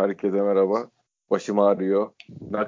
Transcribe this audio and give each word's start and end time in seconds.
Herkese 0.00 0.42
merhaba. 0.42 0.90
Başım 1.30 1.58
ağrıyor. 1.58 2.10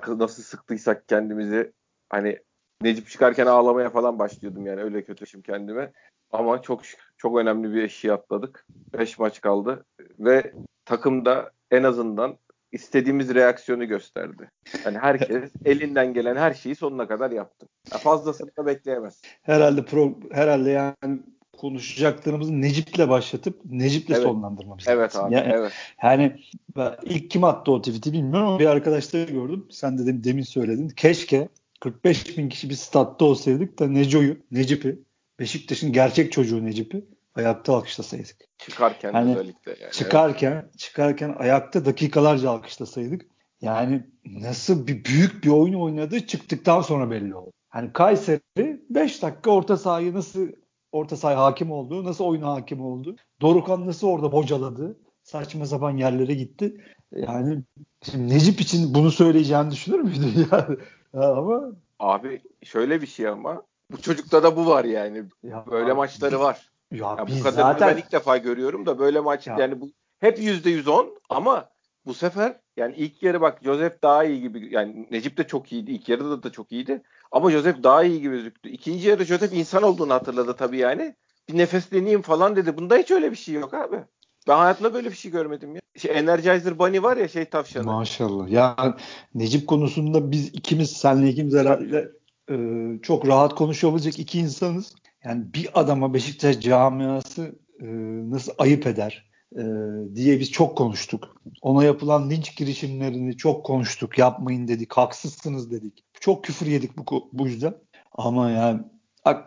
Nasıl 0.06 0.42
sıktıysak 0.42 1.08
kendimizi 1.08 1.73
hani 2.08 2.39
Necip 2.82 3.08
çıkarken 3.08 3.47
ağlamaya 3.47 3.90
falan 3.90 4.19
başlıyordum 4.19 4.66
yani 4.66 4.82
öyle 4.82 5.04
kötüşüm 5.04 5.42
kendime. 5.42 5.92
Ama 6.30 6.62
çok 6.62 6.82
çok 7.16 7.38
önemli 7.38 7.74
bir 7.74 7.82
eşiği 7.82 8.12
atladık. 8.12 8.66
5 8.98 9.18
maç 9.18 9.40
kaldı 9.40 9.84
ve 10.18 10.53
takımda 10.84 11.50
en 11.71 11.82
azından 11.82 12.38
istediğimiz 12.72 13.35
reaksiyonu 13.35 13.85
gösterdi. 13.85 14.51
Yani 14.85 14.99
herkes 14.99 15.53
elinden 15.64 16.14
gelen 16.14 16.37
her 16.37 16.55
şeyi 16.55 16.75
sonuna 16.75 17.09
kadar 17.09 17.30
yaptı. 17.30 17.67
Ya 17.93 17.99
fazlasını 17.99 18.51
da 18.59 18.67
bekleyemez. 18.67 19.23
Herhalde 19.43 19.85
pro, 19.85 20.21
herhalde 20.33 20.71
yani 20.71 21.23
konuşacaklarımızı 21.59 22.61
Necip'le 22.61 23.09
başlatıp 23.09 23.61
Necip'le 23.64 24.11
evet. 24.11 24.23
sonlandırmamız 24.23 24.85
Evet 24.89 25.16
abi. 25.16 25.35
Yani, 25.35 25.53
evet. 25.55 25.73
Yani 26.03 26.36
ilk 27.03 27.30
kim 27.30 27.45
attı 27.45 27.73
o 27.73 27.82
tweet'i 27.82 28.12
bilmiyorum 28.12 28.48
ama 28.48 28.59
bir 28.59 28.67
arkadaşta 28.67 29.22
gördüm. 29.22 29.67
Sen 29.71 29.99
de 29.99 30.25
demin 30.25 30.43
söyledin. 30.43 30.89
Keşke 30.89 31.49
45 31.80 32.38
bin 32.38 32.48
kişi 32.48 32.70
bir 32.70 32.74
statta 32.74 33.24
olsaydık 33.24 33.78
da 33.78 33.88
Neco'yu, 33.88 34.36
Necip'i, 34.50 34.98
Beşiktaş'ın 35.41 35.92
gerçek 35.92 36.32
çocuğu 36.32 36.64
Necip'i 36.64 37.04
ayakta 37.34 37.77
alkışlasaydık. 37.77 38.36
Çıkarken 38.58 39.12
hani, 39.12 39.36
özellikle. 39.36 39.77
Yani. 39.80 39.92
Çıkarken, 39.92 40.52
evet. 40.52 40.78
çıkarken 40.78 41.34
ayakta 41.38 41.84
dakikalarca 41.84 42.50
alkışlasaydık. 42.50 43.27
Yani 43.60 44.02
nasıl 44.24 44.86
bir 44.86 45.05
büyük 45.05 45.44
bir 45.44 45.48
oyun 45.48 45.74
oynadı 45.74 46.27
çıktıktan 46.27 46.80
sonra 46.80 47.10
belli 47.10 47.34
oldu. 47.34 47.52
Hani 47.69 47.92
Kayseri 47.92 48.41
5 48.91 49.22
dakika 49.22 49.50
orta 49.50 49.77
sahayı 49.77 50.14
nasıl 50.14 50.48
orta 50.92 51.16
sahaya 51.16 51.41
hakim 51.41 51.70
oldu, 51.70 52.05
nasıl 52.05 52.24
oyuna 52.24 52.52
hakim 52.52 52.84
oldu. 52.84 53.16
Dorukan 53.41 53.87
nasıl 53.87 54.09
orada 54.09 54.33
bocaladı. 54.33 54.96
Saçma 55.23 55.66
sapan 55.66 55.96
yerlere 55.96 56.34
gitti. 56.34 56.84
Yani 57.16 57.62
şimdi 58.02 58.34
Necip 58.34 58.60
için 58.60 58.95
bunu 58.95 59.10
söyleyeceğini 59.10 59.70
düşünür 59.70 60.00
müydün 60.00 60.47
yani? 60.52 60.77
ama 61.14 61.62
abi 61.98 62.42
şöyle 62.62 63.03
bir 63.03 63.06
şey 63.06 63.28
ama 63.28 63.62
bu 63.91 64.03
çocukta 64.03 64.42
da 64.42 64.56
bu 64.56 64.66
var 64.66 64.84
yani. 64.84 65.25
Ya 65.42 65.64
böyle 65.70 65.92
maçları 65.92 66.41
var. 66.41 66.70
Ya, 66.91 67.16
ya 67.19 67.27
bu 67.28 67.42
kadarını 67.42 67.72
zaten... 67.72 67.88
ben 67.88 67.97
ilk 67.97 68.12
defa 68.12 68.36
görüyorum 68.36 68.86
da 68.86 68.98
böyle 68.98 69.20
maç 69.20 69.47
ya. 69.47 69.56
yani 69.59 69.81
bu 69.81 69.91
hep 70.19 70.38
yüzde 70.38 70.70
yüz 70.70 70.88
on 70.88 71.19
ama 71.28 71.69
bu 72.06 72.14
sefer 72.14 72.56
yani 72.77 72.94
ilk 72.97 73.22
yarı 73.22 73.41
bak 73.41 73.59
Joseph 73.64 74.03
daha 74.03 74.25
iyi 74.25 74.41
gibi 74.41 74.75
yani 74.75 75.09
Necip 75.11 75.36
de 75.36 75.47
çok 75.47 75.72
iyiydi. 75.72 75.91
ilk 75.91 76.09
yarıda 76.09 76.42
da 76.42 76.53
çok 76.53 76.72
iyiydi. 76.72 77.03
Ama 77.33 77.50
Joseph 77.50 77.83
daha 77.83 78.05
iyi 78.05 78.20
gibi 78.20 78.36
gözüktü. 78.36 78.69
İkinci 78.69 79.08
yarı 79.08 79.25
Joseph 79.25 79.52
insan 79.52 79.83
olduğunu 79.83 80.12
hatırladı 80.12 80.56
tabii 80.56 80.78
yani. 80.78 81.14
Bir 81.48 81.58
nefesleneyim 81.58 82.22
falan 82.22 82.56
dedi. 82.56 82.77
Bunda 82.77 82.97
hiç 82.97 83.11
öyle 83.11 83.30
bir 83.30 83.36
şey 83.36 83.55
yok 83.55 83.75
abi. 83.75 83.97
Ben 84.48 84.56
hayatımda 84.56 84.94
böyle 84.94 85.11
bir 85.11 85.16
şey 85.16 85.30
görmedim 85.30 85.75
ya. 85.75 85.80
Şey, 85.97 86.19
Energizer 86.19 86.78
Bunny 86.78 87.03
var 87.03 87.16
ya 87.16 87.28
şey 87.28 87.44
tavşanı. 87.44 87.84
Maşallah. 87.84 88.50
Ya 88.50 88.97
Necip 89.34 89.66
konusunda 89.66 90.30
biz 90.30 90.48
ikimiz 90.48 90.91
senle 90.91 91.28
ikimiz 91.28 91.55
herhalde 91.55 92.12
e, 92.50 92.56
çok 93.03 93.28
rahat 93.28 93.55
konuşabilecek 93.55 94.19
iki 94.19 94.38
insanız. 94.38 94.94
Yani 95.25 95.44
bir 95.55 95.80
adama 95.80 96.14
Beşiktaş 96.14 96.60
camiası 96.60 97.58
e, 97.80 97.86
nasıl 98.30 98.53
ayıp 98.58 98.86
eder 98.86 99.30
e, 99.56 99.62
diye 100.14 100.41
biz 100.41 100.50
çok 100.50 100.78
konuştuk. 100.78 101.36
Ona 101.62 101.84
yapılan 101.84 102.30
linç 102.30 102.56
girişimlerini 102.56 103.36
çok 103.36 103.66
konuştuk. 103.66 104.19
Yapmayın 104.19 104.69
dedik, 104.69 104.92
haksızsınız 104.92 105.70
dedik. 105.70 106.05
Çok 106.23 106.45
küfür 106.45 106.67
yedik 106.67 106.97
bu, 106.97 107.28
bu 107.33 107.47
yüzden. 107.47 107.75
Ama 108.12 108.51
yani 108.51 108.81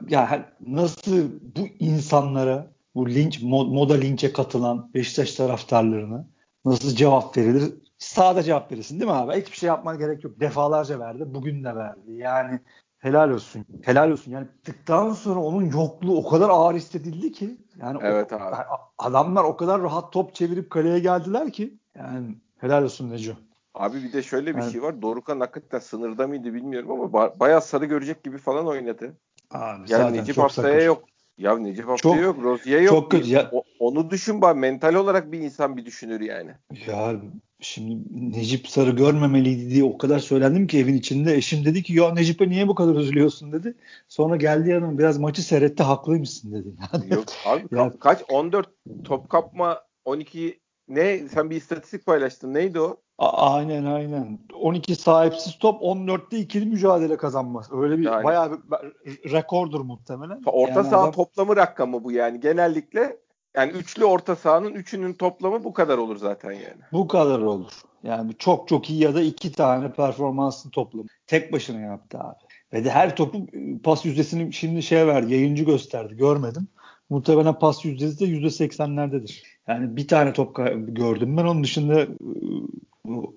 ya 0.09 0.49
nasıl 0.67 1.29
bu 1.55 1.67
insanlara 1.79 2.71
bu 2.95 3.09
linç 3.09 3.41
moda 3.43 3.93
linçe 3.93 4.33
katılan 4.33 4.93
Beşiktaş 4.93 5.33
taraftarlarına 5.33 6.27
nasıl 6.65 6.95
cevap 6.95 7.37
verilir? 7.37 7.73
Sağda 7.97 8.43
cevap 8.43 8.71
verirsin 8.71 8.99
değil 8.99 9.11
mi 9.11 9.17
abi? 9.17 9.41
Hiçbir 9.41 9.57
şey 9.57 9.67
yapman 9.67 9.97
gerek 9.97 10.23
yok. 10.23 10.39
Defalarca 10.39 10.99
verdi. 10.99 11.23
Bugün 11.27 11.63
de 11.63 11.75
verdi. 11.75 12.11
Yani 12.11 12.59
helal 12.97 13.29
olsun. 13.29 13.65
Helal 13.81 14.11
olsun. 14.11 14.31
Yani 14.31 14.47
tıktan 14.63 15.13
sonra 15.13 15.39
onun 15.39 15.65
yokluğu 15.65 16.17
o 16.17 16.29
kadar 16.29 16.49
ağır 16.49 16.75
hissedildi 16.75 17.31
ki. 17.31 17.57
Yani 17.81 17.99
evet 18.01 18.33
o, 18.33 18.35
abi. 18.35 18.55
adamlar 18.97 19.43
o 19.43 19.57
kadar 19.57 19.81
rahat 19.81 20.13
top 20.13 20.35
çevirip 20.35 20.69
kaleye 20.69 20.99
geldiler 20.99 21.51
ki. 21.51 21.77
Yani 21.95 22.35
helal 22.57 22.83
olsun 22.83 23.09
Neco. 23.09 23.33
Abi 23.75 24.03
bir 24.03 24.13
de 24.13 24.23
şöyle 24.23 24.55
bir 24.55 24.61
yani, 24.61 24.71
şey 24.71 24.81
var. 24.81 25.01
Dorukan 25.01 25.39
hakikaten 25.39 25.79
sınırda 25.79 26.27
mıydı 26.27 26.53
bilmiyorum 26.53 26.91
ama 26.91 27.03
ba- 27.03 27.39
bayağı 27.39 27.61
sarı 27.61 27.85
görecek 27.85 28.23
gibi 28.23 28.37
falan 28.37 28.67
oynadı. 28.67 29.17
Abi, 29.51 29.91
yani 29.91 30.17
Necip 30.17 30.37
haftaya 30.37 30.81
yok. 30.81 31.03
Ya 31.37 31.57
Necip 31.57 31.87
haftaya 31.87 32.21
yok. 32.21 32.43
Rozier 32.43 32.81
yok. 32.81 32.89
Çok 32.89 33.11
kötü. 33.11 33.29
Ya, 33.29 33.49
o, 33.51 33.63
onu 33.79 34.09
düşün 34.09 34.41
bak 34.41 34.55
mental 34.55 34.93
olarak 34.93 35.31
bir 35.31 35.39
insan 35.39 35.77
bir 35.77 35.85
düşünür 35.85 36.21
yani. 36.21 36.51
Ya 36.87 37.15
şimdi 37.59 38.03
Necip 38.37 38.67
Sarı 38.67 38.91
görmemeliydi 38.91 39.69
diye 39.69 39.83
o 39.83 39.97
kadar 39.97 40.19
söylendim 40.19 40.67
ki 40.67 40.79
evin 40.79 40.97
içinde. 40.97 41.35
Eşim 41.35 41.65
dedi 41.65 41.83
ki 41.83 41.93
ya 41.93 42.13
Necip'e 42.13 42.49
niye 42.49 42.67
bu 42.67 42.75
kadar 42.75 42.95
üzülüyorsun 42.95 43.51
dedi. 43.51 43.75
Sonra 44.07 44.35
geldi 44.35 44.69
yanıma 44.69 44.97
biraz 44.97 45.17
maçı 45.17 45.43
seyretti 45.43 45.83
haklıymışsın 45.83 46.53
dedi. 46.53 46.67
Yani, 46.93 47.13
yok 47.13 47.25
abi 47.45 47.67
ya, 47.71 47.91
kaç 47.99 48.23
14 48.29 48.69
top 49.03 49.29
kapma 49.29 49.81
12 50.05 50.59
ne 50.87 51.27
sen 51.29 51.49
bir 51.49 51.55
istatistik 51.55 52.05
paylaştın 52.05 52.53
neydi 52.53 52.79
o? 52.79 53.01
A- 53.17 53.53
aynen 53.53 53.85
aynen. 53.85 54.39
12 54.53 54.95
sahipsiz 54.95 55.57
top 55.59 55.81
14'te 55.81 56.39
ikili 56.39 56.65
mücadele 56.65 57.17
kazanmaz. 57.17 57.69
Öyle 57.71 57.97
bir 57.97 58.03
yani, 58.03 58.23
bayağı 58.23 58.51
bir 58.51 59.31
rekordur 59.31 59.81
muhtemelen. 59.81 60.41
Orta 60.45 60.73
yani 60.73 60.89
saha 60.89 61.01
adam... 61.01 61.11
toplamı 61.11 61.55
rakamı 61.55 62.03
bu 62.03 62.11
yani. 62.11 62.39
Genellikle 62.39 63.17
yani 63.55 63.71
üçlü 63.71 64.05
orta 64.05 64.35
sahanın 64.35 64.73
üçünün 64.73 65.13
toplamı 65.13 65.63
bu 65.63 65.73
kadar 65.73 65.97
olur 65.97 66.17
zaten 66.17 66.51
yani. 66.51 66.81
Bu 66.91 67.07
kadar 67.07 67.39
olur. 67.39 67.71
Yani 68.03 68.33
çok 68.39 68.67
çok 68.67 68.89
iyi 68.89 69.03
ya 69.03 69.15
da 69.15 69.21
iki 69.21 69.51
tane 69.51 69.91
performansın 69.91 70.69
toplamı. 70.69 71.07
Tek 71.27 71.53
başına 71.53 71.79
yaptı 71.79 72.19
abi. 72.19 72.37
Ve 72.73 72.85
de 72.85 72.91
her 72.91 73.15
topun 73.15 73.49
pas 73.83 74.05
yüzdesini 74.05 74.53
şimdi 74.53 74.83
şey 74.83 75.07
verdi. 75.07 75.33
Yayıncı 75.33 75.63
gösterdi. 75.63 76.17
Görmedim. 76.17 76.67
Muhtemelen 77.09 77.59
pas 77.59 77.85
yüzdesi 77.85 78.19
de 78.19 78.25
yüzde 78.25 78.49
seksenlerdedir. 78.49 79.43
Yani 79.67 79.95
bir 79.95 80.07
tane 80.07 80.33
top 80.33 80.55
gördüm 80.87 81.37
ben. 81.37 81.43
Onun 81.43 81.63
dışında 81.63 82.07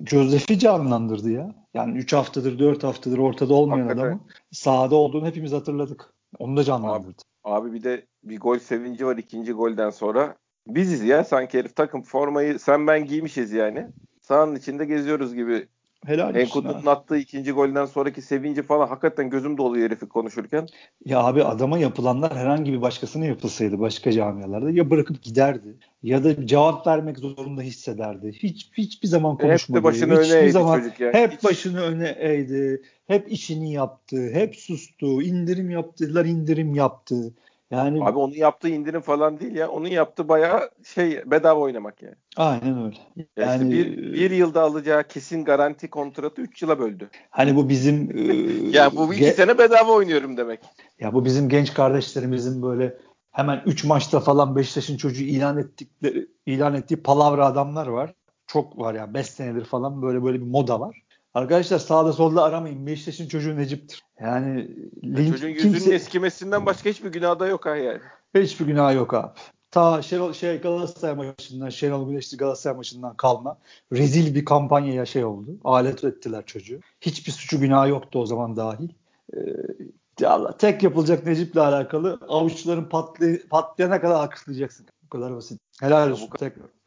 Joseph'i 0.06 0.58
canlandırdı 0.58 1.30
ya. 1.30 1.54
Yani 1.74 1.98
3 1.98 2.12
haftadır 2.12 2.58
4 2.58 2.84
haftadır 2.84 3.18
ortada 3.18 3.54
olmayan 3.54 3.86
Hakikaten. 3.86 4.06
adamın 4.06 4.20
sahada 4.52 4.94
olduğunu 4.96 5.26
hepimiz 5.26 5.52
hatırladık. 5.52 6.14
Onu 6.38 6.56
da 6.56 6.64
canlandırdı. 6.64 7.22
Abi, 7.44 7.66
abi 7.68 7.72
bir 7.72 7.82
de 7.82 8.06
bir 8.24 8.40
gol 8.40 8.58
sevinci 8.58 9.06
var 9.06 9.16
ikinci 9.16 9.52
golden 9.52 9.90
sonra. 9.90 10.36
Biziz 10.66 11.04
ya 11.04 11.24
sanki 11.24 11.58
herif 11.58 11.76
takım 11.76 12.02
formayı 12.02 12.58
sen 12.58 12.86
ben 12.86 13.04
giymişiz 13.04 13.52
yani. 13.52 13.86
Sahanın 14.20 14.56
içinde 14.56 14.84
geziyoruz 14.84 15.34
gibi 15.34 15.68
Helal 16.06 16.36
Enkudu'nun 16.36 16.86
attığı 16.86 17.16
ikinci 17.16 17.52
golden 17.52 17.84
sonraki 17.84 18.22
sevinci 18.22 18.62
falan 18.62 18.88
hakikaten 18.88 19.30
gözüm 19.30 19.58
doluyor 19.58 19.90
herifi 19.90 20.08
konuşurken. 20.08 20.66
Ya 21.04 21.20
abi 21.20 21.44
adama 21.44 21.78
yapılanlar 21.78 22.36
herhangi 22.36 22.72
bir 22.72 22.82
başkasına 22.82 23.24
yapılsaydı 23.24 23.80
başka 23.80 24.12
camialarda 24.12 24.70
ya 24.70 24.90
bırakıp 24.90 25.22
giderdi 25.22 25.76
ya 26.02 26.24
da 26.24 26.46
cevap 26.46 26.86
vermek 26.86 27.18
zorunda 27.18 27.62
hissederdi. 27.62 28.32
Hiç 28.32 28.70
hiçbir 28.72 29.08
zaman 29.08 29.36
konuşmadı. 29.36 29.78
Hep 29.78 29.84
başını 29.84 30.12
hiçbir 30.12 30.34
öne 30.34 30.42
eğdi 30.42 30.52
zaman, 30.52 30.78
çocuk 30.78 31.00
ya. 31.00 31.12
Hep 31.12 31.32
Hiç... 31.32 31.44
başını 31.44 31.80
öne 31.80 32.16
eğdi. 32.18 32.82
Hep 33.06 33.32
işini 33.32 33.72
yaptı. 33.72 34.30
Hep 34.32 34.56
sustu. 34.56 35.22
indirim 35.22 35.70
yaptılar 35.70 36.24
indirim 36.24 36.74
yaptı. 36.74 37.34
Yani 37.70 38.04
Abi 38.04 38.18
onun 38.18 38.34
yaptığı 38.34 38.68
indirim 38.68 39.00
falan 39.00 39.40
değil 39.40 39.54
ya. 39.54 39.68
Onun 39.68 39.88
yaptığı 39.88 40.28
bayağı 40.28 40.70
şey 40.84 41.22
bedava 41.30 41.60
oynamak 41.60 42.02
yani. 42.02 42.14
Aynen 42.36 42.84
öyle. 42.84 42.96
Yani 43.36 43.54
işte 43.54 43.70
bir, 43.70 44.12
bir 44.12 44.30
yılda 44.30 44.62
alacağı 44.62 45.04
kesin 45.04 45.44
garanti 45.44 45.90
kontratı 45.90 46.42
3 46.42 46.62
yıla 46.62 46.78
böldü. 46.78 47.10
Hani 47.30 47.56
bu 47.56 47.68
bizim 47.68 48.10
e, 48.18 48.32
ya 48.78 48.96
bu 48.96 49.14
2 49.14 49.24
sene 49.24 49.58
bedava 49.58 49.92
oynuyorum 49.92 50.36
demek. 50.36 50.60
Ya 51.00 51.14
bu 51.14 51.24
bizim 51.24 51.48
genç 51.48 51.74
kardeşlerimizin 51.74 52.62
böyle 52.62 52.98
hemen 53.30 53.62
3 53.66 53.84
maçta 53.84 54.20
falan 54.20 54.56
Beşiktaş'ın 54.56 54.96
çocuğu 54.96 55.24
ilan 55.24 55.58
ettikleri 55.58 56.28
ilan 56.46 56.74
ettiği 56.74 57.02
palavra 57.02 57.46
adamlar 57.46 57.86
var. 57.86 58.14
Çok 58.46 58.78
var 58.78 58.94
ya 58.94 59.14
5 59.14 59.26
senedir 59.26 59.64
falan 59.64 60.02
böyle 60.02 60.24
böyle 60.24 60.40
bir 60.40 60.46
moda 60.46 60.80
var. 60.80 61.02
Arkadaşlar 61.34 61.78
sağda 61.78 62.12
solda 62.12 62.42
aramayın. 62.42 62.86
Beşiktaş'ın 62.86 63.28
çocuğu 63.28 63.56
Necip'tir. 63.56 64.02
Yani 64.20 64.68
link, 65.04 65.32
çocuğun 65.32 65.48
yüzünün 65.48 65.72
kimse... 65.72 65.94
eskimesinden 65.94 66.66
başka 66.66 66.90
hiçbir 66.90 67.12
günah 67.12 67.38
da 67.38 67.46
yok 67.46 67.66
ha 67.66 67.76
yani. 67.76 68.00
Hiçbir 68.34 68.66
günah 68.66 68.94
yok 68.94 69.14
abi. 69.14 69.30
Ta 69.70 70.02
Şenol, 70.02 70.32
şey 70.32 70.60
Galatasaray 70.60 71.14
maçından, 71.14 71.68
Şenol 71.68 72.08
Güneşli 72.08 72.36
Galatasaray 72.36 72.76
maçından 72.76 73.16
kalma. 73.16 73.58
Rezil 73.92 74.34
bir 74.34 74.44
kampanyaya 74.44 75.06
şey 75.06 75.24
oldu. 75.24 75.58
Alet 75.64 76.04
ettiler 76.04 76.46
çocuğu. 76.46 76.80
Hiçbir 77.00 77.32
suçu 77.32 77.60
günah 77.60 77.88
yoktu 77.88 78.18
o 78.18 78.26
zaman 78.26 78.56
dahil. 78.56 78.88
Ee, 79.36 80.26
Allah, 80.26 80.56
tek 80.56 80.82
yapılacak 80.82 81.26
Necip'le 81.26 81.56
alakalı 81.56 82.20
avuçların 82.28 82.84
patlay 82.84 83.38
patlayana 83.38 84.00
kadar 84.00 84.14
alkışlayacaksın. 84.14 84.86
Bu 85.02 85.08
kadar 85.08 85.36
basit. 85.36 85.60
Helal 85.80 86.10
olsun. 86.10 86.30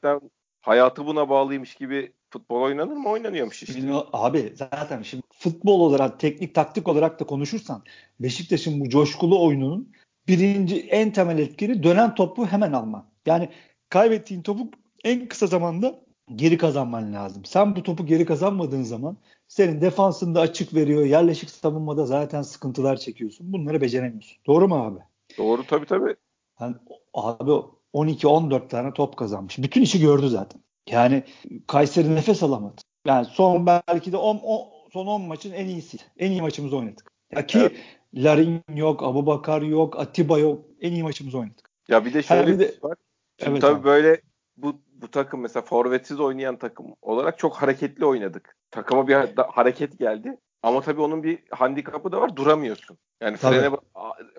Bu 0.04 0.22
hayatı 0.62 1.06
buna 1.06 1.30
bağlıymış 1.30 1.76
gibi 1.76 2.14
futbol 2.32 2.62
oynanır 2.62 2.94
mı? 2.94 3.10
Oynanıyormuş 3.10 3.64
işte. 3.64 3.74
Şimdi, 3.74 3.94
abi 4.14 4.54
zaten 4.56 5.02
şimdi 5.02 5.24
futbol 5.34 5.80
olarak, 5.80 6.20
teknik 6.20 6.56
taktik 6.56 6.88
olarak 6.88 7.20
da 7.20 7.26
konuşursan 7.26 7.84
Beşiktaş'ın 8.20 8.80
bu 8.80 8.90
coşkulu 8.90 9.46
oyununun 9.46 9.92
birinci 10.28 10.80
en 10.80 11.14
temel 11.14 11.40
etkili 11.40 11.84
dönen 11.84 12.16
topu 12.16 12.46
hemen 12.46 12.72
alma. 12.72 13.08
Yani 13.26 13.50
kaybettiğin 13.90 14.42
topu 14.42 14.70
en 15.04 15.28
kısa 15.28 15.48
zamanda 15.48 16.00
geri 16.36 16.58
kazanman 16.58 17.14
lazım. 17.14 17.46
Sen 17.46 17.76
bu 17.76 17.84
topu 17.84 18.06
geri 18.06 18.26
kazanmadığın 18.26 18.84
zaman 18.84 19.18
senin 19.48 19.82
defansında 19.82 20.40
açık 20.40 20.74
veriyor. 20.74 21.06
Yerleşik 21.06 21.50
savunmada 21.50 22.06
zaten 22.06 22.42
sıkıntılar 22.42 22.98
çekiyorsun. 22.98 23.54
Bunları 23.54 23.82
beceremiyorsun. 23.82 24.38
Doğru 24.48 24.68
mu 24.68 24.76
abi? 24.76 25.00
Doğru 25.38 25.64
tabii 25.68 25.86
tabii. 25.86 26.16
Yani, 26.60 26.76
abi 27.14 27.52
12-14 27.94 28.68
tane 28.68 28.94
top 28.94 29.18
kazanmış. 29.18 29.58
Bütün 29.58 29.82
işi 29.82 30.00
gördü 30.00 30.30
zaten. 30.30 30.62
Yani 30.90 31.24
Kayseri 31.68 32.16
nefes 32.16 32.44
alamadı. 32.44 32.82
Yani 33.06 33.26
son 33.26 33.66
belki 33.66 34.12
de 34.12 34.18
10, 34.18 34.38
10 34.38 34.68
son 34.94 35.08
10 35.08 35.22
maçın 35.22 35.52
en 35.52 35.66
iyisi. 35.66 35.98
En 36.18 36.32
iyi 36.32 36.42
maçımızı 36.42 36.78
oynadık. 36.78 37.12
Ya 37.32 37.48
ki 37.48 37.60
evet. 37.60 37.78
Larin 38.14 38.62
yok, 38.76 39.04
Abu 39.04 39.26
Bakar 39.26 39.62
yok, 39.62 40.00
Atiba 40.00 40.40
yok. 40.40 40.66
En 40.82 40.92
iyi 40.92 41.04
maçımızı 41.04 41.38
oynadık. 41.38 41.70
Ya 41.88 42.06
bir 42.06 42.14
de 42.14 42.24
şöyle 42.24 42.48
bir 42.48 42.60
de, 42.60 42.68
şey 42.68 42.78
var. 42.84 42.98
Şimdi 43.40 43.52
evet 43.52 43.62
tabii 43.62 43.76
abi. 43.76 43.84
böyle 43.84 44.22
bu 44.58 44.82
bu 44.94 45.12
takım 45.12 45.42
mesela 45.42 45.64
forvetsiz 45.64 46.20
oynayan 46.20 46.58
takım 46.58 46.86
olarak 47.02 47.40
çok 47.40 47.56
hareketli 47.56 48.06
oynadık. 48.06 48.58
Takıma 48.72 49.08
bir 49.08 49.16
hareket 49.38 50.00
geldi. 50.00 50.38
Ama 50.64 50.82
tabii 50.82 51.02
onun 51.02 51.24
bir 51.24 51.40
handikapı 51.52 52.12
da 52.12 52.22
var. 52.22 52.36
Duramıyorsun. 52.36 52.98
Yani 53.22 53.38
tabii. 53.38 53.56
frene 53.56 53.76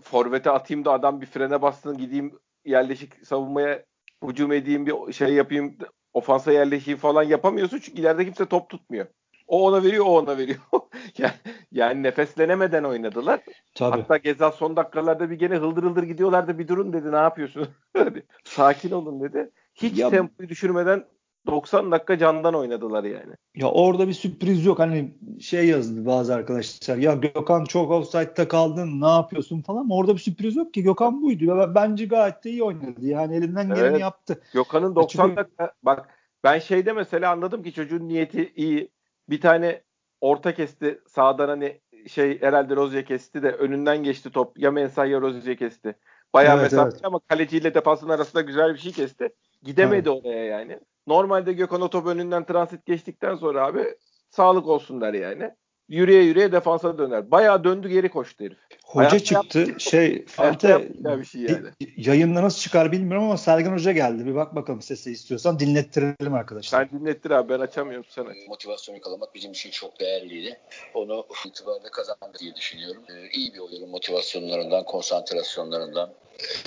forvete 0.02 0.50
atayım 0.50 0.84
da 0.84 0.92
adam 0.92 1.20
bir 1.20 1.26
frene 1.26 1.62
bassın 1.62 1.98
gideyim 1.98 2.38
yerleşik 2.64 3.26
savunmaya 3.26 3.84
hücum 4.26 4.52
edeyim 4.52 4.86
bir 4.86 5.12
şey 5.12 5.34
yapayım 5.34 5.76
ofansa 6.14 6.52
yerleşeyim 6.52 6.98
falan 6.98 7.22
yapamıyorsun 7.22 7.78
çünkü 7.78 8.00
ileride 8.00 8.24
kimse 8.24 8.46
top 8.46 8.68
tutmuyor. 8.68 9.06
O 9.46 9.66
ona 9.66 9.82
veriyor, 9.82 10.04
o 10.06 10.18
ona 10.18 10.38
veriyor. 10.38 10.58
yani, 11.18 11.32
yani 11.72 12.02
nefeslenemeden 12.02 12.84
oynadılar. 12.84 13.40
Tabii. 13.74 14.00
Hatta 14.00 14.16
Gezal 14.16 14.50
son 14.50 14.76
dakikalarda 14.76 15.30
bir 15.30 15.38
gene 15.38 15.56
hıldır 15.56 15.82
hıldır 15.82 16.02
gidiyorlardı. 16.02 16.58
Bir 16.58 16.68
durun 16.68 16.92
dedi. 16.92 17.12
Ne 17.12 17.16
yapıyorsun? 17.16 17.68
Sakin 18.44 18.90
olun 18.90 19.20
dedi. 19.20 19.50
Hiç 19.74 19.98
ya, 19.98 20.10
tempoyu 20.10 20.48
düşürmeden 20.48 21.04
90 21.46 21.92
dakika 21.92 22.18
candan 22.18 22.54
oynadılar 22.54 23.04
yani. 23.04 23.34
Ya 23.54 23.70
orada 23.70 24.08
bir 24.08 24.12
sürpriz 24.12 24.64
yok. 24.64 24.78
Hani 24.78 25.14
şey 25.40 25.66
yazdı 25.66 26.06
bazı 26.06 26.34
arkadaşlar. 26.34 26.96
Ya 26.96 27.14
Gökhan 27.14 27.64
çok 27.64 27.90
offside'da 27.90 28.48
kaldın 28.48 29.00
ne 29.00 29.08
yapıyorsun 29.08 29.62
falan. 29.62 29.90
Orada 29.90 30.14
bir 30.14 30.18
sürpriz 30.18 30.56
yok 30.56 30.74
ki. 30.74 30.82
Gökhan 30.82 31.22
buydu. 31.22 31.72
Bence 31.74 32.04
gayet 32.04 32.44
de 32.44 32.50
iyi 32.50 32.62
oynadı. 32.62 33.06
Yani 33.06 33.36
elinden 33.36 33.66
evet. 33.66 33.76
geleni 33.76 34.00
yaptı. 34.00 34.42
Gökhan'ın 34.54 34.94
90 34.94 35.24
Çünkü... 35.26 35.36
dakika 35.36 35.72
bak 35.82 36.08
ben 36.44 36.58
şeyde 36.58 36.92
mesela 36.92 37.32
anladım 37.32 37.62
ki 37.62 37.72
çocuğun 37.72 38.08
niyeti 38.08 38.52
iyi. 38.56 38.90
Bir 39.30 39.40
tane 39.40 39.82
orta 40.20 40.54
kesti. 40.54 41.00
Sağdan 41.06 41.48
hani 41.48 41.80
şey 42.08 42.42
herhalde 42.42 42.76
Rozier 42.76 43.04
kesti 43.04 43.42
de 43.42 43.52
önünden 43.52 44.02
geçti 44.02 44.30
top. 44.30 44.58
Ya 44.58 44.70
Mensah 44.70 45.08
ya 45.08 45.20
Rozier 45.20 45.56
kesti. 45.56 45.94
Bayağı 46.34 46.54
evet, 46.54 46.72
mesafe 46.72 46.90
evet. 46.92 47.04
ama 47.04 47.20
kaleciyle 47.28 47.74
defansın 47.74 48.08
arasında 48.08 48.42
güzel 48.42 48.74
bir 48.74 48.78
şey 48.78 48.92
kesti. 48.92 49.28
Gidemedi 49.62 50.08
evet. 50.08 50.24
oraya 50.24 50.44
yani. 50.44 50.80
Normalde 51.06 51.52
Gökhan 51.52 51.80
o 51.80 51.90
top 51.90 52.06
önünden 52.06 52.44
transit 52.44 52.86
geçtikten 52.86 53.36
sonra 53.36 53.66
abi 53.66 53.96
sağlık 54.30 54.66
olsun 54.66 55.00
der 55.00 55.14
yani. 55.14 55.50
Yürüye 55.88 56.22
yürüye 56.22 56.52
defansa 56.52 56.98
döner. 56.98 57.30
Bayağı 57.30 57.64
döndü 57.64 57.88
geri 57.88 58.08
koştu 58.08 58.44
herif. 58.44 58.58
Hoca 58.84 59.10
Hayatta 59.10 59.24
çıktı. 59.24 59.58
Yaptı. 59.58 59.80
Şey 59.80 60.26
Fante 60.26 60.88
bir 61.18 61.24
şey 61.24 61.40
yani. 61.40 61.68
yayında 61.96 62.42
nasıl 62.42 62.60
çıkar 62.60 62.92
bilmiyorum 62.92 63.24
ama 63.24 63.36
Sergen 63.36 63.72
Hoca 63.72 63.92
geldi. 63.92 64.26
Bir 64.26 64.34
bak 64.34 64.54
bakalım 64.54 64.82
sesi 64.82 65.12
istiyorsan 65.12 65.58
dinlettirelim 65.58 66.34
arkadaşlar. 66.34 66.88
Sen 66.90 67.00
dinlettir 67.00 67.30
abi 67.30 67.48
ben 67.48 67.60
açamıyorum 67.60 68.06
sen 68.08 68.24
aç. 68.24 68.36
Motivasyonu 68.48 68.96
yakalamak 68.96 69.34
bizim 69.34 69.52
için 69.52 69.70
çok 69.70 70.00
değerliydi. 70.00 70.60
Onu 70.94 71.26
itibarla 71.46 71.90
kazandı 71.90 72.38
diye 72.40 72.54
düşünüyorum. 72.54 73.02
Ee, 73.08 73.28
iyi 73.28 73.54
bir 73.54 73.58
oyunun 73.58 73.90
motivasyonlarından, 73.90 74.84
konsantrasyonlarından, 74.84 76.12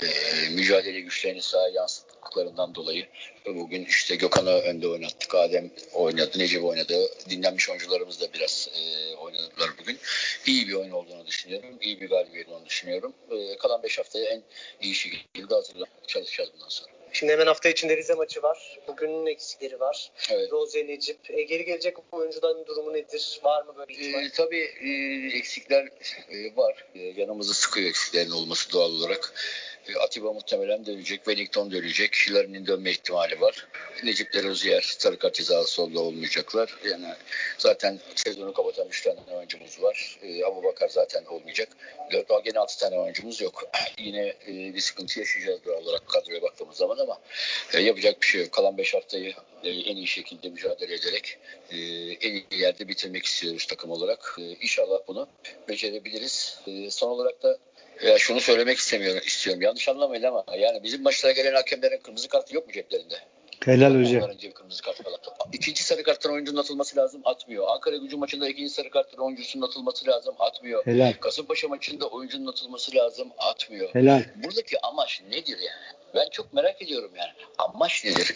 e, 0.02 0.06
mücadele 0.54 1.00
güçlerini 1.00 1.42
sahaya 1.42 1.82
yansıttıklarından 2.36 2.74
dolayı 2.74 3.06
bugün 3.46 3.84
işte 3.84 4.16
Gökhan'ı 4.16 4.50
önde 4.50 4.88
oynattık. 4.88 5.34
Adem 5.34 5.70
oynadı, 5.92 6.38
Necip 6.38 6.64
oynadı. 6.64 6.94
Dinlenmiş 7.30 7.70
oyuncularımız 7.70 8.20
da 8.20 8.32
biraz 8.34 8.68
e, 8.74 9.14
oynadılar 9.16 9.70
bugün. 9.80 9.98
İyi 10.46 10.68
bir 10.68 10.74
oyun 10.74 10.90
olduğunu 10.90 11.26
düşünüyorum. 11.26 11.78
İyi 11.80 12.00
bir 12.00 12.08
galibiyet 12.08 12.48
olduğunu 12.48 12.66
düşünüyorum. 12.66 13.14
E, 13.30 13.56
kalan 13.58 13.82
5 13.82 13.98
haftaya 13.98 14.24
en 14.24 14.42
iyi 14.80 14.94
şekilde 14.94 15.54
hazırlanmaya 15.54 16.06
çalışacağız 16.06 16.50
bundan 16.54 16.68
sonra. 16.68 16.96
Şimdi 17.12 17.32
hemen 17.32 17.46
hafta 17.46 17.68
içinde 17.68 17.96
Rize 17.96 18.14
maçı 18.14 18.42
var. 18.42 18.78
Bugünün 18.88 19.26
eksikleri 19.26 19.80
var. 19.80 20.10
Evet. 20.30 20.52
Roze, 20.52 20.86
Necip. 20.86 21.18
E, 21.30 21.42
geri 21.42 21.64
gelecek 21.64 21.96
oyuncuların 22.12 22.66
durumu 22.66 22.92
nedir? 22.92 23.40
Var 23.42 23.64
mı 23.64 23.74
böyle 23.78 23.92
ihtimal? 23.92 24.24
E, 24.24 24.30
tabii 24.30 24.70
e, 24.80 24.90
eksikler 25.38 25.88
e, 26.30 26.56
var. 26.56 26.84
E, 26.94 27.00
yanımızı 27.02 27.54
sıkıyor 27.54 27.88
eksiklerin 27.88 28.30
olması 28.30 28.72
doğal 28.72 28.90
olarak. 28.90 29.32
E, 29.88 29.96
Atiba 29.98 30.32
muhtemelen 30.32 30.86
dönecek. 30.86 31.16
Wellington 31.24 31.70
dönecek. 31.70 32.14
Hilary'nin 32.14 32.66
dönme 32.66 32.90
ihtimali 32.90 33.40
var. 33.40 33.66
Necip 34.04 34.32
de 34.32 34.42
Rozier 34.42 34.96
sarı 34.98 35.18
kart 35.18 35.34
cezası 35.34 35.82
oldu 35.82 36.00
olmayacaklar. 36.00 36.76
Yani 36.84 37.06
zaten 37.58 38.00
sezonu 38.14 38.52
kapatan 38.52 38.88
3 38.88 39.02
tane 39.02 39.20
oyuncumuz 39.36 39.82
var. 39.82 40.18
E, 40.22 40.44
Abu 40.44 40.64
Bakar 40.64 40.88
zaten 40.88 41.24
olmayacak. 41.24 41.68
Daha 42.28 42.40
gene 42.40 42.58
6 42.58 42.78
tane 42.78 42.98
oyuncumuz 42.98 43.40
yok. 43.40 43.70
Yine 43.98 44.34
e, 44.48 44.74
bir 44.74 44.80
sıkıntı 44.80 45.20
yaşayacağız 45.20 45.64
doğal 45.64 45.82
olarak 45.82 46.08
kadroya 46.08 46.42
baktığımız 46.42 46.76
zaman 46.76 46.98
ama 46.98 47.18
e, 47.74 47.80
yapacak 47.80 48.22
bir 48.22 48.26
şey 48.26 48.40
yok. 48.40 48.52
Kalan 48.52 48.78
5 48.78 48.94
haftayı 48.94 49.34
e, 49.64 49.68
en 49.68 49.96
iyi 49.96 50.06
şekilde 50.06 50.48
mücadele 50.48 50.94
ederek 50.94 51.38
e, 51.70 51.76
en 52.28 52.32
iyi 52.32 52.46
yerde 52.50 52.88
bitirmek 52.88 53.24
istiyoruz 53.24 53.66
takım 53.66 53.90
olarak. 53.90 54.36
E, 54.38 54.42
inşallah 54.42 54.98
bunu 55.08 55.28
becerebiliriz. 55.68 56.60
E, 56.66 56.90
son 56.90 57.08
olarak 57.08 57.42
da 57.42 57.58
ya 58.04 58.18
şunu 58.18 58.40
söylemek 58.40 58.78
istemiyorum, 58.78 59.22
istiyorum. 59.26 59.62
Yanlış 59.62 59.88
anlamayın 59.88 60.22
ama 60.22 60.44
yani 60.58 60.82
bizim 60.82 61.02
maçlara 61.02 61.32
gelen 61.32 61.54
hakemlerin 61.54 61.98
kırmızı 61.98 62.28
kartı 62.28 62.54
yok 62.54 62.66
mu 62.66 62.72
ceplerinde? 62.72 63.14
Helal 63.64 64.00
hocam. 64.00 64.22
Onların 64.22 64.50
kırmızı 64.50 64.82
kart 64.82 65.02
falan. 65.02 65.18
İkinci 65.52 65.82
sarı 65.82 66.02
karttan 66.02 66.32
oyuncunun 66.32 66.60
atılması 66.60 66.96
lazım 66.96 67.22
atmıyor. 67.24 67.68
Ankara 67.68 67.96
gücü 67.96 68.16
maçında 68.16 68.48
ikinci 68.48 68.70
sarı 68.70 68.90
karttan 68.90 69.24
oyuncusunun 69.24 69.66
atılması 69.66 70.06
lazım 70.06 70.34
atmıyor. 70.38 70.86
Helal. 70.86 71.12
Kasımpaşa 71.12 71.68
maçında 71.68 72.06
oyuncunun 72.06 72.46
atılması 72.46 72.94
lazım 72.94 73.28
atmıyor. 73.38 73.94
Helal. 73.94 74.24
Buradaki 74.36 74.86
amaç 74.86 75.22
nedir 75.30 75.58
yani? 75.58 75.96
Ben 76.14 76.30
çok 76.30 76.52
merak 76.52 76.82
ediyorum 76.82 77.10
yani. 77.16 77.30
Amaç 77.58 78.04
nedir? 78.04 78.34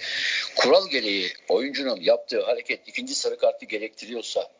Kural 0.56 0.88
gereği 0.88 1.28
oyuncunun 1.48 2.00
yaptığı 2.00 2.42
hareket 2.42 2.88
ikinci 2.88 3.14
sarı 3.14 3.38
kartı 3.38 3.66
gerektiriyorsa 3.66 4.50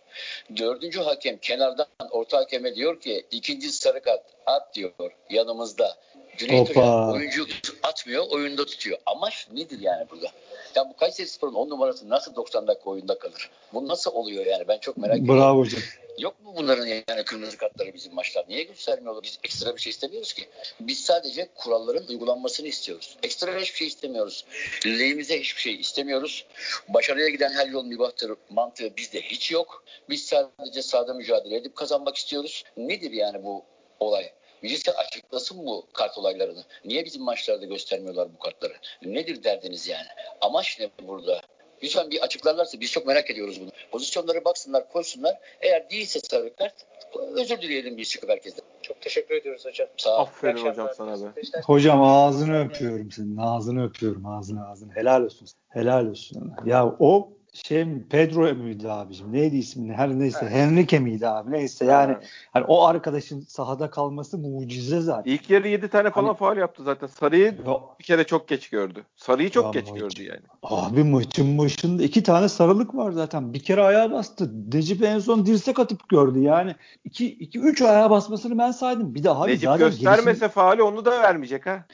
Dördüncü 0.57 1.01
hakem 1.01 1.39
kenardan 1.39 1.87
orta 2.11 2.39
hakeme 2.39 2.75
diyor 2.75 3.01
ki 3.01 3.27
ikinci 3.31 3.73
sarı 3.73 4.03
kart 4.03 4.23
at 4.47 4.75
diyor 4.75 4.93
yanımızda. 5.31 5.97
Cüneyt 6.37 6.77
oyuncu 6.77 7.47
atmıyor 7.83 8.25
oyunda 8.31 8.67
tutuyor. 8.67 8.99
Amaç 9.07 9.49
nedir 9.53 9.79
yani 9.81 10.07
burada? 10.11 10.27
Ya 10.75 10.89
bu 10.89 10.97
Kayseri 10.97 11.27
Spor'un 11.27 11.55
10 11.55 11.71
numarası 11.71 12.09
nasıl 12.09 12.35
90 12.35 12.67
dakika 12.67 12.91
oyunda 12.91 13.19
kalır? 13.19 13.51
Bu 13.73 13.89
nasıl 13.89 14.13
oluyor 14.13 14.47
yani? 14.47 14.69
Ben 14.69 14.79
çok 14.79 14.97
merak 14.97 15.19
ediyorum. 15.19 15.41
Bravo 15.41 15.59
hocam. 15.59 15.81
Yok 16.21 16.41
mu 16.45 16.55
bunların 16.57 16.87
yani 16.87 17.25
kırmızı 17.25 17.57
kartları 17.57 17.95
bizim 17.95 18.15
maçlar? 18.15 18.45
Niye 18.49 18.63
göstermiyorlar? 18.63 19.23
Biz 19.23 19.39
ekstra 19.45 19.77
bir 19.77 19.81
şey 19.81 19.91
istemiyoruz 19.91 20.33
ki. 20.33 20.49
Biz 20.81 21.01
sadece 21.01 21.49
kuralların 21.55 22.07
uygulanmasını 22.07 22.69
istiyoruz. 22.69 23.17
Ekstra 23.23 23.59
hiçbir 23.59 23.79
şey 23.79 23.87
istemiyoruz. 23.87 24.45
Lehimize 24.87 25.41
hiçbir 25.41 25.61
şey 25.61 25.75
istemiyoruz. 25.75 26.47
Başarıya 26.89 27.29
giden 27.29 27.53
her 27.53 27.67
yol 27.67 27.85
mübahtır 27.85 28.33
mantığı 28.51 28.97
bizde 28.97 29.23
hiç 29.23 29.51
yok. 29.53 29.85
Biz 30.09 30.25
sadece 30.27 30.83
sahada 30.83 31.15
mücadele 31.15 31.57
edip 31.57 31.77
kazanmak 31.77 32.17
istiyoruz. 32.17 32.65
Nedir 32.77 33.11
yani 33.11 33.45
bu 33.45 33.65
olay? 34.01 34.33
Birisi 34.63 34.93
açıklasın 34.93 35.67
bu 35.67 35.87
kart 35.93 36.19
olaylarını. 36.19 36.65
Niye 36.85 37.05
bizim 37.05 37.23
maçlarda 37.23 37.67
göstermiyorlar 37.67 38.35
bu 38.35 38.39
kartları? 38.39 38.75
Nedir 39.03 39.45
derdiniz 39.45 39.89
yani? 39.89 40.07
Amaç 40.41 40.81
ne 40.81 40.91
burada? 41.03 41.43
Lütfen 41.83 42.11
bir 42.11 42.21
açıklarlarsa 42.21 42.81
biz 42.81 42.91
çok 42.93 43.07
merak 43.07 43.31
ediyoruz 43.31 43.61
bunu. 43.61 43.71
Pozisyonlara 43.93 44.45
baksınlar, 44.45 44.89
koysunlar. 44.93 45.35
Eğer 45.61 45.91
değilse 45.91 46.21
sarı 46.21 46.57
kart 46.57 46.75
özür 47.19 47.61
dileyelim 47.61 47.97
biz 47.97 48.11
çıkıp 48.11 48.31
herkesten. 48.31 48.65
Çok 48.83 49.01
teşekkür 49.01 49.35
ediyoruz 49.35 49.65
hocam. 49.65 49.89
Sağ 49.97 50.17
ol. 50.17 50.21
Aferin 50.21 50.57
hocam 50.57 50.89
sana 50.97 51.21
be. 51.21 51.43
Hocam 51.65 52.03
ağzını 52.03 52.65
öpüyorum 52.65 53.11
senin. 53.11 53.37
Ağzını 53.37 53.87
öpüyorum. 53.87 54.27
Ağzını 54.27 54.69
ağzını. 54.69 54.95
Helal 54.95 55.23
olsun. 55.23 55.49
Helal 55.69 56.07
olsun. 56.07 56.53
Ya 56.67 56.97
o 56.99 57.33
şey 57.53 57.85
mi 57.85 58.05
Pedro 58.11 58.55
muydu 58.55 58.91
abicim 58.91 59.33
neydi 59.33 59.57
ismi 59.57 59.93
her 59.93 60.19
neyse 60.19 60.39
evet. 60.43 60.53
Henrique 60.53 61.01
miydi 61.01 61.29
abi 61.29 61.53
neyse 61.53 61.85
yani 61.85 62.13
evet. 62.19 62.29
hani 62.53 62.65
o 62.65 62.85
arkadaşın 62.87 63.41
sahada 63.41 63.91
kalması 63.91 64.39
mucize 64.39 65.01
zaten. 65.01 65.33
İlk 65.33 65.51
yarı 65.51 65.69
7 65.69 65.89
tane 65.89 66.11
falan 66.11 66.27
hani, 66.27 66.37
faal 66.37 66.57
yaptı 66.57 66.83
zaten. 66.83 67.07
Sarıyı 67.07 67.59
yo, 67.67 67.81
bir 67.99 68.05
kere 68.05 68.25
çok 68.25 68.49
geç 68.49 68.69
gördü. 68.69 69.05
Sarıyı 69.17 69.51
çok 69.51 69.75
geç 69.75 69.91
maç, 69.91 70.01
gördü 70.01 70.23
yani. 70.23 70.41
Abi 70.63 71.05
maçın 71.05 71.59
başında 71.59 72.03
iki 72.03 72.23
tane 72.23 72.49
sarılık 72.49 72.95
var 72.95 73.13
zaten. 73.13 73.55
Bir 73.55 73.61
kere 73.61 73.83
ayağa 73.83 74.13
bastı. 74.13 74.51
Necip 74.73 75.05
en 75.05 75.19
son 75.19 75.47
dirsek 75.47 75.79
atıp 75.79 76.09
gördü 76.09 76.39
yani. 76.39 76.75
iki, 77.05 77.27
iki 77.27 77.59
üç 77.59 77.83
ayağa 77.83 78.11
basmasını 78.11 78.59
ben 78.59 78.71
saydım. 78.71 79.15
Bir 79.15 79.25
de 79.25 79.31
abi 79.31 79.51
Necip 79.51 79.65
zaten 79.65 79.87
göstermese 79.87 80.25
gelişim... 80.25 80.49
faali 80.49 80.83
onu 80.83 81.05
da 81.05 81.11
vermeyecek 81.23 81.67
ha. 81.67 81.85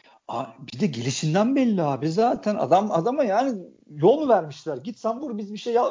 Bir 0.73 0.80
de 0.80 0.87
gelişinden 0.87 1.56
belli 1.56 1.83
abi 1.83 2.09
zaten 2.09 2.54
adam 2.54 2.90
adama 2.92 3.25
yani 3.25 3.62
yol 3.90 4.21
mu 4.21 4.28
vermişler? 4.28 4.76
Git 4.76 4.99
sen 4.99 5.21
vur 5.21 5.38
biz 5.38 5.52
bir 5.52 5.59
şey 5.59 5.73
ya 5.73 5.85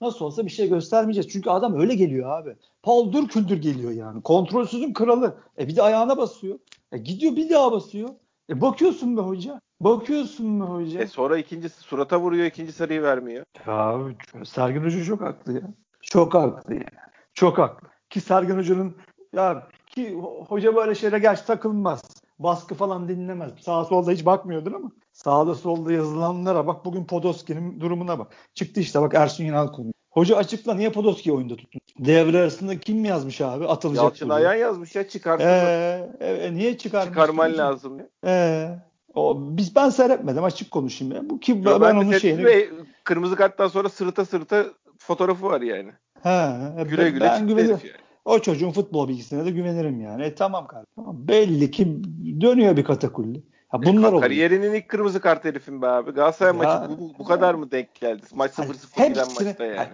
nasıl 0.00 0.24
olsa 0.24 0.44
bir 0.44 0.50
şey 0.50 0.68
göstermeyeceğiz. 0.68 1.32
Çünkü 1.32 1.50
adam 1.50 1.80
öyle 1.80 1.94
geliyor 1.94 2.30
abi. 2.30 2.56
Paldır 2.82 3.28
küldür 3.28 3.56
geliyor 3.62 3.90
yani. 3.90 4.22
Kontrolsüzün 4.22 4.92
kralı. 4.92 5.38
E 5.58 5.68
bir 5.68 5.76
de 5.76 5.82
ayağına 5.82 6.16
basıyor. 6.16 6.58
E 6.92 6.98
gidiyor 6.98 7.36
bir 7.36 7.50
daha 7.50 7.72
basıyor. 7.72 8.08
E 8.50 8.60
bakıyorsun 8.60 9.16
be 9.16 9.20
hoca. 9.20 9.60
Bakıyorsun 9.80 10.46
mu 10.46 10.66
hoca? 10.66 11.00
E 11.00 11.06
sonra 11.06 11.38
ikinci 11.38 11.68
surata 11.68 12.20
vuruyor 12.20 12.46
ikinci 12.46 12.72
sarıyı 12.72 13.02
vermiyor. 13.02 13.44
Ya 13.66 13.98
Sergen 14.44 14.84
Hoca 14.84 15.04
çok 15.04 15.20
haklı 15.20 15.52
ya. 15.52 15.74
Çok 16.02 16.34
haklı 16.34 16.74
ya. 16.74 16.88
Çok 17.34 17.58
haklı. 17.58 17.88
Ki 18.10 18.20
Sergen 18.20 18.56
Hoca'nın 18.56 18.96
ya 19.32 19.68
ki 19.86 20.14
hoca 20.48 20.76
böyle 20.76 20.94
şeylere 20.94 21.18
gerçi 21.18 21.46
takılmaz. 21.46 22.02
Baskı 22.38 22.74
falan 22.74 23.08
dinlemez. 23.08 23.52
Sağa 23.60 23.84
solda 23.84 24.10
hiç 24.10 24.26
bakmıyordur 24.26 24.72
ama 24.72 24.90
sağda 25.12 25.54
solda 25.54 25.92
yazılanlara 25.92 26.66
bak 26.66 26.84
bugün 26.84 27.04
Podolski'nin 27.04 27.80
durumuna 27.80 28.18
bak. 28.18 28.32
Çıktı 28.54 28.80
işte 28.80 29.00
bak 29.00 29.14
Ersun 29.14 29.44
Yanal 29.44 29.72
konu. 29.72 29.92
Hoca 30.10 30.36
açıkla 30.36 30.74
niye 30.74 30.92
Podolski'yi 30.92 31.36
oyunda 31.36 31.56
tuttun? 31.56 31.80
Devre 31.98 32.38
arasında 32.38 32.80
kim 32.80 33.04
yazmış 33.04 33.40
abi? 33.40 33.66
Atılacak. 33.66 34.04
Yalçın 34.04 34.28
Ayan 34.28 34.54
yazmış 34.54 34.94
ya 34.94 35.08
çıkarsın. 35.08 35.46
Ee, 35.46 36.10
e, 36.20 36.54
niye 36.54 36.78
çıkarmış? 36.78 37.08
Çıkarman 37.08 37.58
lazım 37.58 37.98
ya. 37.98 38.08
Ee, 38.26 38.68
o, 39.14 39.36
biz 39.56 39.76
ben 39.76 39.88
seyretmedim 39.88 40.44
açık 40.44 40.70
konuşayım 40.70 41.14
ya. 41.14 41.30
Bu 41.30 41.40
kim 41.40 41.64
ben, 41.64 41.80
ben 41.80 41.96
onun 41.96 42.18
şeyini. 42.18 42.44
Ve 42.44 42.68
kırmızı 43.04 43.36
karttan 43.36 43.68
sonra 43.68 43.88
sırıta 43.88 44.24
sırıta 44.24 44.64
fotoğrafı 44.98 45.46
var 45.46 45.60
yani. 45.60 45.90
Ha, 46.22 46.74
e, 46.78 46.82
güle 46.82 47.10
güle 47.10 47.24
ben 47.24 47.46
güvenirim. 47.46 47.70
Yani. 47.70 48.08
O 48.24 48.38
çocuğun 48.38 48.70
futbol 48.70 49.08
bilgisine 49.08 49.44
de 49.44 49.50
güvenirim 49.50 50.00
yani. 50.00 50.22
E, 50.22 50.34
tamam 50.34 50.66
kardeşim. 50.66 50.92
Tamam. 50.96 51.28
Belli 51.28 51.70
ki 51.70 52.02
dönüyor 52.40 52.76
bir 52.76 52.84
katakulli. 52.84 53.42
Ha, 53.68 53.82
bunlar 53.82 54.08
oluyor. 54.08 54.22
Kariyerinin 54.22 54.74
ilk 54.74 54.88
kırmızı 54.88 55.20
kart 55.20 55.44
herifin 55.44 55.82
be 55.82 55.86
abi. 55.86 56.10
Galatasaray 56.10 56.52
maçı 56.52 56.98
bu, 56.98 57.12
bu 57.18 57.24
kadar 57.24 57.54
mı 57.54 57.70
denk 57.70 57.94
geldi? 57.94 58.22
Maç 58.34 58.52
0-0 58.52 59.08
giden 59.08 59.26
maçta 59.28 59.64
yani. 59.64 59.88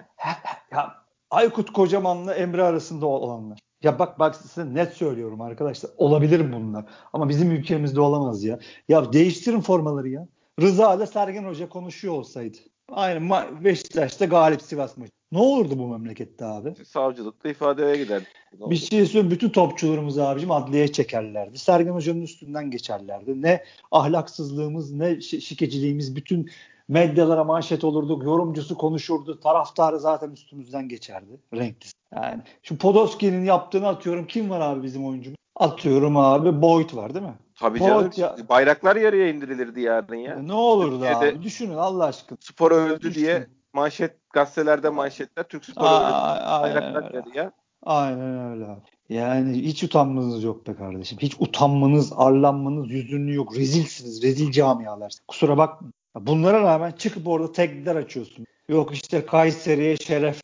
Ya, 0.73 0.95
Aykut 1.31 1.73
Kocaman'la 1.73 2.35
Emre 2.35 2.63
arasında 2.63 3.07
olanlar. 3.07 3.59
Ya 3.83 3.99
bak 3.99 4.19
bak 4.19 4.37
size 4.37 4.75
net 4.75 4.93
söylüyorum 4.93 5.41
arkadaşlar. 5.41 5.91
Olabilir 5.97 6.53
bunlar. 6.53 6.85
Ama 7.13 7.29
bizim 7.29 7.51
ülkemizde 7.51 8.01
olamaz 8.01 8.45
ya. 8.45 8.59
Ya 8.89 9.13
değiştirin 9.13 9.61
formaları 9.61 10.09
ya. 10.09 10.29
Rıza 10.61 10.95
ile 10.95 11.07
Sergen 11.07 11.45
Hoca 11.45 11.69
konuşuyor 11.69 12.15
olsaydı. 12.15 12.57
Aynı 12.93 13.65
Beşiktaş'ta 13.65 14.25
galip 14.25 14.63
Sivas 14.63 14.97
maçı. 14.97 15.13
Ne 15.35 15.41
olurdu 15.41 15.79
bu 15.79 15.88
memlekette 15.88 16.45
abi? 16.45 16.75
Savcılıkta 16.85 17.49
ifadeye 17.49 17.97
gider. 17.97 18.23
Bir 18.53 18.76
şey 18.76 19.07
söyleyeyim. 19.07 19.31
Bütün 19.31 19.49
topçularımızı 19.49 20.29
abicim 20.29 20.50
adliyeye 20.50 20.93
çekerlerdi. 20.93 21.59
Sergen 21.59 21.93
Hoca'nın 21.93 22.23
üstünden 22.23 22.71
geçerlerdi. 22.71 23.43
Ne 23.43 23.64
ahlaksızlığımız 23.91 24.93
ne 24.93 25.21
şikeciliğimiz 25.21 26.17
bütün 26.17 26.50
medyalara 26.88 27.45
manşet 27.45 27.85
olurduk. 27.85 28.25
Yorumcusu 28.25 28.79
konuşurdu. 28.79 29.41
Taraftarı 29.41 30.00
zaten 30.00 30.31
üstümüzden 30.31 30.88
geçerdi. 30.88 31.41
Renkli. 31.55 31.88
Yani 32.14 32.43
şu 32.62 32.79
Podolski'nin 32.79 33.45
yaptığını 33.45 33.88
atıyorum. 33.88 34.26
Kim 34.26 34.50
var 34.50 34.61
abi 34.61 34.83
bizim 34.83 35.07
oyuncumuz? 35.07 35.37
Atıyorum 35.57 36.17
abi 36.17 36.62
Boyd 36.62 36.95
var 36.95 37.14
değil 37.14 37.25
mi? 37.25 37.35
Tabii 37.61 37.79
canım. 37.79 38.11
Ya, 38.17 38.37
bayraklar 38.49 38.97
yarıya 38.97 39.29
indirilirdi 39.29 39.81
yarın 39.81 40.17
ya. 40.17 40.37
Ne 40.38 40.53
olurdu 40.53 41.00
Türkiye'de 41.00 41.37
abi? 41.37 41.43
Düşünün 41.43 41.76
Allah 41.76 42.05
aşkına. 42.05 42.38
Spor 42.41 42.71
öldü 42.71 43.00
Düşünün. 43.00 43.14
diye 43.14 43.47
manşet 43.75 44.31
gazetelerde 44.33 44.88
manşetler 44.88 45.45
Türk 45.45 45.64
Spor 45.64 45.85
öldü. 45.85 46.12
Bayraklar 46.62 47.14
yarıya. 47.14 47.52
Aynen 47.83 48.52
öyle 48.52 48.64
abi. 48.64 48.81
Yani 49.09 49.62
hiç 49.62 49.83
utanmanız 49.85 50.45
yok 50.45 50.66
be 50.66 50.75
kardeşim. 50.75 51.19
Hiç 51.19 51.37
utanmanız, 51.38 52.12
arlanmanız, 52.16 52.90
yüzünlü 52.90 53.35
yok. 53.35 53.57
Rezilsiniz. 53.57 54.23
Rezil 54.23 54.52
camialar. 54.52 55.12
Kusura 55.28 55.57
bakma. 55.57 55.88
Bunlara 56.21 56.62
rağmen 56.62 56.93
çıkıp 56.93 57.28
orada 57.28 57.52
tekler 57.52 57.97
açıyorsun. 57.97 58.47
Yok 58.69 58.95
işte 58.95 59.26
Kayseri'ye 59.26 59.97
şeref 59.97 60.43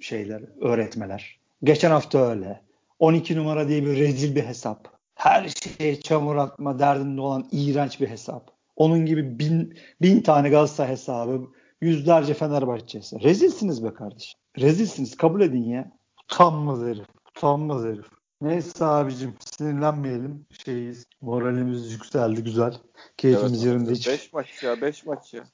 şeyler, 0.00 0.42
öğretmeler. 0.60 1.38
Geçen 1.64 1.90
hafta 1.90 2.18
öyle. 2.18 2.60
12 2.98 3.36
numara 3.36 3.68
diye 3.68 3.82
bir 3.82 3.96
rezil 3.96 4.36
bir 4.36 4.44
hesap. 4.44 4.88
Her 5.14 5.48
şeye 5.48 6.00
çamur 6.00 6.36
atma 6.36 6.78
derdinde 6.78 7.20
olan 7.20 7.48
iğrenç 7.52 8.00
bir 8.00 8.08
hesap. 8.08 8.50
Onun 8.76 9.06
gibi 9.06 9.38
bin, 9.38 9.78
bin 10.02 10.20
tane 10.20 10.48
Galatasaray 10.48 10.90
hesabı, 10.90 11.40
yüzlerce 11.80 12.34
Fenerbahçe 12.34 12.98
hesabı. 12.98 13.22
Rezilsiniz 13.22 13.84
be 13.84 13.94
kardeşim. 13.94 14.40
Rezilsiniz 14.58 15.16
kabul 15.16 15.40
edin 15.40 15.64
ya. 15.64 15.92
Utanmaz 16.24 16.80
herif. 16.80 17.06
Utanmaz 17.30 17.84
herif. 17.84 18.06
Neyse 18.40 18.84
abicim 18.84 19.34
sinirlenmeyelim. 19.40 20.46
Şeyiz. 20.64 21.06
Moralimiz 21.20 21.92
yükseldi 21.92 22.44
güzel. 22.44 22.74
Keyfimiz 23.16 23.64
evet, 23.64 23.74
yerinde 23.74 23.92
hiç. 23.92 24.08
5 24.08 24.32
maç 24.32 24.62
ya 24.62 24.80
5 24.80 25.06
maç 25.06 25.34
ya. 25.34 25.44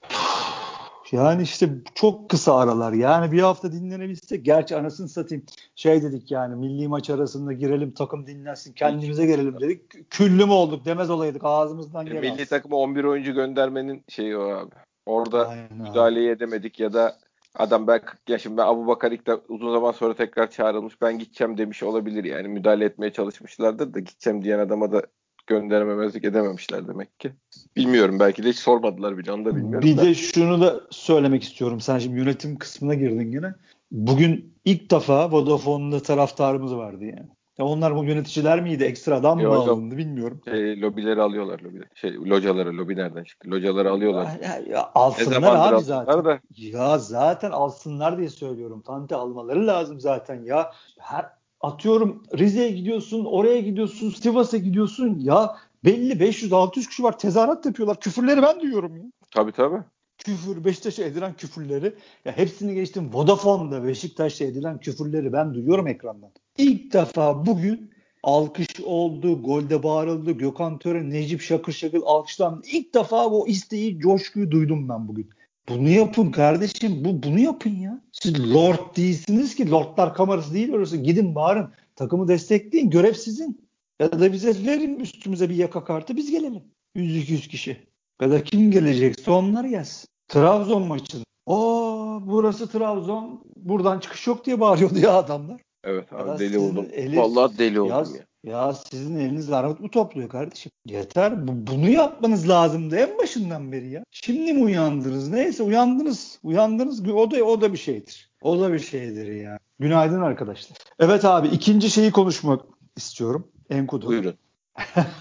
Yani 1.13 1.43
işte 1.43 1.69
çok 1.95 2.31
kısa 2.31 2.57
aralar. 2.57 2.93
Yani 2.93 3.33
bir 3.33 3.43
hafta 3.43 3.73
dinlenebilsek. 3.73 4.45
Gerçi 4.45 4.77
anasını 4.77 5.09
satayım. 5.09 5.45
Şey 5.77 6.03
dedik 6.03 6.31
yani 6.31 6.57
milli 6.57 6.89
maç 6.89 7.11
arasında 7.11 7.53
girelim 7.53 7.95
takım 7.95 8.27
dinlensin 8.27 8.73
kendimize 8.73 9.27
gelelim 9.27 9.61
dedik. 9.61 10.11
Küllü 10.11 10.47
mü 10.47 10.53
olduk 10.53 10.85
demez 10.85 11.11
olaydık 11.11 11.43
ağzımızdan 11.45 12.07
gelen. 12.07 12.21
Milli 12.21 12.47
takıma 12.47 12.77
11 12.77 13.05
oyuncu 13.05 13.33
göndermenin 13.33 14.05
şeyi 14.09 14.37
o 14.37 14.43
abi. 14.43 14.75
Orada 15.07 15.49
Aynen 15.49 15.77
müdahaleyi 15.77 16.29
edemedik 16.29 16.81
ya 16.81 16.93
da 16.93 17.17
adam 17.55 17.87
ben 17.87 18.01
40 18.05 18.29
yaşımda 18.29 18.67
Abu 18.67 18.87
Bakar 18.87 19.13
ilk 19.13 19.27
de 19.27 19.35
uzun 19.49 19.73
zaman 19.73 19.93
sonra 19.93 20.15
tekrar 20.15 20.51
çağrılmış 20.51 21.01
ben 21.01 21.19
gideceğim 21.19 21.59
demiş 21.59 21.83
olabilir 21.83 22.25
yani 22.25 22.49
müdahale 22.49 22.85
etmeye 22.85 23.13
çalışmışlardır 23.13 23.95
da 23.95 24.01
gideceğim 24.01 24.45
diyen 24.45 24.59
adama 24.59 24.93
da 24.93 25.03
göndermemezlik 25.47 26.25
edememişler 26.25 26.89
demek 26.89 27.21
ki. 27.21 27.33
Bilmiyorum 27.77 28.21
belki 28.21 28.45
de 28.45 28.49
hiç 28.49 28.59
sormadılar 28.59 29.19
bile 29.19 29.33
onu 29.33 29.45
da 29.45 29.57
bilmiyorum. 29.57 29.89
Bir 29.89 29.97
da. 29.97 30.03
de 30.03 30.15
şunu 30.15 30.61
da 30.61 30.81
söylemek 30.91 31.43
istiyorum. 31.43 31.81
Sen 31.81 31.99
şimdi 31.99 32.19
yönetim 32.19 32.59
kısmına 32.59 32.95
girdin 32.95 33.33
yine. 33.33 33.55
Bugün 33.91 34.55
ilk 34.65 34.91
defa 34.91 35.33
Vodafone'da 35.33 36.03
taraftarımız 36.03 36.77
vardı 36.77 37.05
yani. 37.05 37.29
Ya 37.59 37.65
onlar 37.65 37.97
bu 37.97 38.05
yöneticiler 38.05 38.63
miydi? 38.63 38.85
Ekstradan 38.85 39.39
mı 39.39 39.55
alındı 39.55 39.97
bilmiyorum. 39.97 40.41
Şey, 40.45 40.81
lobileri 40.81 41.23
alıyorlar. 41.23 41.61
Lobileri. 41.61 41.89
Şey, 41.95 42.15
locaları, 42.15 42.77
lobi 42.79 42.97
nereden 42.97 43.25
çıktı? 43.25 43.51
Locaları 43.51 43.91
alıyorlar. 43.91 44.39
Ya, 44.43 44.63
ya, 44.69 44.91
alsınlar 44.95 45.73
abi 45.73 45.83
zaten. 45.85 46.25
Da. 46.25 46.41
Ya 46.57 46.99
zaten 46.99 47.51
alsınlar 47.51 48.19
diye 48.19 48.29
söylüyorum. 48.29 48.83
Tante 48.87 49.17
almaları 49.17 49.67
lazım 49.67 50.01
zaten 50.01 50.43
ya. 50.43 50.73
Her 50.99 51.27
atıyorum 51.61 52.23
Rize'ye 52.39 52.71
gidiyorsun, 52.71 53.25
oraya 53.25 53.61
gidiyorsun, 53.61 54.11
Sivas'a 54.11 54.57
gidiyorsun. 54.57 55.19
Ya 55.19 55.57
belli 55.85 56.13
500-600 56.13 56.89
kişi 56.89 57.03
var. 57.03 57.19
Tezahürat 57.19 57.67
yapıyorlar. 57.67 58.01
Küfürleri 58.01 58.43
ben 58.43 58.61
duyuyorum 58.61 58.97
ya. 58.97 59.03
Tabii 59.31 59.53
tabii. 59.53 59.83
Küfür, 60.25 60.65
Beşiktaş'a 60.65 61.05
edilen 61.05 61.35
küfürleri. 61.35 61.95
Ya 62.25 62.37
hepsini 62.37 62.75
geçtim. 62.75 63.11
Vodafone'da 63.13 63.85
Beşiktaş'a 63.85 64.45
edilen 64.45 64.79
küfürleri 64.79 65.33
ben 65.33 65.55
duyuyorum 65.55 65.87
ekrandan. 65.87 66.31
İlk 66.59 66.93
defa 66.93 67.47
bugün 67.47 67.91
alkış 68.23 68.81
oldu, 68.85 69.43
golde 69.43 69.83
bağırıldı, 69.83 70.33
Gökhan 70.33 70.79
Töre, 70.79 71.11
Necip 71.11 71.41
Şakır 71.41 71.73
Şakır 71.73 72.01
alkışlandı. 72.05 72.67
İlk 72.73 72.95
defa 72.95 73.27
o 73.27 73.47
isteği, 73.47 73.99
coşkuyu 73.99 74.51
duydum 74.51 74.89
ben 74.89 75.09
bugün. 75.09 75.31
Bunu 75.69 75.89
yapın 75.89 76.31
kardeşim. 76.31 77.05
Bu 77.05 77.23
bunu 77.23 77.41
yapın 77.41 77.71
ya. 77.71 78.01
Siz 78.13 78.55
lord 78.55 78.97
değilsiniz 78.97 79.55
ki. 79.55 79.71
Lordlar 79.71 80.15
kamerası 80.15 80.55
değil 80.55 80.73
orası. 80.73 80.97
Gidin 80.97 81.35
bağırın. 81.35 81.71
Takımı 81.97 82.29
destekleyin. 82.29 82.91
Görev 82.91 83.13
sizin. 83.13 83.69
Ya 84.01 84.21
da 84.21 84.33
bize 84.33 84.67
verin 84.67 85.01
üstümüze 85.01 85.51
bir 85.51 85.55
yaka 85.55 85.85
kartı 85.85 86.17
biz 86.17 86.31
gelelim. 86.31 86.63
100-200 86.97 87.49
kişi. 87.49 87.87
Ya 88.23 88.31
da 88.31 88.45
kim 88.45 88.71
gelecekse 88.71 89.31
onlar 89.31 89.65
gelsin. 89.65 90.12
Trabzon 90.29 90.83
maçı. 90.83 91.19
O 91.47 92.21
burası 92.27 92.69
Trabzon. 92.69 93.45
Buradan 93.57 93.99
çıkış 94.01 94.27
yok 94.27 94.45
diye 94.45 94.61
bağırıyordu 94.61 94.99
ya 94.99 95.13
adamlar. 95.13 95.61
Evet 95.85 96.13
abi 96.13 96.29
ya 96.29 96.39
deli 96.39 96.59
oldum. 96.59 96.87
Eli, 96.93 97.17
Vallahi 97.17 97.59
deli 97.59 97.81
oldum 97.81 98.15
ya. 98.17 98.25
Ya 98.45 98.73
sizin 98.73 99.17
eliniz 99.19 99.53
armut 99.53 99.81
mu 99.81 99.91
topluyor 99.91 100.29
kardeşim? 100.29 100.73
Yeter. 100.87 101.49
Bu, 101.49 101.67
bunu 101.73 101.91
yapmanız 101.91 102.49
lazımdı 102.49 102.97
en 102.97 103.19
başından 103.19 103.73
beri 103.73 103.91
ya. 103.91 104.05
Şimdi 104.11 104.53
mi 104.53 104.65
uyandınız? 104.65 105.29
Neyse 105.29 105.63
uyandınız. 105.63 106.39
Uyandınız. 106.43 107.09
O 107.09 107.31
da 107.31 107.45
o 107.45 107.61
da 107.61 107.73
bir 107.73 107.79
şeydir. 107.79 108.31
O 108.43 108.61
da 108.61 108.73
bir 108.73 108.79
şeydir 108.79 109.27
ya. 109.33 109.59
Günaydın 109.79 110.23
arkadaşlar. 110.23 110.79
Evet 110.99 111.25
abi 111.25 111.49
ikinci 111.49 111.91
şeyi 111.91 112.11
konuşmak 112.13 112.61
istiyorum. 112.97 113.49
Enkudu. 113.71 114.07
Buyurun. 114.07 114.35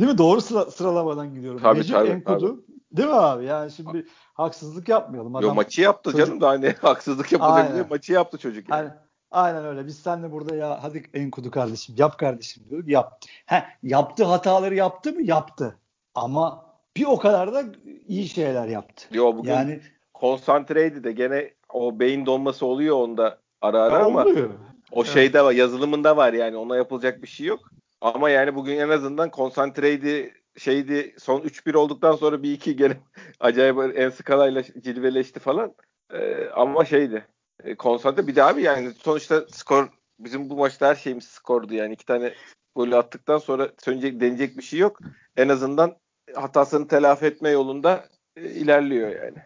Değil 0.00 0.12
mi? 0.12 0.18
Doğru 0.18 0.40
sıra, 0.40 0.64
sıralamadan 0.70 1.34
gidiyorum. 1.34 1.60
Tabii 1.62 1.78
Necip 1.80 1.94
tabii. 1.94 2.08
Enkudu. 2.08 2.48
Tabii. 2.66 2.79
Değil 2.92 3.08
mi 3.08 3.14
abi? 3.14 3.44
Yani 3.44 3.72
şimdi 3.72 4.06
haksızlık 4.34 4.88
yapmayalım. 4.88 5.36
Adam, 5.36 5.48
Yo 5.48 5.54
maçı 5.54 5.80
yaptı 5.80 6.12
çocuk... 6.12 6.26
canım 6.26 6.40
da 6.40 6.48
hani 6.48 6.74
haksızlık 6.82 7.32
yapılacak 7.32 7.90
maçı 7.90 8.12
yaptı 8.12 8.38
çocuk 8.38 8.68
yani. 8.68 8.78
Aynen. 8.78 9.10
Aynen 9.30 9.64
öyle. 9.64 9.86
Biz 9.86 9.98
seninle 9.98 10.32
burada 10.32 10.56
ya 10.56 10.82
hadi 10.82 11.02
Enkudu 11.14 11.50
kardeşim 11.50 11.94
yap 11.98 12.18
kardeşim 12.18 12.64
diyorduk. 12.70 12.88
Yaptı. 12.88 13.28
He, 13.46 13.64
yaptı 13.82 14.24
hataları 14.24 14.74
yaptı 14.74 15.12
mı? 15.12 15.22
Yaptı. 15.22 15.78
Ama 16.14 16.64
bir 16.96 17.04
o 17.04 17.18
kadar 17.18 17.52
da 17.52 17.64
iyi 18.08 18.28
şeyler 18.28 18.68
yaptı. 18.68 19.06
Yo 19.12 19.36
bugün 19.36 19.50
yani 19.50 19.80
konsantreydi 20.14 21.04
de 21.04 21.12
gene 21.12 21.50
o 21.72 22.00
beyin 22.00 22.26
donması 22.26 22.66
oluyor 22.66 22.96
onda 22.96 23.38
ara 23.60 23.82
ara 23.82 24.04
ama 24.04 24.22
oluyor. 24.22 24.50
o 24.92 25.02
evet. 25.02 25.12
şeyde 25.12 25.44
var 25.44 25.52
yazılımında 25.52 26.16
var 26.16 26.32
yani 26.32 26.56
ona 26.56 26.76
yapılacak 26.76 27.22
bir 27.22 27.28
şey 27.28 27.46
yok. 27.46 27.60
Ama 28.00 28.30
yani 28.30 28.54
bugün 28.54 28.78
en 28.78 28.88
azından 28.88 29.30
konsantreydi 29.30 30.34
şeydi 30.56 31.14
son 31.18 31.40
3-1 31.40 31.76
olduktan 31.76 32.12
sonra 32.12 32.42
bir 32.42 32.52
iki 32.52 32.76
gene 32.76 32.96
acayip 33.40 33.98
en 33.98 34.10
skalayla 34.10 34.62
cilveleşti 34.62 35.40
falan. 35.40 35.74
Ee, 36.12 36.48
ama 36.54 36.84
şeydi 36.84 37.26
e, 37.64 37.74
konsantre. 37.74 38.26
Bir 38.26 38.36
de 38.36 38.44
abi 38.44 38.62
yani 38.62 38.92
sonuçta 38.92 39.44
skor 39.50 39.88
bizim 40.18 40.50
bu 40.50 40.56
maçta 40.56 40.88
her 40.88 40.94
şeyimiz 40.94 41.24
skordu 41.24 41.74
yani. 41.74 41.92
iki 41.92 42.06
tane 42.06 42.34
golü 42.74 42.96
attıktan 42.96 43.38
sonra 43.38 43.68
sönecek, 43.78 44.20
deneyecek 44.20 44.58
bir 44.58 44.62
şey 44.62 44.78
yok. 44.78 45.00
En 45.36 45.48
azından 45.48 45.96
hatasını 46.34 46.88
telafi 46.88 47.26
etme 47.26 47.50
yolunda 47.50 48.04
e, 48.36 48.50
ilerliyor 48.50 49.08
yani. 49.08 49.38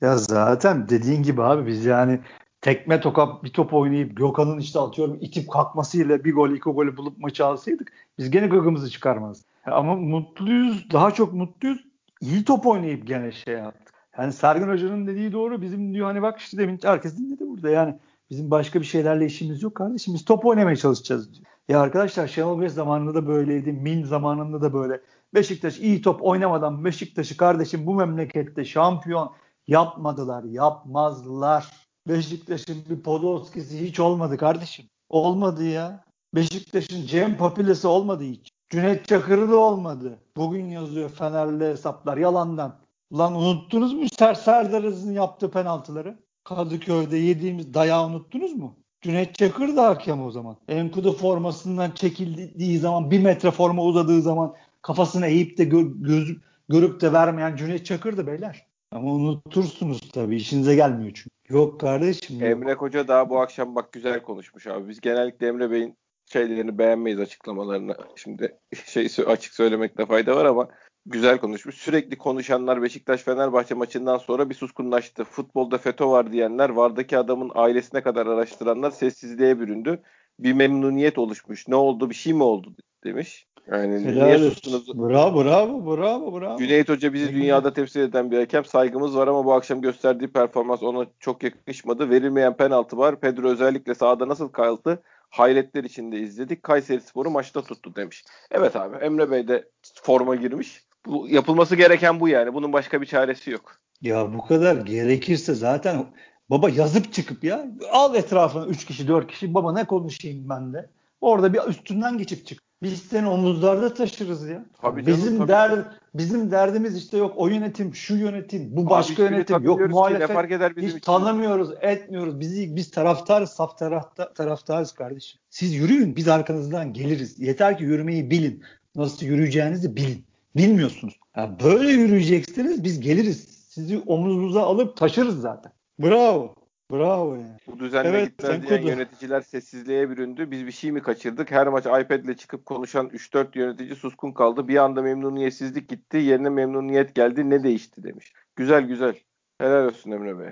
Ya 0.00 0.16
zaten 0.16 0.88
dediğin 0.88 1.22
gibi 1.22 1.42
abi 1.42 1.66
biz 1.66 1.84
yani 1.84 2.20
tekme 2.60 3.00
toka 3.00 3.42
bir 3.42 3.52
top 3.52 3.74
oynayıp 3.74 4.16
Gökhan'ın 4.16 4.58
işte 4.58 4.78
atıyorum 4.78 5.18
itip 5.20 5.50
kalkmasıyla 5.50 6.24
bir 6.24 6.34
gol 6.34 6.50
iki 6.50 6.70
golü 6.70 6.96
bulup 6.96 7.18
maçı 7.18 7.46
alsaydık 7.46 7.92
biz 8.18 8.30
gene 8.30 8.46
gıgımızı 8.46 8.90
çıkarmaz. 8.90 9.44
Ama 9.70 9.96
mutluyuz 9.96 10.90
daha 10.92 11.10
çok 11.10 11.32
mutluyuz. 11.32 11.78
İyi 12.20 12.44
top 12.44 12.66
oynayıp 12.66 13.06
gene 13.06 13.32
şey 13.32 13.54
yaptık. 13.54 13.94
Yani 14.18 14.32
Sergen 14.32 14.68
Hoca'nın 14.68 15.06
dediği 15.06 15.32
doğru. 15.32 15.62
Bizim 15.62 15.94
diyor 15.94 16.06
hani 16.06 16.22
bak 16.22 16.38
işte 16.38 16.58
demin 16.58 16.78
herkes 16.82 17.18
dinledi 17.18 17.46
burada 17.46 17.70
yani. 17.70 17.98
Bizim 18.30 18.50
başka 18.50 18.80
bir 18.80 18.86
şeylerle 18.86 19.26
işimiz 19.26 19.62
yok 19.62 19.74
kardeşim. 19.74 20.14
Biz 20.14 20.24
top 20.24 20.46
oynamaya 20.46 20.76
çalışacağız 20.76 21.34
diyor. 21.34 21.46
Ya 21.68 21.80
arkadaşlar 21.80 22.28
Şenol 22.28 22.60
Bey 22.60 22.68
zamanında 22.68 23.14
da 23.14 23.26
böyleydi. 23.26 23.72
Min 23.72 24.04
zamanında 24.04 24.62
da 24.62 24.72
böyle. 24.72 25.00
Beşiktaş 25.34 25.78
iyi 25.78 26.02
top 26.02 26.22
oynamadan 26.22 26.84
Beşiktaş'ı 26.84 27.36
kardeşim 27.36 27.86
bu 27.86 27.94
memlekette 27.94 28.64
şampiyon 28.64 29.32
yapmadılar. 29.66 30.44
Yapmazlar. 30.44 31.70
Beşiktaş'ın 32.08 32.76
bir 32.90 33.02
Podolski'si 33.02 33.86
hiç 33.86 34.00
olmadı 34.00 34.36
kardeşim. 34.36 34.86
Olmadı 35.08 35.64
ya. 35.64 36.04
Beşiktaş'ın 36.34 37.06
Cem 37.06 37.36
Papilesi 37.36 37.86
olmadı 37.86 38.24
hiç. 38.24 38.59
Cüneyt 38.70 39.08
Çakır'ı 39.08 39.50
da 39.50 39.56
olmadı. 39.56 40.18
Bugün 40.36 40.64
yazıyor 40.64 41.10
Fenerli 41.10 41.64
hesaplar 41.64 42.16
yalandan. 42.16 42.76
Lan 43.12 43.34
unuttunuz 43.34 43.92
mu 43.94 44.04
Ser 44.18 44.34
Serdar'ın 44.34 45.12
yaptığı 45.12 45.50
penaltıları? 45.50 46.18
Kadıköy'de 46.44 47.16
yediğimiz 47.16 47.74
dayağı 47.74 48.06
unuttunuz 48.06 48.52
mu? 48.52 48.74
Cüneyt 49.00 49.34
Çakır 49.34 49.76
da 49.76 49.86
hakem 49.86 50.22
o 50.22 50.30
zaman. 50.30 50.56
Enkudu 50.68 51.12
formasından 51.12 51.90
çekildiği 51.90 52.78
zaman 52.78 53.10
bir 53.10 53.20
metre 53.20 53.50
forma 53.50 53.84
uzadığı 53.84 54.22
zaman 54.22 54.54
kafasını 54.82 55.26
eğip 55.26 55.58
de 55.58 55.64
gö- 55.64 56.02
göz, 56.02 56.36
görüp 56.68 57.00
de 57.00 57.12
vermeyen 57.12 57.56
Cüneyt 57.56 57.86
Çakır'dı 57.86 58.26
beyler. 58.26 58.66
Ama 58.92 59.12
unutursunuz 59.12 60.00
tabii 60.12 60.36
işinize 60.36 60.74
gelmiyor 60.74 61.10
çünkü. 61.14 61.30
Yok 61.48 61.80
kardeşim. 61.80 62.40
Yok. 62.40 62.50
Emre 62.50 62.76
Koca 62.76 63.08
daha 63.08 63.30
bu 63.30 63.40
akşam 63.40 63.74
bak 63.74 63.92
güzel 63.92 64.22
konuşmuş 64.22 64.66
abi. 64.66 64.88
Biz 64.88 65.00
genellikle 65.00 65.46
Emre 65.46 65.70
Bey'in 65.70 65.96
şeylerini 66.32 66.78
beğenmeyiz 66.78 67.20
açıklamalarını. 67.20 67.94
Şimdi 68.16 68.58
şey 68.84 69.08
açık 69.26 69.54
söylemekte 69.54 70.06
fayda 70.06 70.36
var 70.36 70.44
ama 70.44 70.68
güzel 71.06 71.38
konuşmuş. 71.38 71.74
Sürekli 71.74 72.18
konuşanlar 72.18 72.82
Beşiktaş 72.82 73.22
Fenerbahçe 73.22 73.74
maçından 73.74 74.18
sonra 74.18 74.50
bir 74.50 74.54
suskunlaştı. 74.54 75.24
Futbolda 75.24 75.78
FETÖ 75.78 76.06
var 76.06 76.32
diyenler, 76.32 76.68
vardaki 76.68 77.18
adamın 77.18 77.50
ailesine 77.54 78.02
kadar 78.02 78.26
araştıranlar 78.26 78.90
sessizliğe 78.90 79.60
büründü. 79.60 80.02
Bir 80.38 80.52
memnuniyet 80.52 81.18
oluşmuş. 81.18 81.68
Ne 81.68 81.76
oldu? 81.76 82.10
Bir 82.10 82.14
şey 82.14 82.32
mi 82.32 82.42
oldu 82.42 82.74
demiş. 83.04 83.46
Yani 83.70 84.04
Helal 84.04 84.26
niye 84.26 84.38
sustunuz? 84.38 84.98
Bravo, 84.98 85.44
bravo, 85.44 85.96
bravo, 85.96 86.40
bravo. 86.40 86.58
Cüneyt 86.58 86.88
Hoca 86.88 87.12
bizi 87.12 87.34
dünyada 87.34 87.72
temsil 87.72 88.00
eden 88.00 88.30
bir 88.30 88.38
hakem. 88.38 88.64
Saygımız 88.64 89.16
var 89.16 89.28
ama 89.28 89.44
bu 89.44 89.52
akşam 89.52 89.80
gösterdiği 89.80 90.28
performans 90.28 90.82
ona 90.82 91.06
çok 91.18 91.42
yakışmadı. 91.42 92.10
Verilmeyen 92.10 92.56
penaltı 92.56 92.96
var. 92.96 93.20
Pedro 93.20 93.48
özellikle 93.48 93.94
sahada 93.94 94.28
nasıl 94.28 94.48
kaldı? 94.48 95.02
Hayretler 95.30 95.84
içinde 95.84 96.18
izledik. 96.18 96.62
Kayseri 96.62 97.00
Sporu 97.00 97.30
maçta 97.30 97.62
tuttu 97.62 97.96
demiş. 97.96 98.24
Evet 98.50 98.76
abi 98.76 98.96
Emre 98.96 99.30
Bey 99.30 99.48
de 99.48 99.68
forma 100.02 100.34
girmiş. 100.34 100.84
Bu, 101.06 101.28
yapılması 101.28 101.76
gereken 101.76 102.20
bu 102.20 102.28
yani. 102.28 102.54
Bunun 102.54 102.72
başka 102.72 103.00
bir 103.00 103.06
çaresi 103.06 103.50
yok. 103.50 103.76
Ya 104.00 104.34
bu 104.34 104.46
kadar 104.46 104.76
gerekirse 104.76 105.54
zaten 105.54 106.06
baba 106.50 106.70
yazıp 106.70 107.12
çıkıp 107.12 107.44
ya 107.44 107.66
al 107.90 108.14
etrafına 108.14 108.66
3 108.66 108.84
kişi 108.84 109.08
4 109.08 109.26
kişi 109.26 109.54
baba 109.54 109.72
ne 109.72 109.84
konuşayım 109.84 110.48
ben 110.48 110.72
de. 110.72 110.90
Orada 111.20 111.52
bir 111.52 111.60
üstünden 111.68 112.18
geçip 112.18 112.46
çık. 112.46 112.69
Biz 112.82 113.02
seni 113.02 113.28
omuzlarda 113.28 113.94
taşırız 113.94 114.48
ya. 114.48 114.64
Tabii 114.82 115.04
canım, 115.04 115.18
bizim 115.18 115.38
tabii. 115.38 115.48
der 115.48 115.84
bizim 116.14 116.50
derdimiz 116.50 116.96
işte 116.96 117.16
yok 117.16 117.34
o 117.36 117.48
yönetim, 117.48 117.94
şu 117.94 118.16
yönetim, 118.16 118.76
bu 118.76 118.90
başka 118.90 119.24
Abi, 119.24 119.32
yönetim, 119.32 119.62
yok 119.62 119.90
muhalefet. 119.90 120.26
Ki, 120.26 120.32
fark 120.34 120.50
eder 120.50 120.76
bizim 120.76 120.88
hiç 120.88 120.96
için. 120.96 121.12
tanımıyoruz, 121.12 121.70
etmiyoruz. 121.80 122.40
Bizi 122.40 122.76
biz 122.76 122.90
taraftarız, 122.90 123.50
saf 123.50 123.78
tarafta, 123.78 124.32
taraftarız 124.32 124.92
kardeşim. 124.92 125.40
Siz 125.50 125.74
yürüyün, 125.74 126.16
biz 126.16 126.28
arkanızdan 126.28 126.92
geliriz. 126.92 127.38
Yeter 127.38 127.78
ki 127.78 127.84
yürümeyi 127.84 128.30
bilin. 128.30 128.62
Nasıl 128.96 129.26
yürüyeceğinizi 129.26 129.96
bilin. 129.96 130.24
Bilmiyorsunuz. 130.56 131.14
Yani 131.36 131.56
böyle 131.64 131.90
yürüyeceksiniz, 131.90 132.84
biz 132.84 133.00
geliriz. 133.00 133.48
Sizi 133.68 133.98
omuzunuza 134.06 134.62
alıp 134.62 134.96
taşırız 134.96 135.40
zaten. 135.40 135.72
Bravo. 135.98 136.54
Bravo 136.90 137.34
yani. 137.34 137.56
Bu 137.66 137.78
düzenle 137.78 138.08
evet, 138.08 138.28
gitmez 138.28 138.68
diyen 138.68 138.82
yöneticiler 138.82 139.40
sessizliğe 139.40 140.10
büründü. 140.10 140.50
Biz 140.50 140.66
bir 140.66 140.72
şey 140.72 140.92
mi 140.92 141.02
kaçırdık? 141.02 141.50
Her 141.50 141.66
maç 141.66 141.86
iPad 141.86 142.24
ile 142.24 142.36
çıkıp 142.36 142.66
konuşan 142.66 143.08
3-4 143.08 143.58
yönetici 143.58 143.94
suskun 143.94 144.32
kaldı. 144.32 144.68
Bir 144.68 144.76
anda 144.76 145.02
memnuniyetsizlik 145.02 145.88
gitti. 145.88 146.16
Yerine 146.16 146.48
memnuniyet 146.48 147.14
geldi. 147.14 147.50
Ne 147.50 147.62
değişti 147.62 148.02
demiş. 148.02 148.32
Güzel 148.56 148.82
güzel. 148.82 149.14
Helal 149.58 149.86
olsun 149.86 150.10
Emre 150.10 150.38
Bey. 150.38 150.48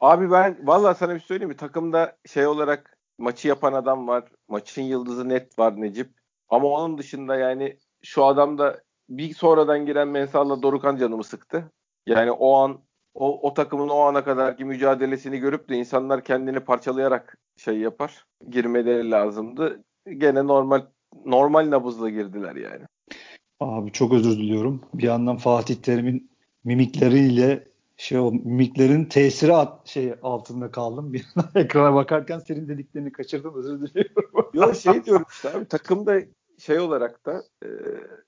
Abi 0.00 0.30
ben 0.30 0.58
valla 0.62 0.94
sana 0.94 1.14
bir 1.14 1.20
şey 1.20 1.26
söyleyeyim 1.26 1.48
mi? 1.48 1.56
Takımda 1.56 2.16
şey 2.26 2.46
olarak 2.46 2.98
maçı 3.18 3.48
yapan 3.48 3.72
adam 3.72 4.08
var. 4.08 4.24
Maçın 4.48 4.82
yıldızı 4.82 5.28
net 5.28 5.58
var 5.58 5.80
Necip. 5.80 6.10
Ama 6.48 6.68
onun 6.68 6.98
dışında 6.98 7.36
yani 7.36 7.78
şu 8.02 8.24
adam 8.24 8.58
da 8.58 8.82
bir 9.08 9.34
sonradan 9.34 9.86
giren 9.86 10.08
Mensah'la 10.08 10.62
Dorukan 10.62 10.96
canımı 10.96 11.24
sıktı. 11.24 11.72
Yani 12.06 12.30
o 12.32 12.54
an 12.54 12.80
o, 13.14 13.48
o 13.48 13.54
takımın 13.54 13.88
o 13.88 13.98
ana 13.98 14.24
kadarki 14.24 14.64
mücadelesini 14.64 15.38
görüp 15.38 15.68
de 15.68 15.76
insanlar 15.76 16.24
kendini 16.24 16.60
parçalayarak 16.60 17.38
şey 17.56 17.78
yapar. 17.78 18.26
Girmeleri 18.50 19.10
lazımdı. 19.10 19.84
Gene 20.18 20.46
normal 20.46 20.86
normal 21.24 21.70
nabızla 21.70 22.10
girdiler 22.10 22.56
yani. 22.56 22.84
Abi 23.60 23.92
çok 23.92 24.12
özür 24.12 24.38
diliyorum. 24.38 24.80
Bir 24.94 25.02
yandan 25.02 25.36
Fatih 25.36 25.76
Terim'in 25.76 26.30
mimikleriyle 26.64 27.68
şey 27.96 28.18
o 28.18 28.32
mimiklerin 28.32 29.04
tesiri 29.04 29.54
at, 29.54 29.88
şey 29.88 30.14
altında 30.22 30.70
kaldım. 30.70 31.12
Bir 31.12 31.26
ekrana 31.54 31.94
bakarken 31.94 32.38
senin 32.38 32.68
dediklerini 32.68 33.12
kaçırdım 33.12 33.54
özür 33.54 33.80
diliyorum. 33.80 34.50
Yok 34.54 34.76
şey 34.76 35.04
diyorum 35.04 35.24
işte 35.30 35.50
abi 35.50 35.64
takımda 35.64 36.20
şey 36.58 36.78
olarak 36.78 37.26
da 37.26 37.42
e, 37.64 37.68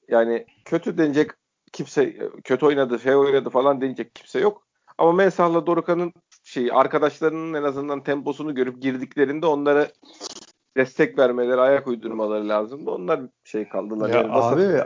yani 0.09 0.47
kötü 0.65 0.99
denecek 0.99 1.31
kimse 1.73 2.31
kötü 2.45 2.67
oynadı 2.67 2.99
şey 2.99 3.17
oynadı 3.17 3.51
falan 3.51 3.81
denecek 3.81 4.15
kimse 4.15 4.41
yok. 4.41 4.67
Ama 5.01 5.13
Mensah'la 5.13 5.67
Dorukhan'ın 5.67 6.13
şey 6.45 6.71
arkadaşlarının 6.73 7.55
en 7.55 7.63
azından 7.63 8.03
temposunu 8.03 8.55
görüp 8.55 8.83
girdiklerinde 8.83 9.47
onlara 9.47 9.89
destek 10.77 11.19
vermeleri, 11.19 11.61
ayak 11.61 11.87
uydurmaları 11.87 12.49
lazımdı. 12.49 12.91
Onlar 12.91 13.21
şey 13.45 13.69
kaldılar. 13.69 14.09
Ya 14.09 14.17
yani 14.17 14.33
abi 14.33 14.81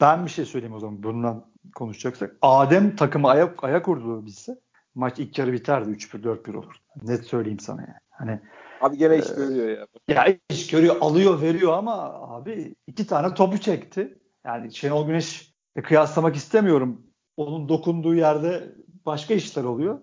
ben 0.00 0.24
bir 0.24 0.30
şey 0.30 0.44
söyleyeyim 0.44 0.74
o 0.74 0.80
zaman 0.80 1.02
bundan 1.02 1.44
konuşacaksak. 1.74 2.36
Adem 2.42 2.96
takımı 2.96 3.28
ayak 3.28 3.64
ayak 3.64 3.88
urdu 3.88 4.26
bizse 4.26 4.58
maç 4.94 5.18
ilk 5.18 5.38
yarı 5.38 5.52
biterdi 5.52 5.90
3-1 5.90 6.22
4-1 6.22 6.56
olur. 6.56 6.74
Net 7.02 7.24
söyleyeyim 7.24 7.60
sana 7.60 7.80
yani. 7.80 7.98
Hani 8.10 8.40
Abi 8.80 8.96
gene 8.96 9.18
iş 9.18 9.34
görüyor 9.34 9.68
ya. 9.68 9.86
Ya 10.08 10.36
iş 10.50 10.70
görüyor, 10.70 10.96
alıyor, 11.00 11.40
veriyor 11.40 11.72
ama 11.72 11.94
abi 12.12 12.74
iki 12.86 13.06
tane 13.06 13.34
topu 13.34 13.58
çekti. 13.58 14.18
Yani 14.44 14.74
Şenol 14.74 15.06
Güneş 15.06 15.54
kıyaslamak 15.82 16.36
istemiyorum. 16.36 17.02
Onun 17.36 17.68
dokunduğu 17.68 18.14
yerde 18.14 18.74
başka 19.08 19.34
işler 19.34 19.64
oluyor. 19.64 19.98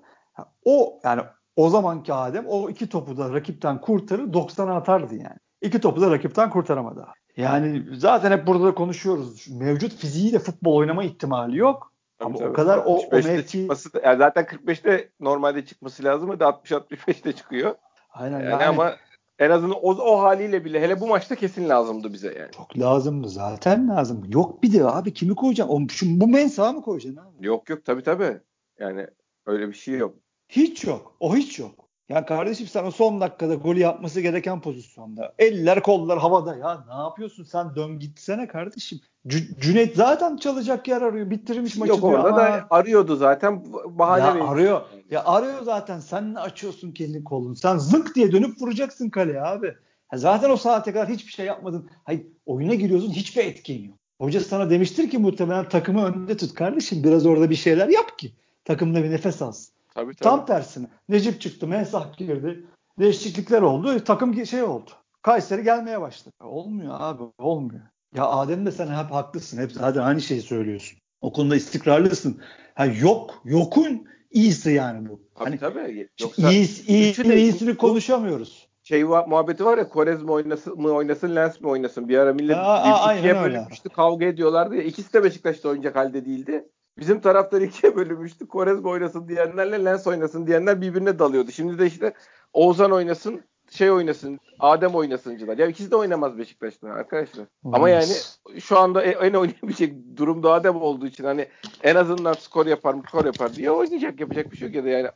O 0.65 0.99
yani 1.03 1.21
o 1.55 1.69
zamanki 1.69 2.13
Adem 2.13 2.45
o 2.47 2.69
iki 2.69 2.89
topu 2.89 3.17
da 3.17 3.33
rakipten 3.33 3.81
kurtarır 3.81 4.33
90'a 4.33 4.75
atardı 4.75 5.15
yani. 5.15 5.37
İki 5.61 5.81
topu 5.81 6.01
da 6.01 6.11
rakipten 6.11 6.49
kurtaramadı. 6.49 7.05
Yani 7.37 7.83
zaten 7.97 8.31
hep 8.31 8.47
burada 8.47 8.65
da 8.65 8.75
konuşuyoruz. 8.75 9.47
Mevcut 9.51 9.95
fiziğiyle 9.95 10.39
futbol 10.39 10.75
oynama 10.75 11.03
ihtimali 11.03 11.57
yok. 11.57 11.91
Tabii 12.19 12.27
Ama 12.27 12.37
tabii. 12.37 12.49
o 12.49 12.53
kadar 12.53 12.77
o, 12.77 12.81
o 12.81 13.01
mevki... 13.11 13.47
çıkması 13.47 13.93
da, 13.93 14.01
yani 14.03 14.17
zaten 14.17 14.43
45'te 14.43 15.09
normalde 15.19 15.65
çıkması 15.65 16.03
lazım 16.03 16.39
da 16.39 16.45
60-65'te 16.45 17.33
çıkıyor. 17.33 17.75
Aynen 18.13 18.39
yani, 18.39 18.49
yani 18.49 18.65
ama 18.65 18.95
en 19.39 19.49
azından 19.49 19.77
o, 19.81 19.89
o 19.91 20.21
haliyle 20.21 20.65
bile 20.65 20.81
hele 20.81 21.01
bu 21.01 21.07
maçta 21.07 21.35
kesin 21.35 21.69
lazımdı 21.69 22.13
bize 22.13 22.33
yani. 22.39 22.51
Çok 22.51 22.79
lazımdı 22.79 23.29
zaten 23.29 23.89
lazım. 23.89 24.23
Yok 24.29 24.63
bir 24.63 24.73
de 24.73 24.85
abi 24.85 25.13
kimi 25.13 25.35
koyacaksın? 25.35 25.73
O, 25.73 25.89
şu, 25.89 26.05
bu 26.21 26.27
mensağı 26.27 26.73
mı 26.73 26.81
koyacaksın 26.81 27.21
abi? 27.21 27.45
Yok 27.45 27.69
yok 27.69 27.85
tabii 27.85 28.03
tabii. 28.03 28.39
Yani 28.79 29.07
öyle 29.45 29.67
bir 29.67 29.73
şey 29.73 29.95
yok. 29.95 30.15
Hiç 30.49 30.83
yok. 30.83 31.15
O 31.19 31.35
hiç 31.35 31.59
yok. 31.59 31.85
Ya 32.09 32.25
kardeşim 32.25 32.67
sen 32.67 32.83
o 32.85 32.91
son 32.91 33.21
dakikada 33.21 33.55
golü 33.55 33.79
yapması 33.79 34.21
gereken 34.21 34.61
pozisyonda. 34.61 35.33
Eller 35.39 35.83
kollar 35.83 36.19
havada 36.19 36.55
ya. 36.55 36.85
Ne 36.87 36.93
yapıyorsun 37.03 37.43
sen 37.43 37.75
dön 37.75 37.99
gitsene 37.99 38.47
kardeşim. 38.47 38.99
C- 39.27 39.59
Cüneyt 39.61 39.95
zaten 39.95 40.37
çalacak 40.37 40.87
yer 40.87 41.01
arıyor. 41.01 41.29
Bitirmiş 41.29 41.77
maçı 41.77 41.89
Yok 41.89 42.01
diyor. 42.01 42.13
orada 42.13 42.35
da 42.35 42.67
arıyordu 42.69 43.15
zaten. 43.15 43.63
Bahane 43.85 44.23
ya 44.25 44.33
veriyor. 44.33 44.47
arıyor. 44.53 44.81
Ya 45.11 45.25
arıyor 45.25 45.63
zaten. 45.63 45.99
Sen 45.99 46.33
ne 46.33 46.39
açıyorsun 46.39 46.91
kendi 46.91 47.23
kolunu? 47.23 47.55
Sen 47.55 47.77
zınk 47.77 48.15
diye 48.15 48.31
dönüp 48.31 48.61
vuracaksın 48.61 49.09
kaleye 49.09 49.41
abi. 49.41 49.67
Ya 50.13 50.17
zaten 50.19 50.49
o 50.49 50.57
saate 50.57 50.91
kadar 50.93 51.09
hiçbir 51.09 51.31
şey 51.31 51.45
yapmadın. 51.45 51.89
Hayır 52.03 52.27
oyuna 52.45 52.73
giriyorsun 52.73 53.11
hiçbir 53.11 53.43
etkin 53.45 53.83
yok. 53.87 53.97
Hoca 54.21 54.39
sana 54.39 54.69
demiştir 54.69 55.09
ki 55.09 55.17
muhtemelen 55.17 55.69
takımı 55.69 56.05
önünde 56.05 56.37
tut 56.37 56.53
kardeşim. 56.53 57.03
Biraz 57.03 57.25
orada 57.25 57.49
bir 57.49 57.55
şeyler 57.55 57.87
yap 57.87 58.19
ki 58.19 58.31
takımda 58.65 59.03
bir 59.03 59.11
nefes 59.11 59.41
alsın. 59.41 59.73
Tabii, 59.93 60.05
tabii. 60.05 60.23
Tam 60.23 60.45
tersine. 60.45 60.87
Necip 61.09 61.41
çıktı, 61.41 61.67
Mensah 61.67 62.17
girdi. 62.17 62.65
Değişiklikler 62.99 63.61
oldu. 63.61 63.99
Takım 63.99 64.45
şey 64.45 64.63
oldu. 64.63 64.89
Kayseri 65.21 65.63
gelmeye 65.63 66.01
başladı. 66.01 66.35
Olmuyor 66.43 66.95
abi, 66.99 67.23
olmuyor. 67.37 67.81
Ya 68.15 68.25
Adem 68.25 68.65
de 68.65 68.71
sen 68.71 68.87
hep 68.87 69.11
haklısın. 69.11 69.57
Hep 69.57 69.71
zaten 69.71 70.01
aynı 70.01 70.21
şeyi 70.21 70.41
söylüyorsun. 70.41 70.97
O 71.21 71.33
konuda 71.33 71.55
istikrarlısın. 71.55 72.41
Ha 72.75 72.85
yok, 72.85 73.41
yokun 73.45 74.07
iyisi 74.31 74.71
yani 74.71 75.09
bu. 75.09 75.21
Tabii 75.35 75.49
hani, 75.49 75.59
tabii. 75.59 76.09
Yoksa 76.21 76.51
iyisi, 76.51 76.93
iyi, 76.93 77.35
iyisini 77.35 77.77
konuşamıyoruz. 77.77 78.67
Şey 78.83 79.03
muhabbeti 79.03 79.65
var 79.65 79.77
ya 79.77 79.89
Korez 79.89 80.23
mi 80.23 80.31
oynasın, 80.31 80.81
mı 80.81 80.91
oynasın 80.91 81.35
Lens 81.35 81.61
mi 81.61 81.67
oynasın? 81.67 82.09
Bir 82.09 82.17
ara 82.17 82.33
millet 82.33 82.57
Aa, 82.59 83.13
bir, 83.13 83.17
ikiye 83.17 83.35
bölünmüştü. 83.43 83.89
Kavga 83.89 84.25
ediyorlardı 84.25 84.75
ya. 84.75 84.83
İkisi 84.83 85.13
de 85.13 85.23
Beşiktaş'ta 85.23 85.69
oynayacak 85.69 85.95
halde 85.95 86.25
değildi. 86.25 86.69
Bizim 86.99 87.19
taraftar 87.19 87.61
ikiye 87.61 87.95
bölünmüştü. 87.95 88.47
Korez 88.47 88.79
mi 88.79 88.87
oynasın 88.87 89.27
diyenlerle 89.27 89.85
Lens 89.85 90.07
oynasın 90.07 90.47
diyenler 90.47 90.81
birbirine 90.81 91.19
dalıyordu. 91.19 91.51
Şimdi 91.51 91.79
de 91.79 91.85
işte 91.85 92.13
Oğuzhan 92.53 92.91
oynasın, 92.91 93.41
şey 93.69 93.91
oynasın, 93.91 94.39
Adem 94.59 94.95
oynasıncılar. 94.95 95.57
Ya 95.57 95.67
ikisi 95.67 95.91
de 95.91 95.95
oynamaz 95.95 96.37
Beşiktaş'ta 96.37 96.89
arkadaşlar. 96.89 97.45
Hmm. 97.61 97.75
Ama 97.75 97.89
yani 97.89 98.13
şu 98.59 98.79
anda 98.79 99.03
en 99.03 99.33
oynayabilecek 99.33 99.93
durumda 100.15 100.53
Adem 100.53 100.75
olduğu 100.75 101.07
için 101.07 101.23
hani 101.23 101.47
en 101.83 101.95
azından 101.95 102.33
skor 102.33 102.65
yapar, 102.65 102.95
skor 103.07 103.25
yapar 103.25 103.53
diye 103.53 103.71
oynayacak 103.71 104.19
yapacak 104.19 104.51
bir 104.51 104.57
şey 104.57 104.67
yok 104.67 104.75
ya 104.75 104.83
da 104.83 104.89
yani 104.89 105.07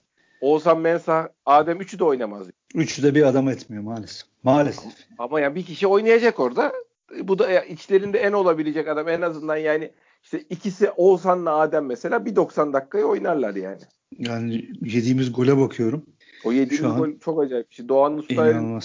Oğuzhan 0.42 0.80
Mensah, 0.80 1.28
Adem 1.46 1.82
üçü 1.82 2.00
de 2.00 2.04
oynamaz. 2.04 2.48
Üçü 2.76 3.04
de 3.04 3.16
bir 3.16 3.24
adam 3.24 3.50
etmiyor 3.50 3.84
maalesef. 3.84 4.28
Maalesef. 4.44 4.94
Ama 5.18 5.40
yani 5.40 5.56
bir 5.56 5.66
kişi 5.66 5.88
oynayacak 5.88 6.40
orada. 6.40 6.74
Bu 7.24 7.40
da 7.40 7.62
içlerinde 7.62 8.20
en 8.20 8.32
olabilecek 8.32 8.88
adam 8.88 9.10
en 9.10 9.22
azından 9.22 9.58
yani 9.58 9.92
işte 10.24 10.40
ikisi 10.50 10.92
Oğuzhan'la 10.92 11.56
Adem 11.56 11.86
mesela 11.86 12.26
bir 12.26 12.36
90 12.36 12.74
dakikayı 12.74 13.06
oynarlar 13.06 13.56
yani. 13.56 13.82
Yani 14.18 14.70
yediğimiz 14.82 15.34
gole 15.34 15.58
bakıyorum. 15.58 16.06
O 16.46 16.52
yediğimiz 16.52 16.96
gol 16.98 17.10
çok 17.20 17.44
acayip 17.44 17.70
bir 17.70 17.76
şey. 17.76 17.90
Doğan 17.90 18.18
Usta'nın 18.18 18.80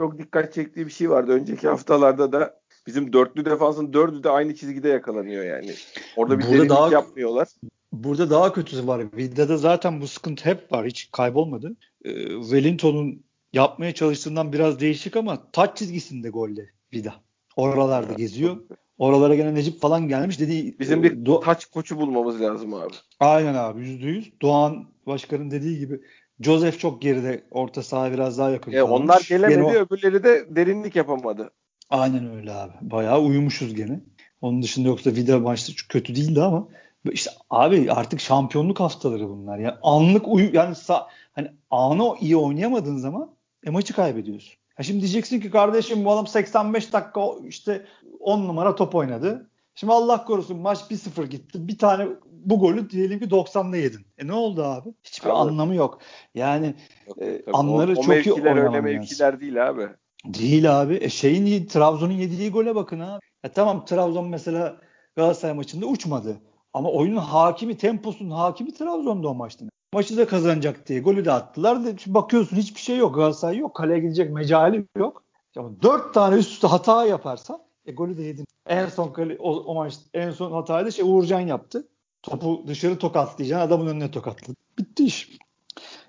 çok 0.00 0.18
dikkat 0.18 0.52
çektiği 0.52 0.86
bir 0.86 0.92
şey 0.92 1.10
vardı. 1.10 1.32
Önceki 1.32 1.68
haftalarda 1.68 2.32
da 2.32 2.60
bizim 2.86 3.12
dörtlü 3.12 3.44
defansın 3.44 3.92
dördü 3.92 4.22
de 4.22 4.30
aynı 4.30 4.54
çizgide 4.54 4.88
yakalanıyor 4.88 5.44
yani. 5.44 5.74
Orada 6.16 6.38
bir 6.38 6.48
burada 6.48 6.68
daha, 6.68 6.92
yapmıyorlar. 6.92 7.48
Burada 7.92 8.30
daha 8.30 8.52
kötüsü 8.52 8.86
var. 8.86 9.16
Vida'da 9.16 9.56
zaten 9.56 10.00
bu 10.00 10.08
sıkıntı 10.08 10.44
hep 10.44 10.72
var. 10.72 10.86
Hiç 10.86 11.08
kaybolmadı. 11.12 11.76
Ee, 12.04 12.40
Wellington'un 12.40 13.24
yapmaya 13.52 13.94
çalıştığından 13.94 14.52
biraz 14.52 14.80
değişik 14.80 15.16
ama 15.16 15.50
taç 15.52 15.78
çizgisinde 15.78 16.28
golle 16.28 16.70
Vida. 16.92 17.14
Oralarda 17.56 18.12
geziyor. 18.12 18.56
Oralara 18.98 19.34
gene 19.34 19.54
Necip 19.54 19.80
falan 19.80 20.08
gelmiş 20.08 20.40
dedi. 20.40 20.78
Bizim 20.78 21.02
bir 21.02 21.12
Do- 21.12 21.44
taç 21.44 21.64
koçu 21.64 21.96
bulmamız 21.96 22.40
lazım 22.40 22.74
abi. 22.74 22.92
Aynen 23.20 23.54
abi 23.54 23.80
yüzde 23.80 24.06
yüz. 24.06 24.40
Doğan 24.42 24.86
Başkan'ın 25.06 25.50
dediği 25.50 25.78
gibi 25.78 26.00
Joseph 26.40 26.78
çok 26.78 27.02
geride. 27.02 27.44
Orta 27.50 27.82
saha 27.82 28.12
biraz 28.12 28.38
daha 28.38 28.50
yakın. 28.50 28.72
E, 28.72 28.82
onlar 28.82 29.26
gelemedi 29.28 29.64
o... 29.64 29.70
öbürleri 29.70 30.24
de 30.24 30.56
derinlik 30.56 30.96
yapamadı. 30.96 31.50
Aynen 31.90 32.36
öyle 32.36 32.52
abi. 32.52 32.72
Bayağı 32.80 33.20
uyumuşuz 33.20 33.74
gene. 33.74 34.00
Onun 34.40 34.62
dışında 34.62 34.88
yoksa 34.88 35.10
Vida 35.10 35.38
maçta 35.38 35.72
çok 35.72 35.88
kötü 35.88 36.16
değildi 36.16 36.42
ama 36.42 36.68
işte 37.10 37.30
abi 37.50 37.92
artık 37.92 38.20
şampiyonluk 38.20 38.80
haftaları 38.80 39.28
bunlar. 39.28 39.58
Yani 39.58 39.74
anlık 39.82 40.28
uyum 40.28 40.54
yani 40.54 40.74
sa- 40.74 41.06
hani 41.32 41.48
anı 41.70 42.16
iyi 42.20 42.36
oynayamadığın 42.36 42.96
zaman 42.96 43.30
e, 43.66 43.70
maçı 43.70 43.94
kaybediyorsun. 43.94 44.54
Ya 44.78 44.84
şimdi 44.84 45.00
diyeceksin 45.00 45.40
ki 45.40 45.50
kardeşim 45.50 46.04
bu 46.04 46.12
adam 46.12 46.26
85 46.26 46.92
dakika 46.92 47.20
işte 47.48 47.86
10 48.20 48.48
numara 48.48 48.74
top 48.74 48.94
oynadı. 48.94 49.50
Şimdi 49.74 49.92
Allah 49.92 50.24
korusun 50.24 50.58
maç 50.58 50.78
1-0 50.90 51.26
gitti. 51.26 51.68
Bir 51.68 51.78
tane 51.78 52.08
bu 52.32 52.58
golü 52.58 52.90
diyelim 52.90 53.18
ki 53.18 53.24
90'da 53.24 53.76
yedin. 53.76 54.06
E 54.18 54.26
ne 54.26 54.32
oldu 54.32 54.64
abi? 54.64 54.88
Hiçbir 55.04 55.28
abi. 55.28 55.36
anlamı 55.36 55.74
yok. 55.74 55.98
Yani 56.34 56.74
yok, 57.08 57.22
e, 57.22 57.42
anları 57.52 57.90
o, 57.96 58.00
o 58.00 58.02
çok 58.02 58.26
iyi 58.26 58.32
oynaman 58.32 58.58
öyle 58.58 58.80
mevkiler 58.80 59.40
değil 59.40 59.68
abi. 59.68 59.88
Değil 60.24 60.82
abi. 60.82 60.98
E 61.00 61.08
şeyin 61.08 61.66
Trabzon'un 61.66 62.12
yediği 62.12 62.50
gole 62.50 62.74
bakın 62.74 63.00
abi. 63.00 63.20
E 63.44 63.48
tamam 63.48 63.84
Trabzon 63.84 64.28
mesela 64.28 64.76
Galatasaray 65.16 65.54
maçında 65.54 65.86
uçmadı. 65.86 66.40
Ama 66.72 66.90
oyunun 66.90 67.16
hakimi, 67.16 67.76
temposunun 67.76 68.30
hakimi 68.30 68.72
Trabzon'da 68.72 69.28
o 69.28 69.34
maçta. 69.34 69.64
Maçı 69.94 70.16
da 70.16 70.26
kazanacak 70.26 70.88
diye 70.88 71.00
golü 71.00 71.24
de 71.24 71.32
attılar. 71.32 71.84
De, 71.84 71.96
bakıyorsun 72.06 72.56
hiçbir 72.56 72.80
şey 72.80 72.96
yok. 72.96 73.14
Galatasaray 73.14 73.56
yok. 73.56 73.76
Kaleye 73.76 73.98
gidecek 74.00 74.30
mecali 74.30 74.84
yok. 74.96 75.22
Ama 75.56 75.70
dört 75.82 76.14
tane 76.14 76.36
üst 76.36 76.50
üste 76.50 76.66
hata 76.66 77.06
yaparsan 77.06 77.58
e, 77.86 77.92
golü 77.92 78.16
de 78.16 78.22
yedin. 78.22 78.46
En 78.66 78.86
son 78.86 79.12
kale, 79.12 79.36
o, 79.38 79.52
o 79.52 79.74
maç 79.74 79.94
en 80.14 80.30
son 80.30 80.52
hatayı 80.52 80.86
da 80.86 80.90
şey 80.90 81.04
Uğurcan 81.04 81.40
yaptı. 81.40 81.88
Topu 82.22 82.64
dışarı 82.66 82.98
tokatlayacaksın 82.98 83.66
adamın 83.66 83.86
önüne 83.86 84.10
tokatladı. 84.10 84.56
Bitti 84.78 85.04
iş. 85.04 85.30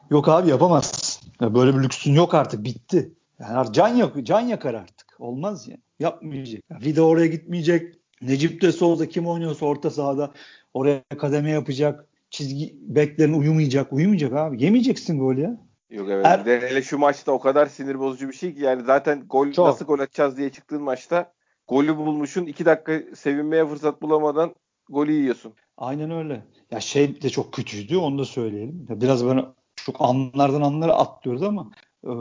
Yok 0.09 0.29
abi 0.29 0.49
yapamazsın. 0.49 1.31
Ya 1.41 1.55
böyle 1.55 1.77
bir 1.77 1.83
lüksün 1.83 2.13
yok 2.13 2.33
artık 2.33 2.63
bitti. 2.63 3.13
Yani 3.39 3.73
can 3.73 3.87
yak 3.87 4.13
can 4.23 4.41
yakar 4.41 4.73
artık. 4.73 5.15
Olmaz 5.19 5.67
yani. 5.67 5.81
Yapmayacak. 5.99 6.63
Yani 6.69 6.85
Vida 6.85 7.01
oraya 7.01 7.27
gitmeyecek. 7.27 7.95
Necip 8.21 8.61
de 8.61 8.71
Souza 8.71 9.05
kim 9.05 9.27
oynuyorsa 9.27 9.65
orta 9.65 9.89
sahada 9.89 10.31
oraya 10.73 11.03
kademe 11.17 11.51
yapacak. 11.51 12.05
Çizgi 12.35 12.75
beklerin 12.81 13.33
uyumayacak. 13.33 13.93
Uyumayacak 13.93 14.33
abi. 14.33 14.63
Yemeyeceksin 14.63 15.19
gol 15.19 15.37
ya. 15.37 15.57
Yok 15.89 16.07
evet. 16.09 16.25
Er, 16.25 16.61
hele 16.61 16.81
şu 16.81 16.97
maçta 16.97 17.31
o 17.31 17.39
kadar 17.39 17.65
sinir 17.65 17.99
bozucu 17.99 18.27
bir 18.27 18.33
şey 18.33 18.55
ki 18.55 18.61
yani 18.61 18.83
zaten 18.83 19.23
gol 19.29 19.51
Çok. 19.51 19.67
nasıl 19.67 19.85
gol 19.85 19.99
atacağız 19.99 20.37
diye 20.37 20.49
çıktığın 20.49 20.83
maçta 20.83 21.33
golü 21.67 21.97
bulmuşun 21.97 22.45
iki 22.45 22.65
dakika 22.65 23.15
sevinmeye 23.15 23.65
fırsat 23.65 24.01
bulamadan 24.01 24.55
golü 24.89 25.11
yiyorsun. 25.11 25.53
Aynen 25.77 26.11
öyle. 26.11 26.43
Ya 26.71 26.79
şey 26.79 27.21
de 27.21 27.29
çok 27.29 27.53
kötüydü 27.53 27.97
onu 27.97 28.19
da 28.19 28.25
söyleyelim. 28.25 28.85
Ya 28.89 29.01
biraz 29.01 29.25
böyle 29.25 29.45
çok 29.75 29.95
anlardan 29.99 30.61
anlara 30.61 30.93
atlıyoruz 30.93 31.43
ama 31.43 31.71
e, 32.03 32.11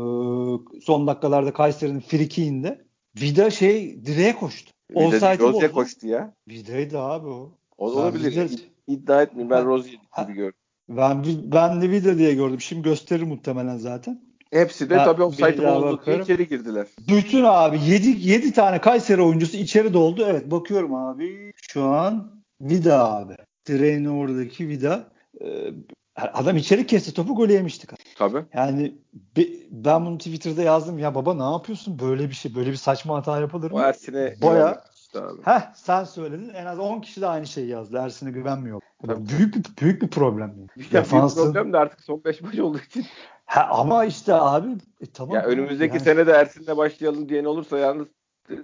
son 0.81 1.07
dakikalarda 1.07 1.53
Kayseri'nin 1.53 2.01
frikiğinde 2.01 2.85
Vida 3.21 3.51
şey 3.51 4.05
direğe 4.05 4.37
koştu. 4.37 4.73
Vida 4.91 5.39
Rozi'ye 5.39 5.73
koştu 5.73 6.07
ya. 6.07 6.35
Vida'ydı 6.49 6.99
abi 6.99 7.29
o. 7.29 7.53
O 7.79 7.91
da 7.91 7.95
olabilir. 7.95 8.31
Vida... 8.31 8.74
İddia 8.87 9.23
etmeyeyim. 9.23 9.51
Ben 9.51 9.67
Rozi'yi 9.67 10.01
gibi 10.23 10.33
gördüm. 10.33 10.59
Ben, 10.89 11.25
ben 11.53 11.83
de 11.83 11.91
Vida 11.91 12.19
diye 12.19 12.35
gördüm. 12.35 12.61
Şimdi 12.61 12.83
gösterir 12.83 13.23
muhtemelen 13.23 13.77
zaten. 13.77 14.21
Hepsi 14.51 14.91
de 14.91 14.97
ben, 14.97 15.05
tabii 15.05 15.23
offside 15.23 15.69
oldu 15.69 16.01
diye 16.07 16.21
içeri 16.21 16.49
girdiler. 16.49 16.87
Bütün 17.09 17.45
abi 17.45 17.81
7 17.87 18.29
7 18.29 18.53
tane 18.53 18.81
Kayseri 18.81 19.23
oyuncusu 19.23 19.57
içeri 19.57 19.95
doldu. 19.95 20.25
Evet 20.29 20.51
bakıyorum 20.51 20.95
abi. 20.95 21.53
Şu 21.57 21.85
an 21.85 22.43
Vida 22.61 23.15
abi. 23.15 23.37
Direğin 23.67 24.05
oradaki 24.05 24.69
Vida. 24.69 25.09
Ee, 25.41 25.73
adam 26.17 26.57
içeri 26.57 26.87
kesti 26.87 27.15
topu 27.15 27.35
golü 27.35 27.53
yemiştik. 27.53 27.91
Tabii. 28.17 28.45
Yani 28.55 28.95
ben 29.71 30.07
bunu 30.07 30.19
Twitter'da 30.19 30.63
yazdım. 30.63 30.99
Ya 30.99 31.15
baba 31.15 31.35
ne 31.35 31.53
yapıyorsun? 31.53 31.99
Böyle 31.99 32.29
bir 32.29 32.35
şey, 32.35 32.55
böyle 32.55 32.71
bir 32.71 32.77
saçma 32.77 33.17
hata 33.17 33.41
yapılır 33.41 33.71
mı? 33.71 33.77
O 33.77 33.81
Ersin'e 33.81 34.35
Boya. 35.15 35.33
Heh 35.45 35.75
sen 35.75 36.05
söyledin. 36.05 36.49
En 36.49 36.67
az 36.67 36.79
10 36.79 37.01
kişi 37.01 37.21
de 37.21 37.27
aynı 37.27 37.47
şeyi 37.47 37.69
yazdı. 37.69 37.99
Ersin'e 37.99 38.31
güvenmiyor. 38.31 38.81
Tabii. 39.07 39.29
Büyük 39.29 39.55
bir 39.55 39.65
büyük 39.81 40.03
bir 40.03 40.09
problem. 40.09 40.49
Yani. 40.59 40.87
Ya 40.93 41.01
Defansın... 41.01 41.43
büyük 41.43 41.55
problem 41.55 41.73
de 41.73 41.79
artık 41.79 42.01
son 42.01 42.25
5 42.25 42.41
maç 42.41 42.59
olduğu 42.59 42.79
için. 42.79 43.05
Ha, 43.47 43.69
ama 43.71 44.05
işte 44.05 44.35
abi 44.35 44.69
e, 45.01 45.07
tamam. 45.07 45.35
Ya 45.37 45.43
önümüzdeki 45.43 45.95
yani... 45.95 46.05
sene 46.05 46.27
de 46.27 46.33
Ersin'le 46.33 46.77
başlayalım 46.77 47.29
diyen 47.29 47.45
olursa 47.45 47.79
yalnız 47.79 48.09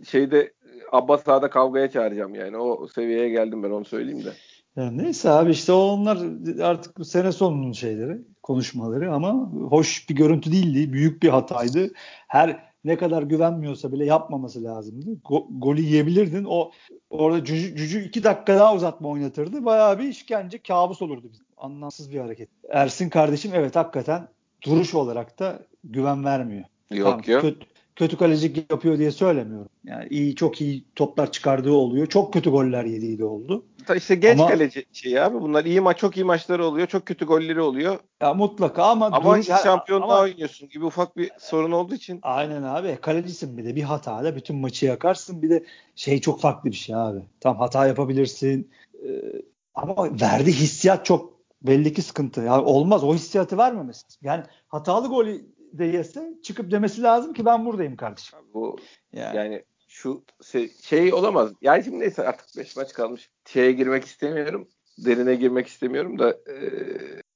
şeyde 0.08 0.52
Abbas 0.92 1.24
sahada 1.24 1.50
kavgaya 1.50 1.90
çağıracağım 1.90 2.34
yani. 2.34 2.56
O 2.56 2.86
seviyeye 2.86 3.28
geldim 3.28 3.62
ben 3.62 3.70
onu 3.70 3.84
söyleyeyim 3.84 4.24
de. 4.24 4.32
Yani 4.76 4.98
neyse 4.98 5.30
abi 5.30 5.50
işte 5.50 5.72
onlar 5.72 6.18
artık 6.62 7.06
sene 7.06 7.32
sonunun 7.32 7.72
şeyleri, 7.72 8.18
konuşmaları 8.42 9.12
ama 9.12 9.50
hoş 9.70 10.08
bir 10.08 10.14
görüntü 10.14 10.52
değildi. 10.52 10.92
Büyük 10.92 11.22
bir 11.22 11.28
hataydı. 11.28 11.90
Her 12.28 12.69
ne 12.84 12.96
kadar 12.96 13.22
güvenmiyorsa 13.22 13.92
bile 13.92 14.04
yapmaması 14.04 14.64
lazımdı. 14.64 15.06
Go, 15.24 15.46
golü 15.50 15.80
yiyebilirdin. 15.80 16.44
O 16.48 16.70
orada 17.10 17.44
cücü, 17.44 17.76
cücü 17.76 18.04
iki 18.04 18.24
dakika 18.24 18.56
daha 18.56 18.74
uzatma 18.74 19.08
oynatırdı. 19.08 19.64
Bayağı 19.64 19.98
bir 19.98 20.04
işkence 20.04 20.58
kabus 20.58 21.02
olurdu. 21.02 21.28
Bizim. 21.32 21.46
Anlamsız 21.56 22.12
bir 22.12 22.20
hareket. 22.20 22.48
Ersin 22.68 23.08
kardeşim 23.08 23.50
evet 23.54 23.76
hakikaten 23.76 24.28
duruş 24.64 24.94
olarak 24.94 25.38
da 25.38 25.62
güven 25.84 26.24
vermiyor. 26.24 26.64
Yok 26.90 27.04
tamam, 27.04 27.22
yok. 27.26 27.42
Kötü, 27.42 27.66
kötü 27.96 28.16
kalecik 28.16 28.70
yapıyor 28.70 28.98
diye 28.98 29.10
söylemiyorum. 29.10 29.68
Yani 29.84 30.08
iyi 30.10 30.34
çok 30.34 30.60
iyi 30.60 30.84
toplar 30.94 31.32
çıkardığı 31.32 31.72
oluyor. 31.72 32.06
Çok 32.06 32.32
kötü 32.32 32.50
goller 32.50 32.84
yediği 32.84 33.18
de 33.18 33.24
oldu. 33.24 33.64
İşte 33.96 34.14
genç 34.14 34.40
ama, 34.40 34.48
kaleci 34.48 34.84
şey 34.92 35.20
abi 35.20 35.40
bunlar 35.40 35.64
iyi 35.64 35.80
maç 35.80 35.98
çok 35.98 36.16
iyi 36.16 36.24
maçları 36.24 36.64
oluyor. 36.64 36.86
Çok 36.86 37.06
kötü 37.06 37.26
golleri 37.26 37.60
oluyor. 37.60 37.98
Ya 38.20 38.34
mutlaka 38.34 38.84
ama 38.84 39.06
ama 39.06 39.34
duruş, 39.34 39.46
şampiyonluğa 39.46 40.14
ama, 40.14 40.20
oynuyorsun 40.20 40.68
gibi 40.68 40.84
ufak 40.84 41.16
bir 41.16 41.30
sorun 41.38 41.72
olduğu 41.72 41.94
için. 41.94 42.18
Aynen 42.22 42.62
abi. 42.62 42.98
Kalecisin 43.00 43.58
bir 43.58 43.64
de 43.64 43.76
bir 43.76 43.82
hatayla 43.82 44.36
bütün 44.36 44.56
maçı 44.56 44.86
yakarsın. 44.86 45.42
Bir 45.42 45.50
de 45.50 45.64
şey 45.94 46.20
çok 46.20 46.40
farklı 46.40 46.70
bir 46.70 46.76
şey 46.76 46.94
abi. 46.94 47.20
Tam 47.40 47.56
hata 47.56 47.86
yapabilirsin. 47.86 48.70
Ee, 48.94 49.08
ama 49.74 50.20
verdiği 50.20 50.52
hissiyat 50.52 51.04
çok 51.04 51.32
belli 51.62 51.92
ki 51.92 52.02
sıkıntı. 52.02 52.40
Yani 52.40 52.62
olmaz 52.62 53.04
o 53.04 53.14
hissiyatı 53.14 53.58
vermemesi. 53.58 54.06
Yani 54.22 54.44
hatalı 54.68 55.08
golü 55.08 55.46
de 55.72 55.84
yese 55.84 56.34
çıkıp 56.42 56.70
demesi 56.70 57.02
lazım 57.02 57.32
ki 57.32 57.44
ben 57.44 57.66
buradayım 57.66 57.96
kardeşim. 57.96 58.38
Bu 58.54 58.76
yani, 59.12 59.36
yani 59.36 59.64
şu 59.90 60.24
şey, 60.50 60.72
şey 60.83 61.14
olamaz. 61.14 61.50
Yani 61.62 61.85
şimdi 61.85 61.98
neyse 61.98 62.29
artık 62.29 62.46
5 62.57 62.76
maç 62.76 62.92
kalmış. 62.92 63.31
Şeye 63.48 63.72
girmek 63.72 64.05
istemiyorum. 64.05 64.68
Derine 64.98 65.35
girmek 65.35 65.66
istemiyorum 65.66 66.18
da 66.18 66.31
e, 66.31 66.57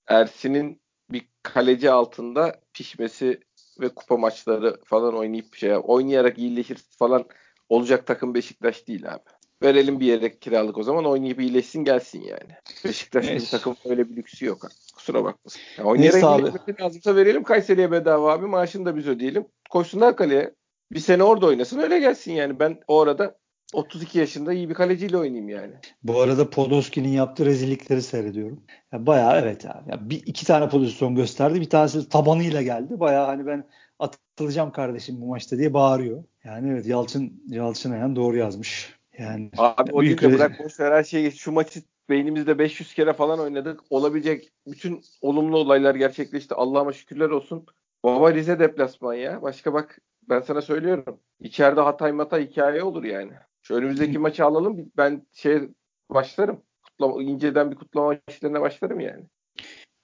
Ersin'in 0.07 0.81
bir 1.11 1.29
kaleci 1.43 1.91
altında 1.91 2.61
pişmesi 2.73 3.41
ve 3.81 3.89
kupa 3.89 4.17
maçları 4.17 4.81
falan 4.85 5.17
oynayıp 5.17 5.55
şey 5.55 5.73
oynayarak 5.83 6.39
iyileşir 6.39 6.79
falan 6.99 7.25
olacak 7.69 8.07
takım 8.07 8.35
Beşiktaş 8.35 8.87
değil 8.89 9.15
abi. 9.15 9.23
Verelim 9.63 10.01
bir 10.01 10.07
yere 10.07 10.39
kiralık 10.39 10.79
o 10.79 10.83
zaman 10.83 11.05
oynayıp 11.05 11.41
iyileşsin 11.41 11.85
gelsin 11.85 12.21
yani. 12.21 12.53
Beşiktaş 12.85 13.31
bir 13.31 13.47
takım 13.47 13.77
öyle 13.85 14.11
bir 14.11 14.17
lüksü 14.17 14.47
yok. 14.47 14.69
Kusura 14.97 15.25
bakmasın. 15.25 15.61
Yani 15.79 15.89
oynayarak 15.89 16.41
iyileşmesi 16.41 16.83
lazımsa 16.83 17.17
verelim 17.17 17.43
Kayseri'ye 17.43 17.91
bedava 17.91 18.33
abi. 18.33 18.47
Maaşını 18.47 18.87
da 18.87 18.97
biz 18.97 19.09
ödeyelim. 19.09 19.47
Koşsunlar 19.71 20.17
kaleye. 20.17 20.55
Bir 20.95 21.01
sene 21.01 21.23
orada 21.23 21.47
oynasın 21.47 21.79
öyle 21.79 21.99
gelsin 21.99 22.33
yani. 22.33 22.61
Ben 22.61 22.79
o 22.89 23.01
arada 23.01 23.39
32 23.73 24.19
yaşında 24.19 24.53
iyi 24.53 24.69
bir 24.69 24.75
kaleciyle 24.75 25.17
oynayayım 25.17 25.49
yani. 25.49 25.73
Bu 26.03 26.21
arada 26.21 26.51
Podolski'nin 26.51 27.09
yaptığı 27.09 27.47
rezillikleri 27.47 28.03
seyrediyorum. 28.03 28.63
Ya 28.93 29.07
bayağı 29.07 29.41
evet 29.41 29.67
abi. 29.67 29.91
Ya 29.91 30.11
bir 30.11 30.23
iki 30.27 30.47
tane 30.47 30.69
pozisyon 30.69 31.15
gösterdi. 31.15 31.61
Bir 31.61 31.71
tanesi 31.71 32.09
tabanıyla 32.09 32.63
geldi. 32.63 33.01
Bayağı 33.01 33.27
hani 33.27 33.47
ben 33.47 33.65
atılacağım 33.99 34.73
kardeşim 34.73 35.21
bu 35.21 35.27
maçta 35.27 35.59
diye 35.59 35.75
bağırıyor. 35.75 36.25
Yani 36.45 36.71
evet 36.71 36.87
Yalçın 36.87 37.43
Yalçın 37.49 37.91
Ayan 37.91 38.17
doğru 38.17 38.37
yazmış. 38.37 38.95
Yani 39.19 39.51
abi 39.57 39.93
o 39.93 40.03
de 40.03 40.33
bırak 40.33 40.65
boş 40.65 40.81
ver 40.81 40.93
her 40.93 41.05
şeyi 41.05 41.33
şu 41.33 41.53
maçı 41.53 41.83
beynimizde 42.09 42.59
500 42.59 42.95
kere 42.95 43.13
falan 43.13 43.41
oynadık. 43.41 43.81
Olabilecek 43.91 44.53
bütün 44.67 45.01
olumlu 45.21 45.59
olaylar 45.59 45.95
gerçekleşti. 45.95 46.55
Allah'ıma 46.55 46.93
şükürler 46.93 47.31
olsun. 47.31 47.67
Baba 48.05 48.35
Rize 48.35 48.59
deplasman 48.59 49.15
ya. 49.15 49.43
Başka 49.43 49.73
bak 49.73 49.99
ben 50.29 50.41
sana 50.41 50.63
söylüyorum. 50.63 51.21
İçeride 51.41 51.81
Hatay 51.81 52.13
Mata 52.13 52.39
hikaye 52.39 52.83
olur 52.83 53.05
yani. 53.05 53.33
Şu 53.63 53.75
önümüzdeki 53.75 54.19
maçı 54.19 54.45
alalım. 54.45 54.93
Ben 54.97 55.27
şey 55.33 55.69
başlarım. 56.11 56.61
Kutlama, 56.83 57.23
inceden 57.23 57.71
bir 57.71 57.77
kutlama 57.77 58.19
işlerine 58.29 58.61
başlarım 58.61 59.01
yani. 59.01 59.25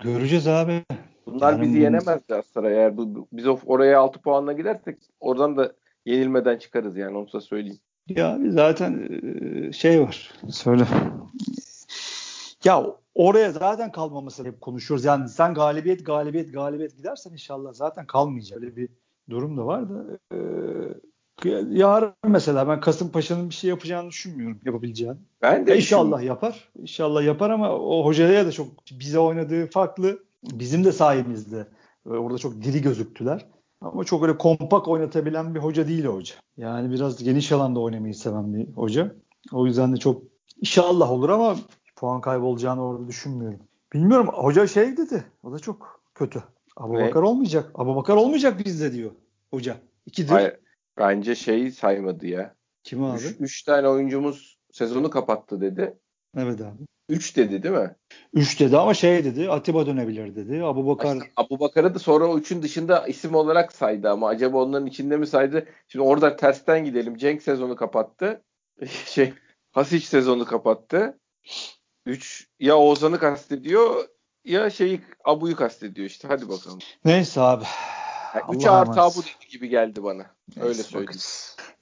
Göreceğiz 0.03 0.49
abi. 0.49 0.85
Bunlar 1.27 1.53
yani 1.53 1.63
bizi 1.63 1.79
yenemez 1.79 2.27
Galatasaray. 2.29 2.75
Eğer 2.75 2.97
bu, 2.97 3.29
biz 3.33 3.47
oraya 3.67 4.01
6 4.01 4.21
puanla 4.21 4.53
gidersek 4.53 4.99
oradan 5.21 5.57
da 5.57 5.73
yenilmeden 6.07 6.59
çıkarız 6.59 6.97
yani 6.97 7.17
onu 7.17 7.33
da 7.33 7.41
söyleyeyim. 7.41 7.81
Ya 8.09 8.39
zaten 8.49 9.09
şey 9.71 10.01
var. 10.01 10.33
Söyle. 10.51 10.85
Ya 12.65 12.87
oraya 13.15 13.53
zaten 13.53 13.93
kalmaması 13.93 14.45
hep 14.45 14.61
konuşuyoruz. 14.61 15.05
Yani 15.05 15.29
sen 15.29 15.55
galibiyet 15.55 16.07
galibiyet 16.07 16.53
galibiyet 16.53 16.97
gidersen 16.97 17.33
inşallah 17.33 17.73
zaten 17.73 18.07
kalmayacak. 18.07 18.63
Öyle 18.63 18.77
bir 18.77 18.89
durum 19.31 19.57
da 19.57 19.67
var 19.67 19.89
da 19.89 20.19
e, 20.33 20.39
yarın 21.71 22.13
mesela 22.29 22.69
ben 22.69 22.81
Kasımpaşa'nın 22.81 23.49
bir 23.49 23.55
şey 23.55 23.71
yapacağını 23.71 24.09
düşünmüyorum 24.09 24.61
yapabileceğini. 24.65 25.17
Ben 25.43 25.67
de 25.67 25.77
inşallah 25.77 26.23
yapar. 26.23 26.69
İnşallah 26.79 27.25
yapar 27.25 27.51
ama 27.51 27.79
o 27.79 28.05
hocaya 28.05 28.47
da 28.47 28.53
çok 28.53 28.67
bize 28.93 29.19
oynadığı 29.19 29.67
farklı. 29.67 30.19
Bizim 30.53 30.85
de 30.85 30.93
sahibimizde. 30.93 31.67
Orada 32.07 32.39
çok 32.39 32.63
diri 32.63 32.83
gözüktüler. 32.83 33.47
Ama 33.81 34.05
çok 34.05 34.23
öyle 34.23 34.39
kompak 34.39 34.89
oynatabilen 34.89 35.55
bir 35.55 35.61
hoca 35.61 35.89
değil 35.89 36.05
o 36.05 36.15
hoca. 36.15 36.35
Yani 36.57 36.91
biraz 36.91 37.25
geniş 37.25 37.53
alanda 37.53 37.81
oynamayı 37.81 38.15
seven 38.15 38.55
bir 38.55 38.73
hoca. 38.73 39.15
O 39.53 39.67
yüzden 39.67 39.93
de 39.93 39.97
çok 39.97 40.23
inşallah 40.61 41.11
olur 41.11 41.29
ama 41.29 41.57
puan 41.97 42.21
kaybolacağını 42.21 42.85
orada 42.85 43.09
düşünmüyorum. 43.09 43.61
Bilmiyorum 43.93 44.29
hoca 44.33 44.67
şey 44.67 44.97
dedi. 44.97 45.25
O 45.43 45.53
da 45.53 45.59
çok 45.59 46.01
kötü. 46.15 46.43
Abu 46.81 46.95
Bakar 46.95 47.23
olmayacak. 47.23 47.71
Abu 47.75 47.97
Bakar 47.97 48.17
olmayacak 48.17 48.65
bizde 48.65 48.93
diyor 48.93 49.11
hoca. 49.51 49.77
İkidir. 50.07 50.29
Hayır, 50.29 50.57
bence 50.99 51.35
şeyi 51.35 51.73
saymadı 51.73 52.27
ya. 52.27 52.55
Kim 52.85 53.05
abi? 53.05 53.19
Üç, 53.19 53.37
üç 53.41 53.63
tane 53.63 53.89
oyuncumuz 53.89 54.59
sezonu 54.73 55.11
kapattı 55.11 55.61
dedi. 55.61 55.99
Evet 56.37 56.61
abi. 56.61 56.79
Üç 57.09 57.37
dedi 57.37 57.63
değil 57.63 57.75
mi? 57.75 57.97
Üç 58.33 58.61
dedi 58.61 58.77
ama 58.77 58.95
şey 58.95 59.25
dedi 59.25 59.51
Atiba 59.51 59.87
dönebilir 59.87 60.37
dedi. 60.37 60.65
Abu 60.65 60.87
Bakar. 60.87 61.17
İşte 61.17 61.31
Abu 61.37 61.61
Bakar'ı 61.61 61.95
da 61.95 61.99
sonra 61.99 62.27
o 62.27 62.39
üçün 62.39 62.63
dışında 62.63 63.07
isim 63.07 63.35
olarak 63.35 63.73
saydı 63.73 64.11
ama 64.11 64.29
acaba 64.29 64.63
onların 64.65 64.87
içinde 64.87 65.17
mi 65.17 65.27
saydı? 65.27 65.67
Şimdi 65.89 66.05
orada 66.05 66.37
tersten 66.37 66.85
gidelim. 66.85 67.17
Cenk 67.17 67.43
sezonu 67.43 67.77
kapattı. 67.77 68.43
şey 69.07 69.33
Hasic 69.73 70.07
sezonu 70.07 70.45
kapattı. 70.45 71.19
Üç 72.07 72.49
ya 72.61 72.79
Oğuzhan'ı 72.79 73.19
kastediyor 73.19 74.05
ya 74.45 74.71
şeyi 74.71 75.01
Abu'yu 75.25 75.57
kastediyor 75.57 76.07
işte. 76.07 76.29
Hadi 76.29 76.49
bakalım. 76.49 76.79
Neyse 77.05 77.41
abi. 77.41 77.65
Yani 78.35 78.57
3 78.57 78.67
artı 78.67 79.01
Abu 79.01 79.21
gibi 79.51 79.69
geldi 79.69 80.03
bana. 80.03 80.27
Neyse, 80.57 80.69
öyle 80.69 80.83
söyleyeyim. 80.83 81.21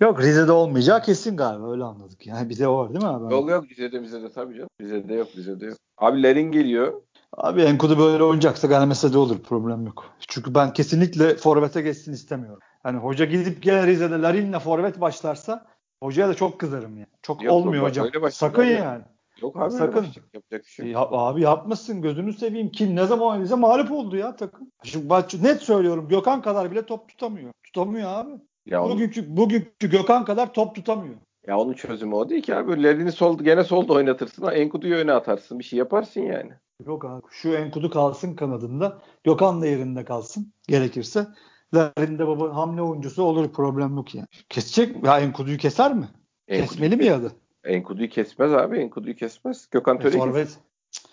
Yok 0.01 0.21
Rize'de 0.21 0.53
olmayacağı 0.53 1.03
kesin 1.03 1.37
galiba 1.37 1.73
öyle 1.73 1.85
anladık. 1.85 2.27
Yani 2.27 2.49
bize 2.49 2.69
o 2.69 2.79
var 2.79 2.89
değil 2.89 3.05
mi 3.05 3.11
abi? 3.11 3.35
Yok 3.35 3.51
yok 3.51 3.65
Rize'de 3.71 4.01
Rize'de 4.01 4.33
tabii 4.33 4.55
canım. 4.55 4.69
Rize'de 4.81 5.15
yok 5.15 5.29
Rize'de 5.37 5.67
yok. 5.67 5.79
Abi 5.99 6.23
Lerin 6.23 6.53
geliyor. 6.53 7.03
Abi 7.37 7.63
Enkudu 7.63 7.99
böyle 7.99 8.25
oynayacaksa 8.25 9.13
de 9.13 9.19
olur 9.19 9.39
problem 9.39 9.87
yok. 9.87 10.05
Çünkü 10.29 10.55
ben 10.55 10.73
kesinlikle 10.73 11.37
forvete 11.37 11.83
geçsin 11.83 12.13
istemiyorum. 12.13 12.61
Hani 12.83 12.99
hoca 12.99 13.25
gidip 13.25 13.63
gene 13.63 13.87
Rize'de 13.87 14.23
Larin'le 14.23 14.59
forvet 14.59 15.01
başlarsa 15.01 15.67
hocaya 16.03 16.29
da 16.29 16.35
çok 16.35 16.61
kızarım 16.61 16.97
yani. 16.97 17.09
Çok 17.23 17.43
yok, 17.43 17.55
olmuyor 17.55 17.83
hocam. 17.83 18.09
Sakın 18.31 18.65
yani. 18.65 18.73
yani. 18.73 19.05
Yok 19.43 19.57
abi 19.57 19.71
sakın. 19.71 20.07
Yapacak 20.35 20.65
bir 20.65 20.71
şey. 20.71 20.87
Ya, 20.87 21.01
abi 21.01 21.43
yapmasın 21.43 22.03
gözünü 22.03 22.33
seveyim. 22.33 22.71
Kim 22.71 22.97
ne 22.97 23.07
zaman 23.07 23.29
oynayınca 23.29 23.57
mağlup 23.57 23.93
oldu 23.93 24.17
ya 24.17 24.37
takım. 24.37 24.71
Şimdi 24.83 25.09
bak 25.09 25.35
net 25.43 25.63
söylüyorum 25.63 26.09
Gökhan 26.09 26.43
kadar 26.43 26.71
bile 26.71 26.87
top 26.87 27.09
tutamıyor. 27.09 27.53
Tutamıyor 27.65 28.09
abi. 28.09 28.31
Ya 28.67 28.85
bugünkü, 28.85 29.27
onu... 29.27 29.37
bugünkü 29.37 29.91
Gökhan 29.91 30.25
kadar 30.25 30.53
top 30.53 30.75
tutamıyor. 30.75 31.15
Ya 31.47 31.59
onun 31.59 31.73
çözümü 31.73 32.15
o 32.15 32.29
değil 32.29 32.43
ki 32.43 32.55
abi. 32.55 32.83
Lerini 32.83 33.13
sol, 33.13 33.39
gene 33.39 33.65
solda 33.65 33.93
oynatırsın. 33.93 34.47
Enkudu'yu 34.47 34.95
öne 34.97 35.13
atarsın. 35.13 35.59
Bir 35.59 35.65
şey 35.65 35.79
yaparsın 35.79 36.21
yani. 36.21 36.53
Yok 36.87 37.05
abi. 37.05 37.23
Şu 37.31 37.49
Enkudu 37.55 37.91
kalsın 37.91 38.37
kanadında. 38.37 38.99
Gökhan 39.25 39.63
da 39.63 39.67
yerinde 39.67 40.05
kalsın. 40.05 40.53
Gerekirse. 40.69 41.27
Lerin 41.75 42.19
de 42.19 42.27
baba 42.27 42.57
hamle 42.57 42.83
oyuncusu 42.83 43.23
olur. 43.23 43.53
Problem 43.53 43.97
yok 43.97 44.15
yani. 44.15 44.27
Kesecek 44.49 45.05
Ya 45.05 45.21
Enkudu'yu 45.21 45.59
keser 45.59 45.95
mi? 45.95 46.09
Enkudu 46.49 46.69
Kesmeli 46.69 46.97
mi 46.97 47.05
ya 47.05 47.23
da? 47.23 47.29
Enkudu'yu 47.65 48.09
kesmez 48.09 48.53
abi. 48.53 48.79
Enkudu'yu 48.79 49.17
kesmez. 49.17 49.69
Gökhan 49.71 49.97
e, 49.97 50.01
Töre'yi 50.01 50.23
kesecek. 50.23 50.63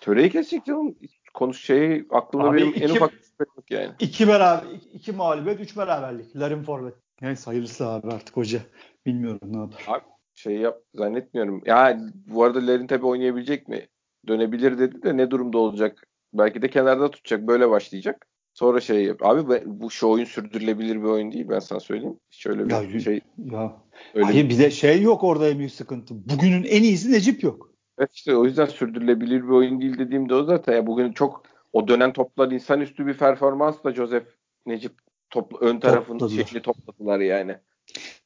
Töre'yi 0.01 0.29
kesecek 0.29 0.65
canım. 0.65 0.95
Konuş 1.33 1.61
şeyi 1.61 2.05
aklımda 2.11 2.47
abi 2.47 2.57
benim 2.57 2.69
iki, 2.69 2.83
en 2.83 2.89
ufak 2.89 3.13
yok 3.39 3.71
yani. 3.71 3.91
İki 3.99 4.27
beraber, 4.27 4.67
iki 4.93 5.11
mağlubiyet, 5.11 5.59
üç 5.59 5.77
beraberlik. 5.77 6.35
Larin 6.35 6.63
forvet. 6.63 6.93
Neyse 7.21 7.45
hayırlısı 7.45 7.87
abi 7.87 8.07
artık 8.07 8.37
hoca. 8.37 8.59
Bilmiyorum 9.05 9.39
ne 9.43 9.57
yapar. 9.57 9.83
Abi 9.87 10.03
şey 10.33 10.55
yap 10.55 10.81
zannetmiyorum. 10.93 11.61
Ya 11.65 11.99
bu 12.27 12.43
arada 12.43 12.67
Larin 12.67 12.87
tabii 12.87 13.05
oynayabilecek 13.05 13.67
mi? 13.67 13.87
Dönebilir 14.27 14.77
dedi 14.77 15.03
de 15.03 15.17
ne 15.17 15.31
durumda 15.31 15.57
olacak? 15.57 16.07
Belki 16.33 16.61
de 16.61 16.69
kenarda 16.69 17.11
tutacak. 17.11 17.47
Böyle 17.47 17.69
başlayacak. 17.69 18.27
Sonra 18.55 18.81
şey 18.81 19.03
yap. 19.03 19.19
Abi 19.21 19.61
bu 19.65 19.91
şu 19.91 20.09
oyun 20.09 20.25
sürdürülebilir 20.25 20.95
bir 20.95 21.07
oyun 21.07 21.31
değil 21.31 21.49
ben 21.49 21.59
sana 21.59 21.79
söyleyeyim. 21.79 22.19
Şöyle 22.29 22.65
bir 22.65 22.93
ya, 22.93 22.99
şey. 22.99 23.21
Ya. 23.37 23.73
Öyle 24.13 24.25
Hayır 24.25 24.49
bir 24.49 24.59
de 24.59 24.71
şey 24.71 25.01
yok 25.01 25.23
orada 25.23 25.49
en 25.49 25.57
büyük 25.59 25.71
sıkıntı. 25.71 26.29
Bugünün 26.29 26.63
en 26.63 26.83
iyisi 26.83 27.11
Necip 27.11 27.43
yok. 27.43 27.69
Evet 27.99 28.09
işte 28.13 28.35
o 28.35 28.45
yüzden 28.45 28.65
sürdürülebilir 28.65 29.43
bir 29.43 29.49
oyun 29.49 29.81
değil 29.81 29.99
dediğimde 29.99 30.35
o 30.35 30.43
zaten. 30.43 30.73
Ya 30.73 30.87
bugün 30.87 31.13
çok 31.13 31.43
o 31.73 31.87
dönen 31.87 32.13
toplar 32.13 32.51
insanüstü 32.51 33.07
bir 33.07 33.17
performansla 33.17 33.93
Joseph 33.93 34.25
Necip 34.65 34.93
topla, 35.29 35.57
ön 35.57 35.79
tarafın 35.79 36.17
Topladılar. 36.17 36.45
şeyini 36.45 36.63
topladılar 36.63 37.19
yani. 37.19 37.55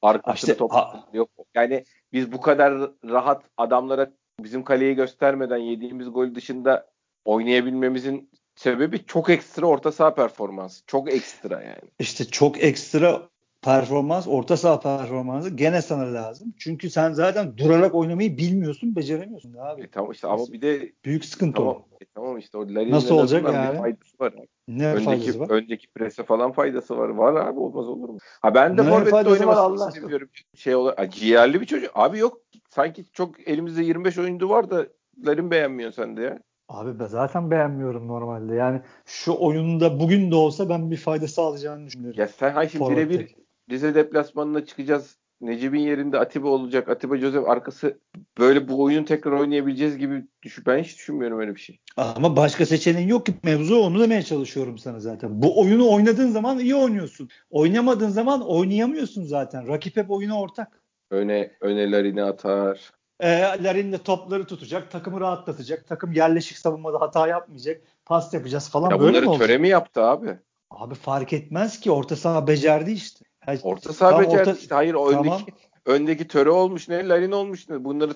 Arkasını 0.01 0.35
işte, 0.35 0.57
topladılar. 0.57 1.03
Yok. 1.13 1.29
Yani 1.55 1.83
biz 2.13 2.31
bu 2.31 2.41
kadar 2.41 2.91
rahat 3.05 3.43
adamlara 3.57 4.11
bizim 4.39 4.63
kaleyi 4.63 4.95
göstermeden 4.95 5.57
yediğimiz 5.57 6.11
gol 6.11 6.35
dışında 6.35 6.89
oynayabilmemizin 7.25 8.29
sebebi 8.59 9.05
çok 9.05 9.29
ekstra 9.29 9.65
orta 9.65 9.91
saha 9.91 10.15
performansı. 10.15 10.85
Çok 10.87 11.13
ekstra 11.13 11.61
yani. 11.61 11.91
İşte 11.99 12.25
çok 12.25 12.63
ekstra 12.63 13.29
performans, 13.61 14.27
orta 14.27 14.57
saha 14.57 14.79
performansı 14.79 15.49
gene 15.49 15.81
sana 15.81 16.13
lazım. 16.13 16.53
Çünkü 16.57 16.89
sen 16.89 17.13
zaten 17.13 17.57
durarak 17.57 17.95
oynamayı 17.95 18.37
bilmiyorsun, 18.37 18.95
beceremiyorsun 18.95 19.53
abi. 19.53 19.81
E, 19.81 19.87
tamam 19.87 20.11
işte 20.11 20.27
ama 20.27 20.43
bir 20.51 20.61
de 20.61 20.91
büyük 21.05 21.25
sıkıntı 21.25 21.57
tamam, 21.57 21.75
o. 21.75 21.87
E, 22.01 22.05
tamam 22.15 22.37
işte 22.37 22.57
o 22.57 22.61
Larin'in 22.61 22.91
Nasıl 22.91 23.15
olacak 23.15 23.43
yani? 23.53 23.77
faydası 23.77 24.19
var. 24.19 24.33
Ne 24.67 24.87
öndeki, 24.87 25.05
faydası 25.05 25.39
var? 25.39 25.49
Öndeki 25.49 25.87
prese 25.87 26.23
falan 26.23 26.51
faydası 26.51 26.97
var. 26.97 27.09
Var 27.09 27.33
abi 27.33 27.59
olmaz 27.59 27.87
olur 27.87 28.09
mu? 28.09 28.17
Ha 28.41 28.55
ben 28.55 28.77
de 28.77 28.83
forvette 28.83 29.29
oynamasını 29.29 29.91
seviyorum. 29.91 30.29
Şey 30.55 30.75
olarak, 30.75 31.13
ciğerli 31.13 31.61
bir 31.61 31.65
çocuk. 31.65 31.91
Abi 31.95 32.17
yok 32.17 32.41
sanki 32.69 33.05
çok 33.13 33.47
elimizde 33.47 33.83
25 33.83 34.17
oyuncu 34.17 34.49
var 34.49 34.69
da 34.69 34.87
Larin 35.25 35.51
beğenmiyor 35.51 35.91
sen 35.91 36.17
de 36.17 36.21
ya. 36.21 36.39
Abi 36.69 36.99
ben 36.99 37.05
zaten 37.05 37.51
beğenmiyorum 37.51 38.07
normalde. 38.07 38.55
Yani 38.55 38.81
şu 39.05 39.35
oyunda 39.39 39.99
bugün 39.99 40.31
de 40.31 40.35
olsa 40.35 40.69
ben 40.69 40.91
bir 40.91 40.97
fayda 40.97 41.27
sağlayacağını 41.27 41.87
düşünüyorum. 41.87 42.19
Ya 42.19 42.27
sen 42.27 42.51
hayır 42.51 42.73
birebir 42.73 43.35
Rize 43.69 43.95
deplasmanına 43.95 44.65
çıkacağız. 44.65 45.17
Necip'in 45.41 45.79
yerinde 45.79 46.19
Atiba 46.19 46.47
olacak. 46.47 46.89
Atiba 46.89 47.17
Joseph 47.17 47.49
arkası 47.49 47.99
böyle 48.37 48.67
bu 48.67 48.83
oyunu 48.83 49.05
tekrar 49.05 49.31
oynayabileceğiz 49.31 49.97
gibi 49.97 50.25
düşün. 50.43 50.63
Ben 50.67 50.83
hiç 50.83 50.97
düşünmüyorum 50.97 51.39
öyle 51.39 51.55
bir 51.55 51.59
şey. 51.59 51.79
Ama 51.97 52.35
başka 52.35 52.65
seçeneğin 52.65 53.07
yok 53.07 53.25
ki 53.25 53.33
mevzu 53.43 53.75
onu 53.75 53.99
demeye 53.99 54.21
çalışıyorum 54.21 54.77
sana 54.77 54.99
zaten. 54.99 55.41
Bu 55.41 55.61
oyunu 55.61 55.93
oynadığın 55.93 56.29
zaman 56.29 56.59
iyi 56.59 56.75
oynuyorsun. 56.75 57.29
Oynamadığın 57.49 58.09
zaman 58.09 58.47
oynayamıyorsun 58.47 59.23
zaten. 59.23 59.67
Rakip 59.67 59.97
hep 59.97 60.11
oyuna 60.11 60.41
ortak. 60.41 60.81
Öne 61.11 61.51
önelerini 61.61 62.23
atar. 62.23 62.98
E, 63.19 63.41
Larin 63.63 63.91
de 63.91 63.97
topları 63.97 64.45
tutacak, 64.45 64.91
takımı 64.91 65.21
rahatlatacak, 65.21 65.87
takım 65.87 66.11
yerleşik 66.11 66.57
savunmada 66.57 67.01
hata 67.01 67.27
yapmayacak, 67.27 67.81
pas 68.05 68.33
yapacağız 68.33 68.69
falan 68.69 68.89
ya 68.89 68.99
böyle 68.99 69.21
mi 69.21 69.27
olacak? 69.27 69.47
Töre 69.47 69.57
mi 69.57 69.67
yaptı 69.67 70.03
abi? 70.03 70.37
Abi 70.69 70.95
fark 70.95 71.33
etmez 71.33 71.79
ki 71.79 71.91
orta 71.91 72.15
saha 72.15 72.47
becerdi 72.47 72.91
işte. 72.91 73.25
Yani 73.47 73.59
orta 73.63 73.93
saha 73.93 74.19
becerdi 74.19 74.49
orta... 74.49 74.51
işte. 74.51 74.75
Hayır 74.75 74.93
o 74.93 75.11
tamam. 75.11 75.25
öndeki 75.25 75.53
öndeki 75.85 76.27
töre 76.27 76.49
olmuş 76.49 76.89
ne, 76.89 77.07
Larin 77.07 77.31
olmuş 77.31 77.69
ne. 77.69 77.83
Bunları 77.83 78.11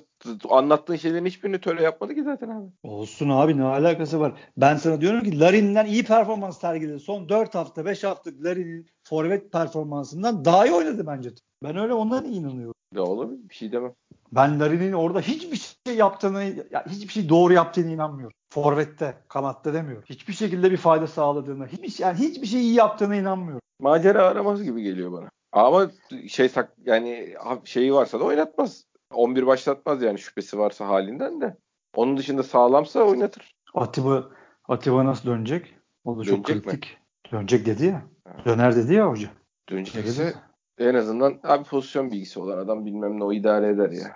anlattığın 0.49 0.95
şeylerin 0.95 1.25
hiçbirini 1.25 1.61
töre 1.61 1.83
yapmadı 1.83 2.15
ki 2.15 2.23
zaten 2.23 2.49
abi. 2.49 2.67
Olsun 2.83 3.29
abi 3.29 3.57
ne 3.57 3.63
alakası 3.63 4.19
var? 4.19 4.33
Ben 4.57 4.75
sana 4.75 5.01
diyorum 5.01 5.23
ki 5.23 5.39
Larin'den 5.39 5.85
iyi 5.85 6.03
performans 6.03 6.59
sergiledi. 6.59 6.99
Son 6.99 7.29
4 7.29 7.55
hafta 7.55 7.85
5 7.85 8.03
hafta 8.03 8.31
Larin'in 8.43 8.87
forvet 9.03 9.51
performansından 9.51 10.45
daha 10.45 10.65
iyi 10.65 10.73
oynadı 10.73 11.07
bence. 11.07 11.29
Ben 11.63 11.77
öyle 11.77 11.93
ondan 11.93 12.25
inanıyorum. 12.25 12.73
Ya 12.95 13.01
olur 13.03 13.29
bir 13.49 13.55
şey 13.55 13.71
demem. 13.71 13.93
Ben 14.35 14.59
Larin'in 14.59 14.93
orada 14.93 15.21
hiçbir 15.21 15.75
şey 15.87 15.95
yaptığını, 15.95 16.43
ya 16.71 16.85
hiçbir 16.89 17.13
şey 17.13 17.29
doğru 17.29 17.53
yaptığını 17.53 17.91
inanmıyorum. 17.91 18.37
Forvet'te, 18.53 19.17
kanatta 19.27 19.73
demiyorum. 19.73 20.03
Hiçbir 20.09 20.33
şekilde 20.33 20.71
bir 20.71 20.77
fayda 20.77 21.07
sağladığını, 21.07 21.67
hiçbir 21.67 22.03
yani 22.03 22.19
hiçbir 22.19 22.47
şey 22.47 22.61
iyi 22.61 22.73
yaptığına 22.73 23.15
inanmıyorum. 23.15 23.61
Macera 23.79 24.27
araması 24.27 24.63
gibi 24.63 24.83
geliyor 24.83 25.11
bana. 25.11 25.29
Ama 25.51 25.91
şey 26.27 26.49
sak 26.49 26.73
yani 26.85 27.35
şeyi 27.63 27.93
varsa 27.93 28.19
da 28.19 28.23
oynatmaz. 28.23 28.85
11 29.13 29.47
başlatmaz 29.47 30.01
yani 30.01 30.19
şüphesi 30.19 30.57
varsa 30.57 30.87
halinden 30.87 31.41
de. 31.41 31.57
Onun 31.95 32.17
dışında 32.17 32.43
sağlamsa 32.43 33.03
oynatır. 33.03 33.55
Atiba 33.73 34.29
Atiba 34.67 35.05
nasıl 35.05 35.29
dönecek? 35.29 35.75
O 36.05 36.19
da 36.19 36.23
çok 36.23 36.47
dönecek 36.47 36.63
kritik. 36.63 36.97
Mi? 37.31 37.31
Dönecek 37.31 37.65
dedi 37.65 37.85
ya. 37.85 38.03
Ha. 38.27 38.45
Döner 38.45 38.75
dedi 38.75 38.93
ya 38.93 39.09
hoca. 39.09 39.29
Dönecekse 39.69 40.33
en 40.77 40.95
azından 40.95 41.39
abi 41.43 41.63
pozisyon 41.63 42.11
bilgisi 42.11 42.39
olan 42.39 42.57
adam 42.57 42.85
bilmem 42.85 43.19
ne 43.19 43.23
o 43.23 43.33
idare 43.33 43.69
eder 43.69 43.89
ya. 43.89 44.15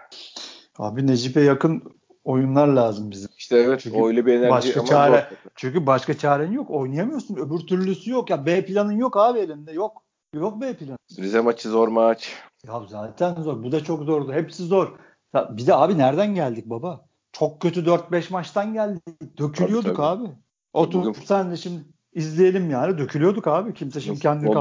Abi 0.78 1.08
Necip'e 1.08 1.42
yakın 1.42 1.84
oyunlar 2.24 2.68
lazım 2.68 3.12
bize. 3.12 3.28
İşte 3.38 3.58
evet 3.58 3.80
çünkü 3.80 4.04
öyle 4.04 4.26
bir 4.26 4.34
enerji 4.34 4.52
başka 4.52 4.80
ama 4.80 4.90
çare, 4.90 5.28
zor. 5.30 5.52
Çünkü 5.56 5.86
başka 5.86 6.18
çaren 6.18 6.52
yok. 6.52 6.70
Oynayamıyorsun. 6.70 7.36
Öbür 7.36 7.60
türlüsü 7.60 8.12
yok. 8.12 8.30
Ya 8.30 8.46
B 8.46 8.66
planın 8.66 8.92
yok 8.92 9.18
abi 9.18 9.40
elinde. 9.40 9.72
Yok. 9.72 10.04
Yok 10.34 10.62
B 10.62 10.74
planı. 10.74 10.98
Rize 11.20 11.42
maçı 11.42 11.70
zor 11.70 11.88
maç. 11.88 12.34
Ya 12.64 12.82
zaten 12.88 13.42
zor. 13.42 13.64
Bu 13.64 13.72
da 13.72 13.84
çok 13.84 14.04
zordu. 14.04 14.34
Hepsi 14.34 14.64
zor. 14.64 15.00
Ya 15.34 15.58
bir 15.58 15.68
de 15.68 15.76
abi 15.76 15.98
nereden 15.98 16.36
geldik 16.36 16.66
baba? 16.66 17.06
Çok 17.32 17.62
kötü 17.62 17.86
4-5 17.86 18.32
maçtan 18.32 18.74
geldik. 18.74 19.04
Dökülüyorduk 19.38 19.96
tabii, 19.96 20.18
tabii. 20.18 20.28
abi. 20.28 20.36
Otur 20.74 21.00
Bugün... 21.00 21.22
sen 21.22 21.52
de 21.52 21.58
şimdi 21.58 21.84
izleyelim 22.14 22.70
yani. 22.70 22.98
Dökülüyorduk 22.98 23.48
abi. 23.48 23.74
Kimse 23.74 24.02
şimdi 24.02 24.20
kendini 24.20 24.54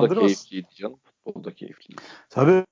canım. 0.77 0.99
Futbolda 1.27 1.55
keyifliydi. 1.55 2.03
Tabii. 2.31 2.65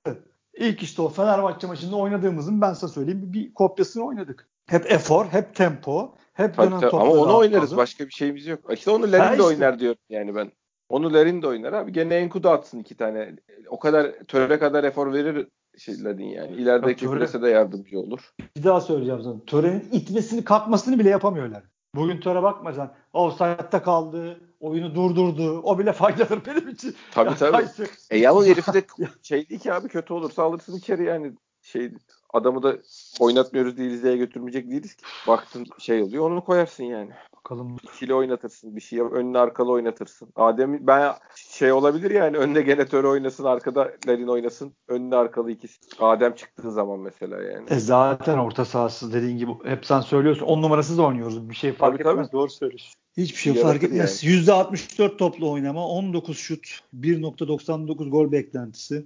İlk 0.57 0.83
işte 0.83 1.01
o 1.01 1.09
Fenerbahçe 1.09 1.67
maçında 1.67 1.95
oynadığımızın 1.95 2.61
ben 2.61 2.73
size 2.73 2.87
söyleyeyim 2.87 3.33
bir, 3.33 3.53
kopyasını 3.53 4.05
oynadık. 4.05 4.47
Hep 4.65 4.91
efor, 4.91 5.25
hep 5.25 5.55
tempo, 5.55 6.15
hep 6.33 6.55
tabii, 6.55 6.67
dönen 6.67 6.79
tabii. 6.79 6.95
Ama 6.95 7.11
onu 7.11 7.37
oynarız. 7.37 7.69
Kaldı. 7.69 7.77
Başka 7.77 8.05
bir 8.05 8.11
şeyimiz 8.11 8.47
yok. 8.47 8.59
İşte 8.73 8.91
onu 8.91 9.11
Lerin 9.11 9.23
de 9.23 9.31
işte. 9.31 9.43
oynar 9.43 9.79
diyorum 9.79 9.99
yani 10.09 10.35
ben. 10.35 10.51
Onu 10.89 11.13
Lerin 11.13 11.41
de 11.41 11.47
oynar 11.47 11.73
abi. 11.73 11.91
Gene 11.91 12.15
Enkudu 12.15 12.49
atsın 12.49 12.79
iki 12.79 12.97
tane. 12.97 13.35
O 13.67 13.79
kadar 13.79 14.11
töre 14.27 14.59
kadar 14.59 14.83
efor 14.83 15.13
verir 15.13 15.47
şeyledin 15.77 16.25
yani. 16.25 16.51
İlerideki 16.51 17.07
prese 17.07 17.41
de 17.41 17.49
yardımcı 17.49 17.99
olur. 17.99 18.33
Bir 18.57 18.63
daha 18.63 18.81
söyleyeceğim 18.81 19.21
sana. 19.23 19.35
Törenin 19.47 19.89
itmesini 19.91 20.43
kalkmasını 20.43 20.99
bile 20.99 21.09
yapamıyorlar. 21.09 21.63
Bugün 21.95 22.19
töre 22.19 22.43
bakma 22.43 22.73
sen. 22.73 22.91
Offside'da 23.13 23.81
kaldı. 23.83 24.39
Oyunu 24.59 24.95
durdurdu. 24.95 25.61
O 25.61 25.79
bile 25.79 25.93
faydadır 25.93 26.45
benim 26.45 26.69
için. 26.69 26.95
Tabii 27.11 27.29
ya, 27.29 27.35
tabii. 27.35 27.67
E 28.09 28.17
ya 28.17 28.35
o 28.35 28.45
herif 28.45 28.73
de 28.73 28.85
şey 29.21 29.49
değil 29.49 29.61
ki 29.61 29.73
abi 29.73 29.87
kötü 29.87 30.13
olursa 30.13 30.43
alırsın 30.43 30.77
içeri 30.77 31.03
yani. 31.03 31.33
Şey 31.61 31.93
adamı 32.33 32.63
da 32.63 32.77
oynatmıyoruz 33.19 33.77
değil 33.77 33.91
Rize'ye 33.91 34.17
götürmeyecek 34.17 34.71
değiliz 34.71 34.95
ki. 34.95 35.03
Baktın 35.27 35.65
şey 35.79 36.03
oluyor 36.03 36.31
onu 36.31 36.43
koyarsın 36.43 36.83
yani. 36.83 37.11
Bakalım. 37.35 37.77
İkili 37.83 38.13
oynatırsın. 38.13 38.75
Bir 38.75 38.81
şey 38.81 38.99
önüne 38.99 39.39
arkalı 39.39 39.71
oynatırsın. 39.71 40.29
Adem 40.35 40.87
ben 40.87 41.13
şey 41.35 41.71
olabilir 41.71 42.11
yani 42.11 42.37
önüne 42.37 42.61
gene 42.61 42.85
Töre 42.85 43.07
oynasın 43.07 43.43
arkada 43.43 43.91
Lerin 44.07 44.27
oynasın. 44.27 44.73
Önüne 44.87 45.15
arkalı 45.15 45.51
ikisi. 45.51 45.79
Adem 45.99 46.35
çıktığı 46.35 46.71
zaman 46.71 46.99
mesela 46.99 47.41
yani. 47.41 47.65
E 47.69 47.79
zaten 47.79 48.37
orta 48.37 48.65
sahası 48.65 49.13
dediğin 49.13 49.37
gibi 49.37 49.51
hep 49.63 49.85
sen 49.85 50.01
söylüyorsun. 50.01 50.45
On 50.45 50.61
numarasız 50.61 50.99
oynuyoruz. 50.99 51.49
Bir 51.49 51.55
şey 51.55 51.73
fark 51.73 51.99
tabii, 51.99 52.09
etmez. 52.09 52.27
Tabii. 52.27 52.37
Doğru 52.37 52.49
söylüyorsun. 52.49 52.93
Hiçbir 53.17 53.37
şey 53.37 53.53
fark 53.53 53.83
etmez. 53.83 54.23
Yani. 54.23 54.35
%64 54.35 55.17
toplu 55.17 55.51
oynama, 55.51 55.87
19 55.87 56.37
şut, 56.37 56.79
1.99 56.99 58.09
gol 58.09 58.31
beklentisi. 58.31 59.05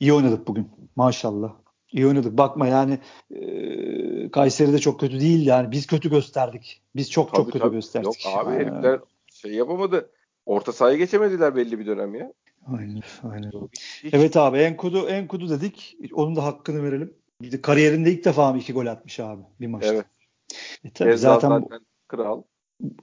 İyi 0.00 0.12
oynadık 0.12 0.48
bugün. 0.48 0.68
Maşallah. 0.96 1.52
İyi 1.92 2.06
oynadık. 2.06 2.38
Bakma 2.38 2.66
yani 2.66 2.98
e, 3.30 4.30
Kayseri 4.30 4.72
de 4.72 4.78
çok 4.78 5.00
kötü 5.00 5.20
değil 5.20 5.46
yani. 5.46 5.70
Biz 5.70 5.86
kötü 5.86 6.10
gösterdik. 6.10 6.82
Biz 6.96 7.10
çok 7.10 7.28
tabii, 7.28 7.36
çok 7.36 7.46
kötü 7.46 7.58
tabii. 7.58 7.74
gösterdik. 7.74 8.24
Yok 8.24 8.34
abi 8.36 8.54
herifler 8.54 9.00
şey 9.32 9.52
yapamadı. 9.52 10.10
Orta 10.46 10.72
sahaya 10.72 10.96
geçemediler 10.96 11.56
belli 11.56 11.78
bir 11.78 11.86
dönem 11.86 12.14
ya. 12.14 12.32
Aynen, 12.66 13.02
aynen. 13.32 13.52
Hiç. 14.04 14.14
Evet 14.14 14.36
abi 14.36 14.58
Enkudu 14.58 15.08
Enkudu 15.08 15.50
dedik. 15.50 15.96
Onun 16.12 16.36
da 16.36 16.44
hakkını 16.44 16.82
verelim. 16.82 17.14
Kariyerinde 17.62 18.12
ilk 18.12 18.24
defa 18.24 18.52
mı 18.52 18.58
iki 18.58 18.72
gol 18.72 18.86
atmış 18.86 19.20
abi 19.20 19.42
bir 19.60 19.66
maçta. 19.66 19.94
Evet. 19.94 20.04
E 20.84 20.90
tabii 20.90 21.18
zaten, 21.18 21.48
zaten 21.48 21.80
kral 22.08 22.42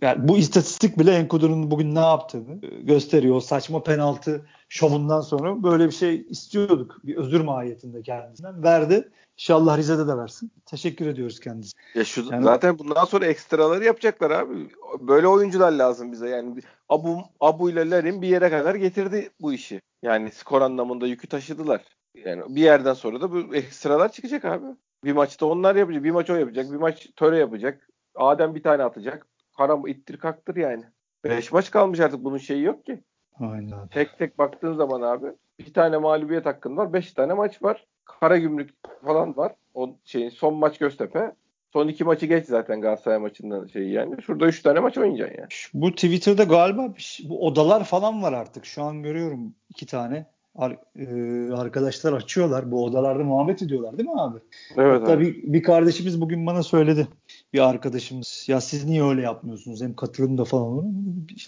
yani 0.01 0.27
bu 0.27 0.37
istatistik 0.37 0.99
bile 0.99 1.11
Enkudu'nun 1.11 1.71
bugün 1.71 1.95
ne 1.95 1.99
yaptığını 1.99 2.59
gösteriyor. 2.81 3.35
O 3.35 3.39
saçma 3.39 3.83
penaltı 3.83 4.45
şovundan 4.69 5.21
sonra 5.21 5.63
böyle 5.63 5.85
bir 5.85 5.91
şey 5.91 6.25
istiyorduk. 6.29 6.99
Bir 7.03 7.15
özür 7.15 7.41
mahiyetinde 7.41 8.01
kendisinden. 8.01 8.63
Verdi. 8.63 9.09
İnşallah 9.37 9.77
Rize'de 9.77 10.07
de 10.07 10.17
versin. 10.17 10.51
Teşekkür 10.65 11.07
ediyoruz 11.07 11.39
kendisine. 11.39 11.81
Ya 11.95 12.03
şu 12.03 12.25
yani, 12.31 12.43
zaten 12.43 12.79
bundan 12.79 13.05
sonra 13.05 13.25
ekstraları 13.25 13.85
yapacaklar 13.85 14.31
abi. 14.31 14.69
Böyle 14.99 15.27
oyuncular 15.27 15.71
lazım 15.71 16.11
bize. 16.11 16.29
Yani 16.29 16.61
Abu 16.89 17.21
Abu 17.39 17.69
ile 17.69 17.89
Larin 17.89 18.21
bir 18.21 18.27
yere 18.27 18.49
kadar 18.49 18.75
getirdi 18.75 19.29
bu 19.41 19.53
işi. 19.53 19.81
Yani 20.03 20.31
skor 20.31 20.61
anlamında 20.61 21.07
yükü 21.07 21.27
taşıdılar. 21.27 21.81
Yani 22.25 22.55
bir 22.55 22.61
yerden 22.61 22.93
sonra 22.93 23.21
da 23.21 23.31
bu 23.31 23.55
ekstralar 23.55 24.11
çıkacak 24.11 24.45
abi. 24.45 24.65
Bir 25.03 25.11
maçta 25.11 25.45
onlar 25.45 25.75
yapacak, 25.75 26.03
bir 26.03 26.11
maç 26.11 26.29
o 26.29 26.35
yapacak, 26.35 26.71
bir 26.71 26.77
maç 26.77 27.07
Töre 27.15 27.37
yapacak. 27.37 27.89
Adem 28.15 28.55
bir 28.55 28.63
tane 28.63 28.83
atacak 28.83 29.27
param 29.57 29.87
ittir 29.87 30.17
kaktır 30.17 30.55
yani. 30.55 30.83
Beş 31.23 31.51
maç 31.51 31.71
kalmış 31.71 31.99
artık 31.99 32.23
bunun 32.23 32.37
şeyi 32.37 32.63
yok 32.63 32.85
ki. 32.85 33.03
Aynen. 33.39 33.87
Tek 33.87 34.17
tek 34.17 34.37
baktığın 34.37 34.73
zaman 34.75 35.01
abi 35.01 35.27
bir 35.59 35.73
tane 35.73 35.97
mağlubiyet 35.97 36.45
hakkın 36.45 36.77
var. 36.77 36.93
Beş 36.93 37.13
tane 37.13 37.33
maç 37.33 37.63
var. 37.63 37.85
Kara 38.05 38.37
gümrük 38.37 38.69
falan 39.05 39.37
var. 39.37 39.55
O 39.73 39.95
şeyin 40.05 40.29
son 40.29 40.53
maç 40.53 40.77
Göztepe. 40.77 41.31
Son 41.73 41.87
iki 41.87 42.03
maçı 42.03 42.25
geç 42.25 42.45
zaten 42.45 42.81
Galatasaray 42.81 43.17
maçından 43.17 43.67
şey 43.67 43.89
yani. 43.89 44.21
Şurada 44.21 44.47
üç 44.47 44.61
tane 44.61 44.79
maç 44.79 44.97
oynayacaksın 44.97 45.37
yani. 45.37 45.49
Bu 45.73 45.91
Twitter'da 45.91 46.43
galiba 46.43 46.93
bu 47.29 47.45
odalar 47.45 47.83
falan 47.83 48.23
var 48.23 48.33
artık. 48.33 48.65
Şu 48.65 48.83
an 48.83 49.03
görüyorum 49.03 49.55
iki 49.69 49.85
tane. 49.85 50.25
Ar- 50.55 50.77
e, 50.95 51.53
arkadaşlar 51.53 52.13
açıyorlar. 52.13 52.71
Bu 52.71 52.83
odalarda 52.83 53.23
muhabbet 53.23 53.61
ediyorlar 53.61 53.97
değil 53.97 54.09
mi 54.09 54.21
abi? 54.21 54.39
Evet. 54.77 55.01
Hatta 55.01 55.11
abi. 55.11 55.25
Bir, 55.25 55.53
bir 55.53 55.63
kardeşimiz 55.63 56.21
bugün 56.21 56.45
bana 56.45 56.63
söyledi. 56.63 57.07
Bir 57.53 57.69
arkadaşımız. 57.69 58.45
Ya 58.47 58.61
siz 58.61 58.85
niye 58.85 59.03
öyle 59.03 59.21
yapmıyorsunuz? 59.21 59.81
Hem 59.81 59.95
katılımda 59.95 60.45
falan. 60.45 60.85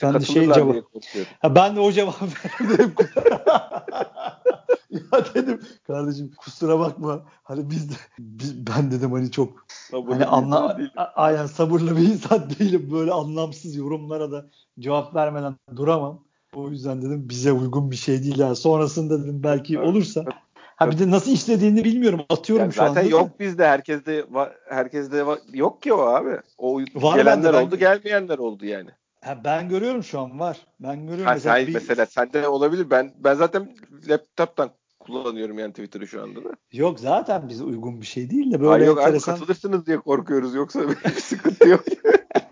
Ben 0.04 0.14
de 0.14 0.26
şey 0.26 0.54
cevap. 0.54 0.76
Ha, 1.40 1.56
ben 1.56 1.76
de 1.76 1.80
o 1.80 1.92
cevap 1.92 2.22
verdim. 2.62 2.96
ya 4.92 5.26
dedim 5.34 5.62
kardeşim 5.88 6.32
kusura 6.38 6.80
bakma. 6.80 7.26
Hani 7.44 7.70
biz 7.70 7.90
de 7.90 7.94
biz, 8.20 8.68
ben 8.68 8.92
dedim 8.92 9.12
hani 9.12 9.32
çok 9.32 9.66
sabırlı 9.68 10.14
hani 10.14 10.26
anla 10.26 10.78
aynen 11.16 11.46
sabırlı 11.46 11.98
bir 11.98 12.02
insan 12.02 12.50
değilim. 12.50 12.90
Böyle 12.92 13.12
anlamsız 13.12 13.76
yorumlara 13.76 14.32
da 14.32 14.50
cevap 14.80 15.16
vermeden 15.16 15.56
duramam. 15.76 16.24
O 16.56 16.70
yüzden 16.70 17.02
dedim 17.02 17.30
bize 17.30 17.52
uygun 17.52 17.92
bir 17.92 17.96
şey 17.96 18.24
değil. 18.24 18.38
Yani. 18.40 18.56
Sonrasında 18.56 19.24
dedim 19.24 19.44
belki 19.44 19.80
olursa. 19.80 20.26
Ha 20.80 20.92
bir 20.92 21.00
de 21.00 21.12
nasıl 21.12 21.32
işlediğini 21.32 21.84
bilmiyorum. 21.84 22.22
Atıyorum 22.30 22.64
yani 22.64 22.74
şu 22.74 22.78
zaten 22.78 22.90
anda. 22.90 23.02
Zaten 23.02 23.10
yok 23.10 23.40
bizde. 23.40 23.68
Herkeste 23.68 24.26
herkeste 24.70 25.26
yok 25.54 25.82
ki 25.82 25.94
o 25.94 26.02
abi. 26.02 26.40
O 26.58 26.82
var 26.96 27.18
gelenler 27.18 27.54
oldu, 27.54 27.72
ben... 27.72 27.80
gelmeyenler 27.80 28.38
oldu 28.38 28.66
yani. 28.66 28.90
Ha, 29.22 29.42
ben 29.44 29.70
görüyorum 29.70 30.04
şu 30.04 30.20
an 30.20 30.40
var. 30.40 30.58
Ben 30.80 31.02
görüyorum 31.02 31.26
ha, 31.26 31.34
mesela. 31.34 31.56
Sen, 31.56 31.68
bir... 31.68 31.74
mesela 31.74 32.06
sende 32.06 32.48
olabilir. 32.48 32.90
Ben 32.90 33.12
ben 33.18 33.34
zaten 33.34 33.76
laptop'tan 34.10 34.70
kullanıyorum 35.00 35.60
yani 35.60 35.72
Twitter'ı 35.72 36.08
şu 36.08 36.24
anda 36.24 36.44
da. 36.44 36.50
Yok 36.72 37.00
zaten 37.00 37.50
bize 37.50 37.64
uygun 37.64 38.02
bir 38.02 38.06
şey 38.06 38.30
değil 38.30 38.52
de 38.52 38.60
böyle 38.60 38.72
Hayır, 38.72 38.88
yok 38.88 39.00
enteresan... 39.00 39.34
abi 39.34 39.40
katılırsınız 39.40 39.86
diye 39.86 39.98
korkuyoruz 39.98 40.56
yoksa 40.56 40.90
bir 41.06 41.10
sıkıntı 41.10 41.68
yok. 41.68 41.84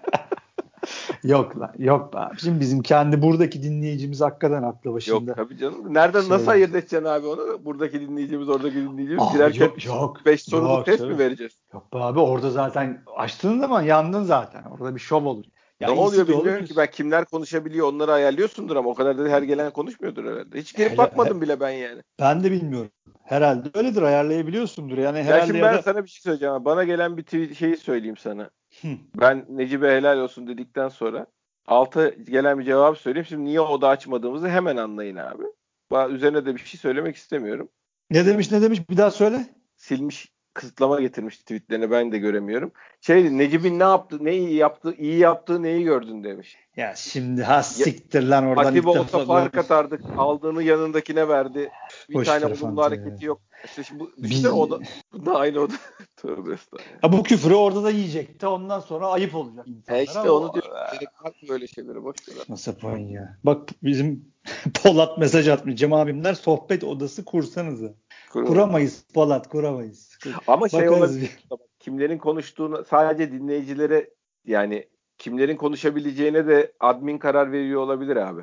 yok 1.27 1.59
lan 1.59 1.73
yok 1.77 2.09
abi. 2.15 2.39
Şimdi 2.39 2.59
bizim 2.59 2.81
kendi 2.81 3.21
buradaki 3.21 3.63
dinleyicimiz 3.63 4.21
hakikaten 4.21 4.63
aklı 4.63 4.93
başında. 4.93 5.31
Yok 5.31 5.37
tabii 5.37 5.57
canım. 5.57 5.93
Nereden 5.93 6.21
şey... 6.21 6.29
nasıl 6.29 6.47
ayırt 6.47 6.71
edeceksin 6.71 7.03
abi 7.03 7.27
onu? 7.27 7.65
Buradaki 7.65 8.01
dinleyicimiz 8.01 8.49
oradaki 8.49 8.75
dinleyicimiz 8.75 9.23
Aa, 9.23 9.33
girerken 9.33 9.65
yok, 9.65 9.85
yok, 9.85 10.17
5 10.25 10.43
soruluk 10.43 10.85
test 10.85 11.03
mi 11.03 11.17
vereceğiz? 11.17 11.53
Yok 11.73 11.87
abi 11.91 12.19
orada 12.19 12.49
zaten 12.49 13.03
açtığın 13.17 13.59
zaman 13.59 13.81
yandın 13.81 14.23
zaten. 14.23 14.63
Orada 14.63 14.95
bir 14.95 14.99
şov 14.99 15.25
olur. 15.25 15.45
Ya 15.79 15.87
ne 15.91 15.99
oluyor 15.99 16.27
bilmiyorum 16.27 16.65
ki 16.65 16.73
ben 16.77 16.91
kimler 16.91 17.25
konuşabiliyor 17.25 17.87
onları 17.87 18.13
ayarlıyorsundur 18.13 18.75
ama 18.75 18.89
o 18.89 18.93
kadar 18.93 19.17
da 19.17 19.29
her 19.29 19.41
gelen 19.41 19.71
konuşmuyordur 19.71 20.25
herhalde. 20.25 20.59
Hiç 20.59 20.75
girip 20.75 20.97
bakmadım 20.97 21.37
he, 21.37 21.41
bile 21.41 21.59
ben 21.59 21.69
yani. 21.69 22.01
Ben 22.19 22.43
de 22.43 22.51
bilmiyorum. 22.51 22.91
Herhalde 23.23 23.69
öyledir 23.73 24.01
ayarlayabiliyorsundur. 24.01 24.97
Yani 24.97 25.23
herhalde 25.23 25.39
ya 25.39 25.45
şimdi 25.45 25.61
ben 25.61 25.77
da... 25.77 25.81
sana 25.81 26.03
bir 26.03 26.09
şey 26.09 26.21
söyleyeceğim. 26.21 26.65
Bana 26.65 26.83
gelen 26.83 27.17
bir 27.17 27.55
şeyi 27.55 27.77
söyleyeyim 27.77 28.17
sana. 28.17 28.49
Ben 29.15 29.45
Necip'e 29.49 29.87
helal 29.87 30.19
olsun 30.19 30.47
dedikten 30.47 30.89
sonra 30.89 31.27
alta 31.65 32.09
gelen 32.09 32.59
bir 32.59 32.63
cevap 32.63 32.97
söyleyeyim. 32.97 33.25
Şimdi 33.25 33.45
niye 33.45 33.61
oda 33.61 33.89
açmadığımızı 33.89 34.49
hemen 34.49 34.77
anlayın 34.77 35.15
abi. 35.15 35.43
Üzerine 36.09 36.45
de 36.45 36.55
bir 36.55 36.59
şey 36.59 36.79
söylemek 36.79 37.15
istemiyorum. 37.15 37.69
Ne 38.09 38.25
demiş 38.25 38.51
ne 38.51 38.61
demiş 38.61 38.89
bir 38.89 38.97
daha 38.97 39.11
söyle. 39.11 39.45
Silmiş 39.75 40.31
kısıtlama 40.57 41.01
getirmiş 41.01 41.37
tweetlerini 41.37 41.91
ben 41.91 42.11
de 42.11 42.17
göremiyorum. 42.17 42.71
Şey 43.01 43.37
Necip'in 43.37 43.79
ne 43.79 43.83
yaptı, 43.83 44.17
ne 44.21 44.35
iyi 44.35 44.55
yaptı, 44.55 44.95
iyi 44.97 45.17
yaptığı 45.17 45.63
neyi 45.63 45.83
gördün 45.83 46.23
demiş. 46.23 46.57
Ya 46.77 46.93
şimdi 46.95 47.43
ha 47.43 47.63
siktir 47.63 48.23
lan 48.23 48.45
oradan. 48.45 48.65
Atiba 48.65 48.89
olsa 48.89 49.25
fark 49.25 49.57
atardık. 49.57 50.01
Aldığını 50.17 50.63
yanındakine 50.63 51.27
verdi. 51.27 51.69
Bir 52.09 52.13
Boş 52.13 52.27
tane 52.27 52.45
olumlu 52.45 52.83
hareketi 52.83 53.25
yok. 53.25 53.41
İşte 53.65 53.83
şimdi 53.83 53.99
bu, 53.99 54.11
işte 54.25 54.49
o 54.49 54.71
da, 54.71 54.79
bu 55.13 55.25
da 55.25 55.35
aynı 55.35 55.59
o 55.59 55.69
da. 55.69 55.73
Tövbe 56.15 56.55
Ha, 57.01 57.11
bu 57.11 57.23
küfrü 57.23 57.55
orada 57.55 57.83
da 57.83 57.89
yiyecekti. 57.89 58.47
Ondan 58.47 58.79
sonra 58.79 59.07
ayıp 59.07 59.35
olacak. 59.35 59.65
He 59.87 60.03
işte 60.03 60.29
onu 60.29 60.53
diyor. 60.53 60.65
Gerek 60.93 61.23
var 61.23 61.33
böyle 61.49 61.67
şeylere 61.67 62.03
boş 62.03 62.15
ver. 62.29 62.45
Nasıl 62.49 62.73
ya. 63.09 63.37
Bak 63.43 63.69
bizim 63.83 64.31
Polat 64.83 65.17
mesaj 65.17 65.47
atmış. 65.47 65.75
Cem 65.75 65.93
abimler 65.93 66.33
sohbet 66.33 66.83
odası 66.83 67.25
kursanızı. 67.25 67.93
Kurum. 68.37 68.47
Kuramayız 68.47 69.03
Polat 69.13 69.49
kuramayız. 69.49 70.17
Ama 70.47 70.69
şey 70.69 70.89
olabilir. 70.89 71.39
Kimlerin 71.79 72.17
konuştuğunu 72.17 72.85
sadece 72.89 73.31
dinleyicilere 73.31 74.09
yani 74.45 74.87
kimlerin 75.17 75.57
konuşabileceğine 75.57 76.47
de 76.47 76.73
admin 76.79 77.17
karar 77.17 77.51
veriyor 77.51 77.81
olabilir 77.81 78.15
abi. 78.15 78.41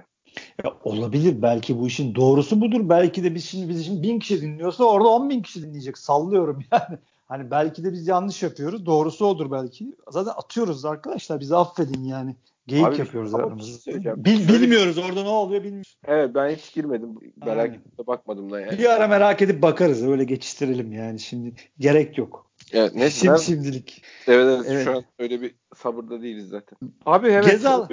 Ya 0.64 0.74
olabilir. 0.84 1.42
Belki 1.42 1.78
bu 1.78 1.86
işin 1.86 2.14
doğrusu 2.14 2.60
budur. 2.60 2.88
Belki 2.88 3.24
de 3.24 3.34
biz 3.34 3.44
şimdi 3.44 3.68
biz 3.68 3.86
şimdi 3.86 4.02
bin 4.02 4.18
kişi 4.18 4.42
dinliyorsa 4.42 4.84
orada 4.84 5.08
on 5.08 5.30
bin 5.30 5.42
kişi 5.42 5.62
dinleyecek. 5.62 5.98
Sallıyorum 5.98 6.64
yani. 6.72 6.98
Hani 7.26 7.50
belki 7.50 7.84
de 7.84 7.92
biz 7.92 8.08
yanlış 8.08 8.42
yapıyoruz. 8.42 8.86
Doğrusu 8.86 9.26
odur 9.26 9.50
belki. 9.50 9.96
Zaten 10.10 10.32
atıyoruz 10.36 10.84
arkadaşlar. 10.84 11.40
Bizi 11.40 11.56
affedin 11.56 12.04
yani. 12.04 12.36
Geyik 12.66 12.86
Abi, 12.86 12.98
yapıyoruz 12.98 13.34
aramızda. 13.34 13.92
Şey 13.92 14.04
Bil, 14.04 14.48
bilmiyoruz 14.48 14.98
orada 14.98 15.22
ne 15.22 15.28
oluyor 15.28 15.62
bilmiyoruz. 15.64 15.98
Evet 16.06 16.34
ben 16.34 16.50
hiç 16.50 16.74
girmedim. 16.74 17.14
Merak 17.46 17.70
edip 17.70 18.06
bakmadım 18.06 18.52
da 18.52 18.60
yani. 18.60 18.78
Bir 18.78 18.94
ara 18.94 19.08
merak 19.08 19.42
edip 19.42 19.62
bakarız. 19.62 20.08
Öyle 20.08 20.24
geçiştirelim 20.24 20.92
yani. 20.92 21.20
Şimdi 21.20 21.54
gerek 21.78 22.18
yok. 22.18 22.50
Evet, 22.72 22.94
ne 22.94 23.10
Sim, 23.10 23.38
şimdilik. 23.38 24.02
Evet, 24.26 24.46
evet, 24.46 24.66
evet, 24.68 24.84
şu 24.84 24.96
an 24.96 25.04
öyle 25.18 25.42
bir 25.42 25.54
sabırda 25.74 26.22
değiliz 26.22 26.48
zaten. 26.48 26.78
Abi 27.06 27.28
evet. 27.28 27.50
Gezal, 27.50 27.88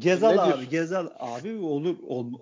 Gezal 0.00 0.38
abi, 0.38 0.46
diyorsun? 0.46 0.70
Gezal 0.70 1.08
abi 1.18 1.56
olur 1.56 1.96
ol, 2.08 2.32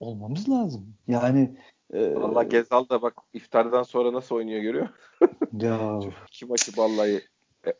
olmamız 0.00 0.48
lazım. 0.48 0.94
Yani 1.08 1.56
e, 1.92 2.14
Allah 2.14 2.42
Gezal 2.42 2.88
da 2.88 3.02
bak 3.02 3.14
iftardan 3.32 3.82
sonra 3.82 4.12
nasıl 4.12 4.34
oynuyor 4.34 4.60
görüyor. 4.60 4.88
ya. 5.52 6.00
İki 6.28 6.46
maçı 6.46 6.72
vallahi 6.76 7.22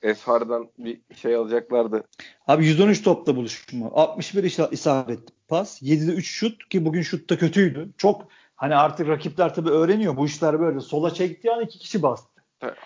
Eshar'dan 0.03 0.69
bir 0.79 1.01
şey 1.15 1.35
alacaklardı. 1.35 2.05
Abi 2.47 2.67
113 2.67 3.03
topla 3.03 3.37
buluşma. 3.37 3.91
61 3.93 4.45
isabet 4.73 5.21
pas. 5.49 5.83
7'de 5.83 6.13
3 6.13 6.27
şut 6.27 6.69
ki 6.69 6.85
bugün 6.85 7.03
şutta 7.03 7.39
kötüydü. 7.39 7.91
Çok 7.99 8.29
hani 8.57 8.75
artık 8.77 9.09
rakipler 9.09 9.55
tabii 9.55 9.71
öğreniyor. 9.71 10.17
Bu 10.17 10.27
işler 10.27 10.61
böyle. 10.61 10.81
Sola 10.81 11.15
çekti 11.15 11.47
yani 11.49 11.65
iki 11.65 11.79
kişi 11.79 12.03
bastı. 12.03 12.35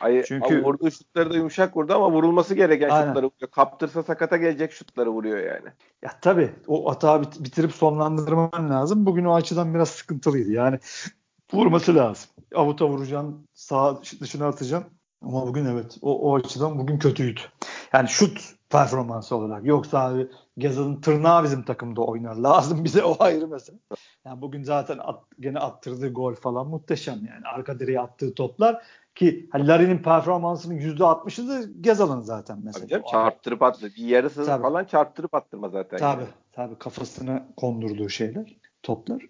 Ay, 0.00 0.22
Çünkü 0.24 0.64
vurduğu 0.64 0.90
şutları 0.90 1.30
da 1.30 1.36
yumuşak 1.36 1.76
vurdu 1.76 1.94
ama 1.94 2.10
vurulması 2.12 2.54
gereken 2.54 2.88
Aynen. 2.88 3.06
şutları 3.06 3.26
vuruyor. 3.26 3.50
Kaptırsa 3.50 4.02
sakata 4.02 4.36
gelecek 4.36 4.72
şutları 4.72 5.10
vuruyor 5.10 5.38
yani. 5.38 5.68
Ya 6.02 6.10
tabii 6.20 6.50
o 6.66 6.90
hata 6.90 7.22
bitirip 7.22 7.72
sonlandırman 7.72 8.70
lazım. 8.70 9.06
Bugün 9.06 9.24
o 9.24 9.34
açıdan 9.34 9.74
biraz 9.74 9.88
sıkıntılıydı. 9.88 10.52
Yani 10.52 10.78
vurması 11.52 11.94
lazım. 11.94 12.30
Avuta 12.54 12.88
vuracaksın, 12.88 13.46
sağ 13.54 14.02
dışına 14.20 14.46
atacaksın. 14.46 14.97
Ama 15.22 15.46
bugün 15.46 15.64
evet 15.64 15.98
o, 16.02 16.30
o 16.30 16.36
açıdan 16.36 16.78
bugün 16.78 16.98
kötüydü. 16.98 17.40
Yani 17.92 18.08
şut 18.08 18.54
performansı 18.70 19.36
olarak. 19.36 19.64
Yoksa 19.64 20.00
abi 20.00 20.28
Gezal'ın 20.58 21.00
tırnağı 21.00 21.44
bizim 21.44 21.62
takımda 21.62 22.02
oynar. 22.02 22.36
Lazım 22.36 22.84
bize 22.84 23.04
o 23.04 23.16
ayrı 23.18 23.48
mesela. 23.48 23.78
Yani 24.24 24.40
bugün 24.40 24.62
zaten 24.62 24.98
at, 24.98 25.20
gene 25.40 25.58
attırdığı 25.58 26.12
gol 26.12 26.34
falan 26.34 26.68
muhteşem 26.68 27.14
yani. 27.14 27.46
Arka 27.54 27.78
direğe 27.78 28.00
attığı 28.00 28.34
toplar 28.34 28.82
ki 29.14 29.48
hani 29.52 29.68
Larry'nin 29.68 29.98
performansının 29.98 30.78
%60'ı 30.78 31.48
da 31.48 31.72
Gezal'ın 31.80 32.22
zaten 32.22 32.58
mesela. 32.64 32.80
Tabii 32.80 32.90
canım, 32.90 33.04
çarptırıp 33.10 33.62
attı. 33.62 33.90
Bir 33.96 34.06
yarısı 34.06 34.44
tabii. 34.44 34.62
falan 34.62 34.84
çarptırıp 34.84 35.34
attırma 35.34 35.68
zaten. 35.68 35.98
Tabii. 35.98 36.22
Yani. 36.22 36.32
Tabii 36.52 36.78
kafasına 36.78 37.46
kondurduğu 37.56 38.08
şeyler 38.08 38.56
toplar. 38.82 39.22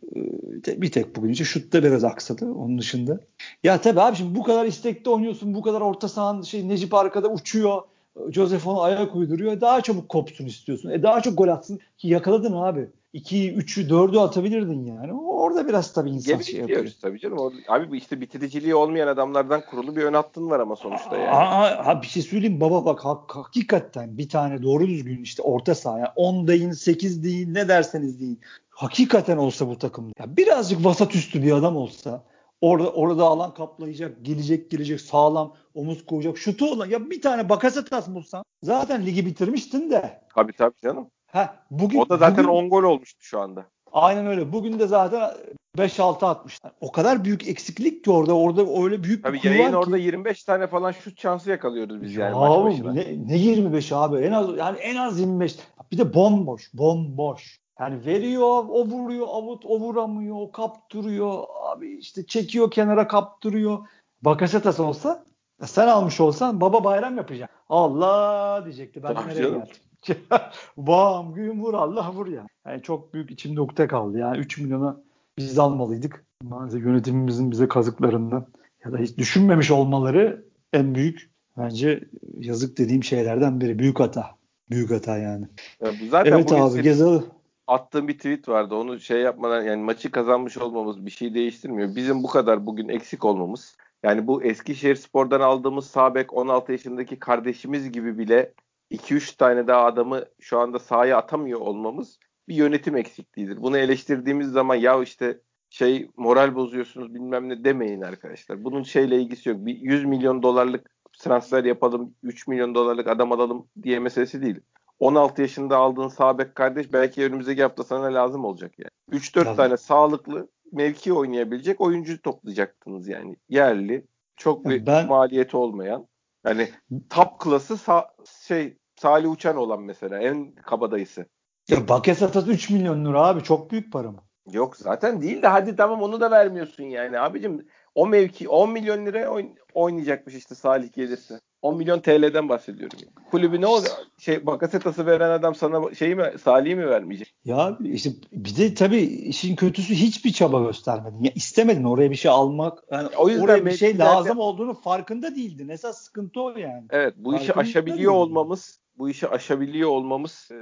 Ee, 0.66 0.82
bir 0.82 0.92
tek 0.92 1.16
bugün 1.16 1.28
işte 1.28 1.44
şutta 1.44 1.84
biraz 1.84 2.04
aksadı 2.04 2.52
onun 2.52 2.78
dışında. 2.78 3.20
Ya 3.64 3.80
tabii 3.80 4.00
abi 4.00 4.16
şimdi 4.16 4.38
bu 4.38 4.42
kadar 4.42 4.66
istekli 4.66 5.10
oynuyorsun. 5.10 5.54
Bu 5.54 5.62
kadar 5.62 5.80
orta 5.80 6.08
sahan 6.08 6.42
şey 6.42 6.68
Necip 6.68 6.94
arkada 6.94 7.28
uçuyor. 7.28 7.82
Joseph 8.30 8.66
onu 8.66 8.82
ayak 8.82 9.16
uyduruyor. 9.16 9.60
Daha 9.60 9.80
çabuk 9.80 10.08
kopsun 10.08 10.46
istiyorsun. 10.46 10.90
E 10.90 11.02
daha 11.02 11.20
çok 11.20 11.38
gol 11.38 11.48
atsın 11.48 11.80
ki 11.98 12.08
yakaladın 12.08 12.52
abi. 12.52 12.88
2'yi, 13.14 13.56
3'ü, 13.56 13.88
4'ü 13.88 14.18
atabilirdin 14.18 14.84
yani. 14.84 15.12
Orada 15.12 15.68
biraz 15.68 15.92
tabii 15.92 16.10
insan 16.10 16.34
Geri 16.34 16.44
şey 16.44 16.60
yapıyor. 16.60 16.86
tabii 17.02 17.18
canım. 17.20 17.38
Orada, 17.38 17.56
abi 17.68 17.96
işte 17.96 18.20
bitiriciliği 18.20 18.74
olmayan 18.74 19.08
adamlardan 19.08 19.62
kurulu 19.70 19.96
bir 19.96 20.02
ön 20.02 20.12
hattın 20.12 20.50
var 20.50 20.60
ama 20.60 20.76
sonuçta 20.76 21.16
yani. 21.16 21.30
Aa, 21.30 21.86
ha, 21.86 22.02
bir 22.02 22.06
şey 22.06 22.22
söyleyeyim 22.22 22.60
baba 22.60 22.84
bak 22.84 23.04
hak, 23.04 23.36
hakikaten 23.36 24.18
bir 24.18 24.28
tane 24.28 24.62
doğru 24.62 24.88
düzgün 24.88 25.22
işte 25.22 25.42
orta 25.42 25.74
saha. 25.74 25.98
Yani 25.98 26.08
10 26.16 26.48
deyin, 26.48 26.72
8 26.72 27.24
deyin 27.24 27.54
ne 27.54 27.68
derseniz 27.68 28.20
deyin. 28.20 28.40
Hakikaten 28.78 29.36
olsa 29.36 29.68
bu 29.68 29.78
takım. 29.78 30.12
Ya 30.18 30.36
birazcık 30.36 30.84
vasat 30.84 31.14
üstü 31.14 31.42
bir 31.42 31.52
adam 31.52 31.76
olsa 31.76 32.24
Orada 32.60 32.92
orada 32.92 33.24
alan 33.24 33.54
kaplayacak, 33.54 34.24
gelecek 34.24 34.70
gelecek 34.70 35.00
sağlam 35.00 35.54
omuz 35.74 36.06
koyacak. 36.06 36.38
Şutu 36.38 36.70
olan 36.72 36.86
ya 36.86 37.10
bir 37.10 37.22
tane 37.22 37.48
Bakasetas 37.48 38.08
bulsan 38.08 38.44
zaten 38.62 39.06
ligi 39.06 39.26
bitirmiştin 39.26 39.90
de. 39.90 40.20
Tabii 40.34 40.52
tabii 40.52 40.80
canım. 40.82 41.10
Ha, 41.26 41.56
bugün, 41.70 41.98
o 41.98 42.08
da 42.08 42.16
zaten 42.16 42.44
bugün, 42.44 42.56
10 42.56 42.70
gol 42.70 42.82
olmuştu 42.82 43.18
şu 43.20 43.40
anda. 43.40 43.66
Aynen 43.92 44.26
öyle. 44.26 44.52
Bugün 44.52 44.78
de 44.78 44.86
zaten 44.86 45.30
5-6 45.78 46.26
atmış. 46.26 46.58
O 46.80 46.92
kadar 46.92 47.24
büyük 47.24 47.48
eksiklik 47.48 48.04
ki 48.04 48.10
orada. 48.10 48.36
Orada 48.36 48.82
öyle 48.82 49.02
büyük 49.04 49.24
Tabii 49.24 49.42
bir 49.42 49.50
yayın 49.50 49.72
orada 49.72 49.98
25 49.98 50.44
tane 50.44 50.66
falan 50.66 50.92
şut 50.92 51.20
şansı 51.20 51.50
yakalıyoruz 51.50 52.02
biz 52.02 52.16
ya 52.16 52.24
yani 52.24 52.38
maç 52.38 52.64
başına. 52.64 52.92
Ne, 52.92 53.04
ne 53.26 53.36
25 53.36 53.92
abi? 53.92 54.16
En 54.16 54.32
az 54.32 54.56
yani 54.56 54.78
en 54.78 54.96
az 54.96 55.20
25. 55.20 55.56
Bir 55.92 55.98
de 55.98 56.14
bomboş, 56.14 56.70
bomboş. 56.74 57.58
Yani 57.80 58.06
veriyor, 58.06 58.64
o 58.68 58.86
vuruyor, 58.86 59.26
avut, 59.30 59.64
o 59.66 59.80
vuramıyor, 59.80 60.36
o 60.40 60.52
kaptırıyor. 60.52 61.44
Abi 61.62 61.98
işte 61.98 62.26
çekiyor 62.26 62.70
kenara 62.70 63.08
kaptırıyor. 63.08 63.78
Bakasetas 64.22 64.80
olsa 64.80 65.24
sen 65.64 65.88
almış 65.88 66.20
olsan 66.20 66.60
baba 66.60 66.84
bayram 66.84 67.16
yapacak. 67.16 67.50
Allah 67.68 68.62
diyecekti. 68.64 69.02
Ben 69.02 69.14
nereye 69.14 69.42
canım. 69.42 69.64
geldim? 70.04 70.22
Bam 70.76 71.34
gün 71.34 71.60
vur 71.60 71.74
Allah 71.74 72.12
vur 72.12 72.26
ya. 72.26 72.46
Yani 72.66 72.82
çok 72.82 73.14
büyük 73.14 73.30
içimde 73.30 73.60
ukde 73.60 73.86
kaldı. 73.86 74.18
Yani 74.18 74.38
3 74.38 74.58
milyona 74.58 74.96
biz 75.38 75.58
almalıydık. 75.58 76.24
Maalesef 76.42 76.82
yönetimimizin 76.82 77.50
bize 77.50 77.68
kazıklarından 77.68 78.46
ya 78.84 78.92
da 78.92 78.98
hiç 78.98 79.18
düşünmemiş 79.18 79.70
olmaları 79.70 80.44
en 80.72 80.94
büyük 80.94 81.30
bence 81.56 82.04
yazık 82.38 82.78
dediğim 82.78 83.04
şeylerden 83.04 83.60
biri. 83.60 83.78
Büyük 83.78 84.00
hata. 84.00 84.26
Büyük 84.70 84.90
hata 84.90 85.18
yani. 85.18 85.44
Ya 85.82 85.92
zaten 86.10 86.32
evet 86.32 86.52
abi 86.52 86.82
Gezal 86.82 87.22
attığım 87.68 88.08
bir 88.08 88.16
tweet 88.16 88.48
vardı. 88.48 88.74
Onu 88.74 89.00
şey 89.00 89.20
yapmadan 89.20 89.62
yani 89.62 89.82
maçı 89.82 90.10
kazanmış 90.10 90.58
olmamız 90.58 91.06
bir 91.06 91.10
şey 91.10 91.34
değiştirmiyor. 91.34 91.96
Bizim 91.96 92.22
bu 92.22 92.28
kadar 92.28 92.66
bugün 92.66 92.88
eksik 92.88 93.24
olmamız 93.24 93.76
yani 94.02 94.26
bu 94.26 94.42
Eskişehir 94.42 94.96
Spor'dan 94.96 95.40
aldığımız 95.40 95.86
Sabek 95.86 96.32
16 96.32 96.72
yaşındaki 96.72 97.18
kardeşimiz 97.18 97.92
gibi 97.92 98.18
bile 98.18 98.54
2-3 98.90 99.36
tane 99.36 99.66
daha 99.66 99.84
adamı 99.84 100.24
şu 100.40 100.58
anda 100.58 100.78
sahaya 100.78 101.18
atamıyor 101.18 101.60
olmamız 101.60 102.18
bir 102.48 102.54
yönetim 102.54 102.96
eksikliğidir. 102.96 103.62
Bunu 103.62 103.78
eleştirdiğimiz 103.78 104.48
zaman 104.48 104.74
ya 104.74 105.02
işte 105.02 105.40
şey 105.70 106.10
moral 106.16 106.54
bozuyorsunuz 106.54 107.14
bilmem 107.14 107.48
ne 107.48 107.64
demeyin 107.64 108.00
arkadaşlar. 108.00 108.64
Bunun 108.64 108.82
şeyle 108.82 109.20
ilgisi 109.20 109.48
yok. 109.48 109.58
Bir 109.66 109.76
100 109.76 110.04
milyon 110.04 110.42
dolarlık 110.42 110.90
transfer 111.18 111.64
yapalım, 111.64 112.14
3 112.22 112.46
milyon 112.46 112.74
dolarlık 112.74 113.06
adam 113.06 113.32
alalım 113.32 113.68
diye 113.82 113.98
meselesi 113.98 114.42
değil. 114.42 114.60
16 115.00 115.42
yaşında 115.42 115.76
aldığın 115.76 116.08
sağ 116.08 116.36
kardeş 116.54 116.92
belki 116.92 117.24
önümüzdeki 117.24 117.62
hafta 117.62 117.84
sana 117.84 118.14
lazım 118.14 118.44
olacak 118.44 118.72
yani. 118.78 119.20
3-4 119.20 119.56
tane 119.56 119.76
sağlıklı 119.76 120.48
mevki 120.72 121.12
oynayabilecek 121.12 121.80
oyuncu 121.80 122.22
toplayacaktınız 122.22 123.08
yani. 123.08 123.36
Yerli, 123.48 124.06
çok 124.36 124.64
bir 124.64 124.86
ben, 124.86 125.06
maliyeti 125.06 125.56
olmayan. 125.56 126.06
Yani 126.46 126.68
top 127.10 127.40
klası 127.40 127.74
sa- 127.74 128.08
şey 128.46 128.76
Salih 128.96 129.30
Uçan 129.30 129.56
olan 129.56 129.82
mesela 129.82 130.18
en 130.18 130.52
kabadayısı. 130.54 131.26
Ya 131.68 131.88
Bakasetas 131.88 132.48
3 132.48 132.70
milyon 132.70 133.04
lira 133.04 133.26
abi 133.26 133.42
çok 133.42 133.70
büyük 133.70 133.92
para 133.92 134.10
mı? 134.10 134.22
Yok 134.50 134.76
zaten 134.76 135.22
değil 135.22 135.42
de 135.42 135.46
hadi 135.46 135.76
tamam 135.76 136.02
onu 136.02 136.20
da 136.20 136.30
vermiyorsun 136.30 136.84
yani. 136.84 137.20
Abicim 137.20 137.66
o 137.94 138.06
mevki 138.06 138.48
10 138.48 138.70
milyon 138.70 139.06
liraya 139.06 139.28
oyn- 139.30 139.56
oynayacakmış 139.74 140.34
işte 140.34 140.54
Salih 140.54 140.92
gelirse. 140.92 141.40
10 141.62 141.76
milyon 141.76 142.00
TL'den 142.00 142.48
bahsediyorum. 142.48 142.98
Kulübü 143.30 143.60
ne 143.60 143.66
oluyor? 143.66 143.92
Şey 144.18 144.46
Bakasetas'ı 144.46 145.06
veren 145.06 145.30
adam 145.30 145.54
sana 145.54 145.94
şeyi 145.94 146.14
mi 146.14 146.32
Salih'i 146.42 146.74
mi 146.74 146.88
vermeyecek? 146.88 147.34
Ya 147.44 147.78
işte 147.84 148.10
bir 148.32 148.56
de 148.56 148.74
tabii 148.74 149.00
işin 149.00 149.56
kötüsü 149.56 149.94
hiçbir 149.94 150.32
çaba 150.32 150.60
göstermedin. 150.60 151.22
Ya 151.22 151.32
istemedin 151.34 151.84
oraya 151.84 152.10
bir 152.10 152.16
şey 152.16 152.30
almak. 152.30 152.78
Yani 152.90 153.08
o 153.16 153.28
yüzden 153.28 153.44
oraya 153.44 153.66
bir 153.66 153.70
şey 153.70 153.92
zaten... 153.92 154.16
lazım 154.16 154.38
olduğunu 154.38 154.74
farkında 154.74 155.34
değildin. 155.34 155.68
Esas 155.68 155.98
sıkıntı 155.98 156.40
o 156.40 156.50
yani. 156.50 156.84
Evet 156.90 157.14
bu 157.16 157.30
farkında 157.30 157.44
işi 157.44 157.54
aşabiliyor 157.54 158.12
olmamız, 158.12 158.80
bu 158.98 159.10
işi 159.10 159.28
aşabiliyor 159.28 159.90
olmamız 159.90 160.48
e, 160.52 160.56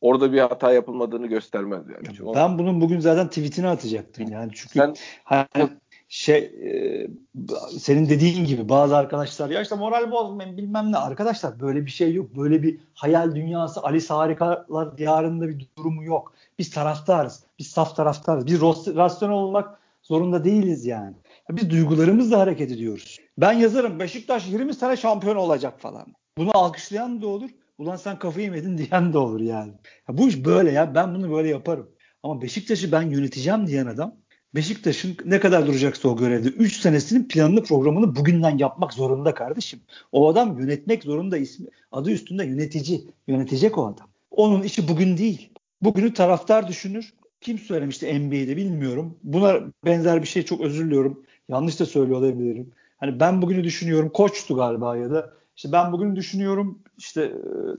orada 0.00 0.32
bir 0.32 0.38
hata 0.38 0.72
yapılmadığını 0.72 1.26
göstermez 1.26 1.82
yani. 1.88 2.34
ben 2.34 2.58
bunun 2.58 2.80
bugün 2.80 3.00
zaten 3.00 3.28
tweetini 3.28 3.68
atacaktım 3.68 4.32
yani 4.32 4.50
çünkü 4.54 4.78
Sen, 4.78 4.94
hani 5.24 5.46
şey 6.08 6.38
e, 6.38 7.06
senin 7.78 8.08
dediğin 8.08 8.44
gibi 8.44 8.68
bazı 8.68 8.96
arkadaşlar 8.96 9.50
ya 9.50 9.62
işte 9.62 9.74
moral 9.74 10.10
bozmayın 10.10 10.56
bilmem 10.56 10.92
ne 10.92 10.96
arkadaşlar 10.96 11.60
böyle 11.60 11.86
bir 11.86 11.90
şey 11.90 12.14
yok. 12.14 12.36
Böyle 12.36 12.62
bir 12.62 12.80
hayal 12.94 13.34
dünyası 13.34 13.82
Alice 13.82 14.14
Harikalar 14.14 14.98
diyarında 14.98 15.48
bir 15.48 15.68
durumu 15.78 16.04
yok. 16.04 16.34
Biz 16.58 16.70
taraftarız. 16.70 17.44
Biz 17.58 17.66
saf 17.66 17.96
taraftarız. 17.96 18.46
Biz 18.46 18.60
rasyonel 18.96 19.36
olmak 19.36 19.78
zorunda 20.02 20.44
değiliz 20.44 20.86
yani. 20.86 21.14
Biz 21.50 21.70
duygularımızla 21.70 22.38
hareket 22.38 22.70
ediyoruz. 22.70 23.18
Ben 23.38 23.52
yazarım 23.52 24.00
Beşiktaş 24.00 24.48
20 24.48 24.74
sene 24.74 24.96
şampiyon 24.96 25.36
olacak 25.36 25.80
falan. 25.80 26.06
Bunu 26.38 26.50
alkışlayan 26.54 27.22
da 27.22 27.26
olur. 27.26 27.50
Ulan 27.78 27.96
sen 27.96 28.18
kafayı 28.18 28.44
yemedin 28.44 28.78
diyen 28.78 29.12
de 29.12 29.18
olur 29.18 29.40
yani. 29.40 29.72
Ya 30.08 30.18
bu 30.18 30.28
iş 30.28 30.44
böyle 30.44 30.72
ya. 30.72 30.94
Ben 30.94 31.14
bunu 31.14 31.32
böyle 31.32 31.48
yaparım. 31.48 31.90
Ama 32.22 32.42
Beşiktaş'ı 32.42 32.92
ben 32.92 33.02
yöneteceğim 33.02 33.66
diyen 33.66 33.86
adam 33.86 34.16
Beşiktaş'ın 34.54 35.16
ne 35.24 35.40
kadar 35.40 35.66
duracaksa 35.66 36.08
o 36.08 36.16
görevde 36.16 36.48
3 36.48 36.80
senesinin 36.80 37.28
planını 37.28 37.62
programını 37.62 38.16
bugünden 38.16 38.58
yapmak 38.58 38.92
zorunda 38.92 39.34
kardeşim. 39.34 39.80
O 40.12 40.28
adam 40.28 40.58
yönetmek 40.58 41.02
zorunda 41.02 41.36
ismi 41.36 41.66
adı 41.92 42.10
üstünde 42.10 42.44
yönetici. 42.44 43.04
Yönetecek 43.26 43.78
o 43.78 43.86
adam. 43.86 44.08
Onun 44.30 44.62
işi 44.62 44.88
bugün 44.88 45.16
değil. 45.16 45.50
Bugünü 45.82 46.14
taraftar 46.14 46.68
düşünür. 46.68 47.14
Kim 47.40 47.58
söylemişti 47.58 48.20
NBA'de 48.20 48.56
bilmiyorum. 48.56 49.18
Buna 49.22 49.60
benzer 49.84 50.22
bir 50.22 50.26
şey 50.26 50.42
çok 50.42 50.60
özür 50.60 50.86
diliyorum. 50.86 51.22
Yanlış 51.48 51.80
da 51.80 51.86
söylüyor 51.86 52.18
olabilirim. 52.18 52.70
Hani 52.96 53.20
ben 53.20 53.42
bugünü 53.42 53.64
düşünüyorum. 53.64 54.08
Koçtu 54.08 54.56
galiba 54.56 54.96
ya 54.96 55.10
da 55.10 55.32
işte 55.56 55.72
ben 55.72 55.92
bugün 55.92 56.16
düşünüyorum. 56.16 56.78
İşte 56.98 57.22
e, 57.22 57.32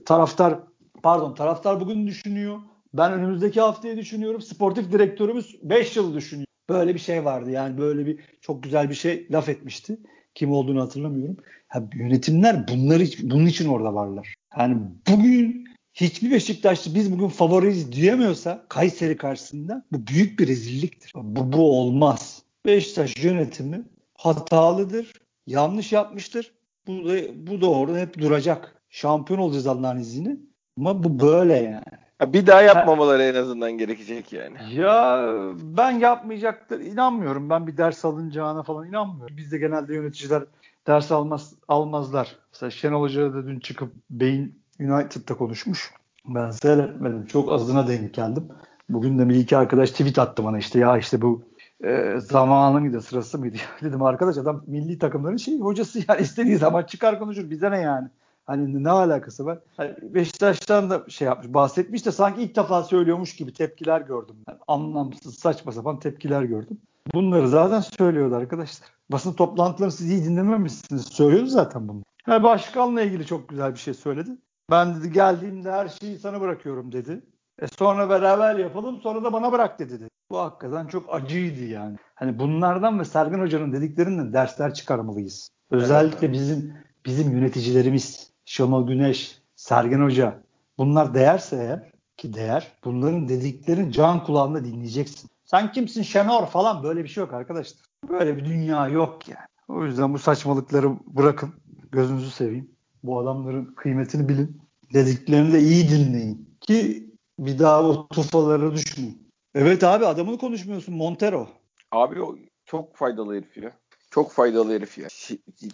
taraftar 0.04 0.58
pardon 1.02 1.34
taraftar 1.34 1.80
bugün 1.80 2.06
düşünüyor. 2.06 2.58
Ben 2.94 3.12
önümüzdeki 3.12 3.60
haftayı 3.60 3.96
düşünüyorum. 3.96 4.40
Sportif 4.40 4.92
direktörümüz 4.92 5.56
5 5.62 5.96
yıl 5.96 6.14
düşünüyor. 6.14 6.45
Böyle 6.68 6.94
bir 6.94 7.00
şey 7.00 7.24
vardı 7.24 7.50
yani 7.50 7.78
böyle 7.78 8.06
bir 8.06 8.18
çok 8.40 8.62
güzel 8.62 8.90
bir 8.90 8.94
şey 8.94 9.26
laf 9.30 9.48
etmişti. 9.48 9.98
Kim 10.34 10.52
olduğunu 10.52 10.82
hatırlamıyorum. 10.82 11.36
Ha, 11.68 11.82
yönetimler 11.94 12.68
bunları 12.68 13.04
bunun 13.22 13.46
için 13.46 13.68
orada 13.68 13.94
varlar. 13.94 14.34
Yani 14.58 14.78
bugün 15.10 15.68
hiçbir 15.94 16.30
Beşiktaşlı 16.30 16.94
biz 16.94 17.12
bugün 17.12 17.28
favoriyiz 17.28 17.92
diyemiyorsa 17.92 18.66
Kayseri 18.68 19.16
karşısında 19.16 19.84
bu 19.92 20.06
büyük 20.06 20.40
bir 20.40 20.48
rezilliktir. 20.48 21.12
Bu, 21.14 21.52
bu 21.52 21.80
olmaz. 21.80 22.42
Beşiktaş 22.66 23.24
yönetimi 23.24 23.82
hatalıdır, 24.14 25.12
yanlış 25.46 25.92
yapmıştır. 25.92 26.52
Bu 26.86 27.08
da, 27.08 27.16
bu 27.46 27.60
da 27.60 27.70
orada 27.70 27.98
hep 27.98 28.18
duracak. 28.18 28.82
Şampiyon 28.90 29.40
olacağız 29.40 29.66
Allah'ın 29.66 30.00
izniyle. 30.00 30.36
Ama 30.78 31.04
bu 31.04 31.20
böyle 31.20 31.54
yani. 31.54 32.05
Bir 32.22 32.46
daha 32.46 32.62
yapmamaları 32.62 33.22
en 33.22 33.34
azından 33.34 33.72
gerekecek 33.72 34.32
yani. 34.32 34.74
Ya 34.74 35.28
ben 35.62 35.90
yapmayacaktır 35.90 36.80
inanmıyorum. 36.80 37.50
Ben 37.50 37.66
bir 37.66 37.76
ders 37.76 38.04
alınacağına 38.04 38.62
falan 38.62 38.88
inanmıyorum. 38.88 39.36
Bizde 39.36 39.58
genelde 39.58 39.94
yöneticiler 39.94 40.42
ders 40.86 41.12
almaz 41.12 41.54
almazlar. 41.68 42.36
Mesela 42.52 42.70
Şenol 42.70 43.00
Hoca 43.00 43.34
da 43.34 43.46
dün 43.46 43.60
çıkıp 43.60 43.92
Beyin 44.10 44.62
United'da 44.80 45.34
konuşmuş. 45.34 45.92
Ben 46.28 46.50
seyretmedim. 46.50 47.26
Çok 47.26 47.52
azına 47.52 47.88
denk 47.88 48.14
geldim. 48.14 48.48
Bugün 48.88 49.18
de 49.18 49.28
bir 49.28 49.34
iki 49.34 49.56
arkadaş 49.56 49.90
tweet 49.90 50.18
attı 50.18 50.44
bana 50.44 50.58
işte 50.58 50.78
ya 50.78 50.98
işte 50.98 51.22
bu 51.22 51.42
e, 51.84 52.14
zamanı 52.18 52.80
mıydı 52.80 53.02
sırası 53.02 53.38
mıydı? 53.38 53.56
Dedim 53.82 54.02
arkadaş 54.02 54.36
adam 54.36 54.62
milli 54.66 54.98
takımların 54.98 55.36
şey 55.36 55.60
hocası 55.60 55.98
yani 56.08 56.20
istediği 56.22 56.56
zaman 56.56 56.82
çıkar 56.82 57.18
konuşur 57.18 57.50
bize 57.50 57.70
ne 57.70 57.80
yani. 57.80 58.08
Hani 58.46 58.84
ne 58.84 58.90
alakası 58.90 59.46
var? 59.46 59.58
Hani 59.76 59.94
Beşiktaş'tan 60.02 60.90
da 60.90 61.04
şey 61.08 61.26
yapmış, 61.26 61.54
bahsetmiş 61.54 62.06
de 62.06 62.12
sanki 62.12 62.42
ilk 62.42 62.56
defa 62.56 62.82
söylüyormuş 62.82 63.36
gibi 63.36 63.52
tepkiler 63.52 64.00
gördüm 64.00 64.36
ben. 64.48 64.58
Anlamsız, 64.68 65.38
saçma 65.38 65.72
sapan 65.72 65.98
tepkiler 65.98 66.42
gördüm. 66.42 66.78
Bunları 67.14 67.48
zaten 67.48 67.80
söylüyordu 67.80 68.34
arkadaşlar. 68.34 68.88
Basın 69.12 69.32
toplantılarını 69.32 69.92
siz 69.92 70.10
iyi 70.10 70.24
dinlememişsiniz. 70.24 71.06
Söylüyordu 71.06 71.46
zaten 71.46 71.88
bunu. 71.88 72.02
Yani 72.26 72.42
başkanla 72.42 73.02
ilgili 73.02 73.26
çok 73.26 73.48
güzel 73.48 73.72
bir 73.72 73.78
şey 73.78 73.94
söyledi. 73.94 74.30
Ben 74.70 74.94
dedi 74.94 75.12
geldiğimde 75.12 75.72
her 75.72 75.88
şeyi 75.88 76.18
sana 76.18 76.40
bırakıyorum 76.40 76.92
dedi. 76.92 77.22
E 77.58 77.66
sonra 77.78 78.08
beraber 78.08 78.56
yapalım 78.56 79.00
sonra 79.00 79.24
da 79.24 79.32
bana 79.32 79.52
bırak 79.52 79.78
dedi. 79.78 79.92
dedi. 79.92 80.08
Bu 80.30 80.38
hakikaten 80.38 80.86
çok 80.86 81.14
acıydı 81.14 81.64
yani. 81.64 81.96
Hani 82.14 82.38
bunlardan 82.38 83.00
ve 83.00 83.04
Sergen 83.04 83.40
Hoca'nın 83.40 83.72
dediklerinden 83.72 84.32
dersler 84.32 84.74
çıkarmalıyız. 84.74 85.48
Özellikle 85.70 86.32
bizim 86.32 86.74
bizim 87.06 87.32
yöneticilerimiz 87.32 88.25
Şenol 88.46 88.86
Güneş, 88.86 89.42
Sergen 89.56 90.00
Hoca 90.00 90.42
bunlar 90.78 91.14
değerse 91.14 91.56
eğer 91.56 91.90
ki 92.16 92.34
değer 92.34 92.72
bunların 92.84 93.28
dediklerini 93.28 93.92
can 93.92 94.24
kulağında 94.24 94.64
dinleyeceksin. 94.64 95.30
Sen 95.44 95.72
kimsin 95.72 96.02
Şenor 96.02 96.46
falan 96.46 96.82
böyle 96.82 97.04
bir 97.04 97.08
şey 97.08 97.20
yok 97.20 97.32
arkadaşlar. 97.32 97.80
Böyle 98.08 98.36
bir 98.36 98.44
dünya 98.44 98.88
yok 98.88 99.28
yani. 99.28 99.46
O 99.68 99.84
yüzden 99.84 100.14
bu 100.14 100.18
saçmalıkları 100.18 100.90
bırakın. 101.06 101.54
Gözünüzü 101.92 102.30
seveyim. 102.30 102.70
Bu 103.02 103.20
adamların 103.20 103.74
kıymetini 103.74 104.28
bilin. 104.28 104.60
Dediklerini 104.94 105.52
de 105.52 105.60
iyi 105.60 105.88
dinleyin. 105.88 106.56
Ki 106.60 107.10
bir 107.38 107.58
daha 107.58 107.82
o 107.82 108.08
tufalara 108.08 108.72
düşmeyin. 108.72 109.30
Evet 109.54 109.84
abi 109.84 110.06
adamını 110.06 110.38
konuşmuyorsun 110.38 110.94
Montero. 110.94 111.48
Abi 111.92 112.22
o 112.22 112.36
çok 112.64 112.96
faydalı 112.96 113.34
herif 113.34 113.56
ya. 113.56 113.72
Çok 114.16 114.32
faydalı 114.32 114.72
herif 114.72 114.98
ya. 114.98 115.08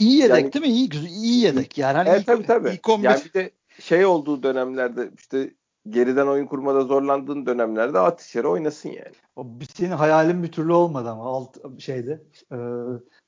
İyi 0.00 0.18
yedek 0.18 0.42
yani, 0.42 0.52
değil 0.52 0.64
mi? 0.64 0.72
İyi, 0.72 1.08
iyi 1.08 1.42
yedek. 1.44 1.78
Yani 1.78 1.96
hani 1.96 2.08
evet, 2.08 2.26
tabii 2.26 2.46
tabii. 2.46 2.70
Ilk 2.70 2.88
11... 2.88 3.04
Yani 3.04 3.20
bir 3.24 3.32
de 3.32 3.50
şey 3.80 4.06
olduğu 4.06 4.42
dönemlerde 4.42 5.10
işte 5.18 5.54
geriden 5.88 6.26
oyun 6.26 6.46
kurmada 6.46 6.80
zorlandığın 6.80 7.46
dönemlerde 7.46 7.98
at 7.98 8.22
içeri 8.22 8.46
oynasın 8.46 8.88
yani. 8.88 9.14
O 9.36 9.46
senin 9.74 9.90
hayalin 9.90 10.42
bir 10.42 10.52
türlü 10.52 10.72
olmadı 10.72 11.10
ama 11.10 11.24
alt 11.24 11.80
şeyde 11.80 12.22
e, 12.52 12.58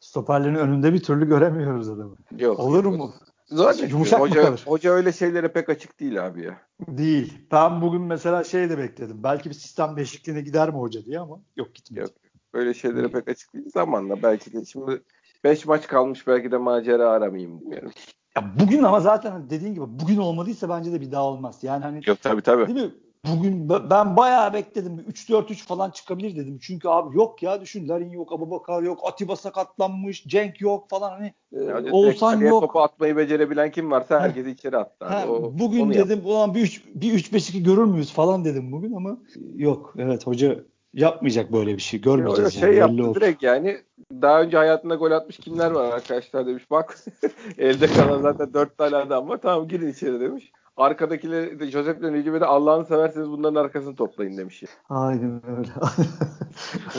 stoperlerin 0.01 0.55
önünde 0.55 0.93
bir 0.93 1.03
türlü 1.03 1.29
göremiyoruz 1.29 1.89
adamı. 1.89 2.17
Yok. 2.39 2.59
Olur 2.59 2.85
mu? 2.85 3.15
Zaten 3.47 3.89
Yumuşak 3.89 4.21
hoca, 4.21 4.41
mı 4.41 4.47
kalır? 4.47 4.63
Hoca 4.67 4.91
öyle 4.91 5.13
şeylere 5.13 5.53
pek 5.53 5.69
açık 5.69 6.01
değil 6.01 6.27
abi 6.27 6.43
ya. 6.43 6.59
Değil. 6.89 7.39
Ben 7.53 7.83
bugün 7.83 8.03
mesela 8.03 8.45
şey 8.45 8.71
de 8.71 8.79
bekledim. 8.79 9.23
Belki 9.23 9.51
bir 9.51 9.55
sistem 9.55 9.97
değişikliğine 9.97 10.41
gider 10.41 10.69
mi 10.69 10.77
hoca 10.77 11.05
diye 11.05 11.21
ama 11.21 11.41
yok 11.57 11.75
gitmedi. 11.75 12.01
Yok. 12.01 12.11
Böyle 12.55 12.75
şeylere 12.75 13.09
pek 13.09 13.29
açık 13.29 13.55
değil. 13.55 13.71
Zamanla 13.75 14.23
belki 14.23 14.53
de 14.53 14.65
şimdi 14.65 15.03
5 15.45 15.67
maç 15.67 15.87
kalmış 15.87 16.27
belki 16.27 16.51
de 16.51 16.57
macera 16.57 17.11
aramayayım 17.11 17.61
bilmiyorum. 17.61 17.93
Ya 18.37 18.45
bugün 18.61 18.83
ama 18.83 19.01
zaten 19.01 19.51
dediğin 19.51 19.75
gibi 19.75 19.85
bugün 19.89 20.17
olmadıysa 20.17 20.69
bence 20.69 20.93
de 20.93 21.01
bir 21.01 21.13
daha 21.13 21.25
olmaz. 21.25 21.59
Yani 21.63 21.85
hani 21.85 22.01
Yok 22.07 22.23
tabii 22.23 22.43
tabii. 22.43 22.67
Değil 22.67 22.87
mi? 22.87 22.95
Bugün 23.33 23.69
ben 23.69 24.17
bayağı 24.17 24.53
bekledim. 24.53 24.99
3-4-3 24.99 25.55
falan 25.67 25.91
çıkabilir 25.91 26.37
dedim. 26.37 26.59
Çünkü 26.63 26.89
abi 26.89 27.17
yok 27.17 27.43
ya 27.43 27.61
düşün. 27.61 27.89
Larin 27.89 28.11
yok, 28.11 28.33
Abubakar 28.33 28.83
yok, 28.83 29.01
Atiba 29.03 29.37
sakatlanmış, 29.37 30.25
Cenk 30.25 30.61
yok 30.61 30.91
falan 30.91 31.11
hani 31.11 31.35
e, 31.53 31.91
Oğuzhan 31.91 32.41
yok. 32.41 32.63
topu 32.63 32.81
atmayı 32.81 33.17
becerebilen 33.17 33.71
kim 33.71 33.91
varsa 33.91 34.21
herkesi 34.21 34.51
içeri 34.51 34.77
attı. 34.77 35.05
Ha, 35.05 35.25
o, 35.29 35.59
bugün 35.59 35.91
dedim 35.91 36.19
yap. 36.19 36.27
ulan 36.27 36.55
bir 36.55 36.61
3 36.61 36.83
bir 36.95 37.13
3 37.13 37.33
5 37.33 37.49
2 37.49 37.63
görür 37.63 37.85
müyüz 37.85 38.13
falan 38.13 38.45
dedim 38.45 38.73
bugün 38.73 38.93
ama 38.93 39.19
yok. 39.55 39.95
Evet 39.99 40.27
hoca 40.27 40.65
yapmayacak 40.95 41.53
böyle 41.53 41.77
bir 41.77 41.83
şey. 41.83 42.01
Görmeyeceğiz. 42.01 42.55
Şey 42.55 42.75
yani, 42.75 42.77
yaptı 42.77 43.11
oldu. 43.11 43.21
direkt 43.21 43.43
yani 43.43 43.79
daha 44.13 44.43
önce 44.43 44.57
hayatında 44.57 44.95
gol 44.95 45.11
atmış 45.11 45.39
kimler 45.39 45.71
var 45.71 45.93
arkadaşlar 45.93 46.47
demiş. 46.47 46.71
Bak 46.71 46.99
elde 47.59 47.87
kalan 47.87 48.23
zaten 48.23 48.55
dört 48.55 48.79
tane 48.79 48.97
adam 48.97 49.29
var. 49.29 49.39
Tamam 49.43 49.69
girin 49.69 49.93
içeri 49.93 50.21
demiş. 50.21 50.53
Arkadakileri 50.77 51.61
de 51.61 51.71
Joseph 51.71 52.01
ile 52.01 52.13
Necip'e 52.13 52.41
de 52.41 52.47
Allah'ını 52.47 52.87
severseniz 52.87 53.29
bunların 53.29 53.61
arkasını 53.61 53.97
toplayın 53.97 54.37
demiş. 54.37 54.63
Yani. 54.63 54.73
Aynen 54.89 55.43
öyle. 55.59 55.71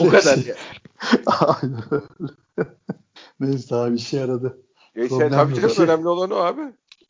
o 0.00 0.08
kadar 0.08 0.36
ya. 0.36 0.54
Aynen 1.26 1.82
öyle. 1.90 2.70
Neyse 3.40 3.74
abi 3.74 3.94
işe 3.94 4.16
yaradı. 4.16 4.58
Ya 4.94 5.08
şey, 5.08 5.18
tabii 5.18 5.54
canım 5.54 5.74
önemli 5.78 6.08
olan 6.08 6.30
o 6.30 6.34
abi. 6.34 6.60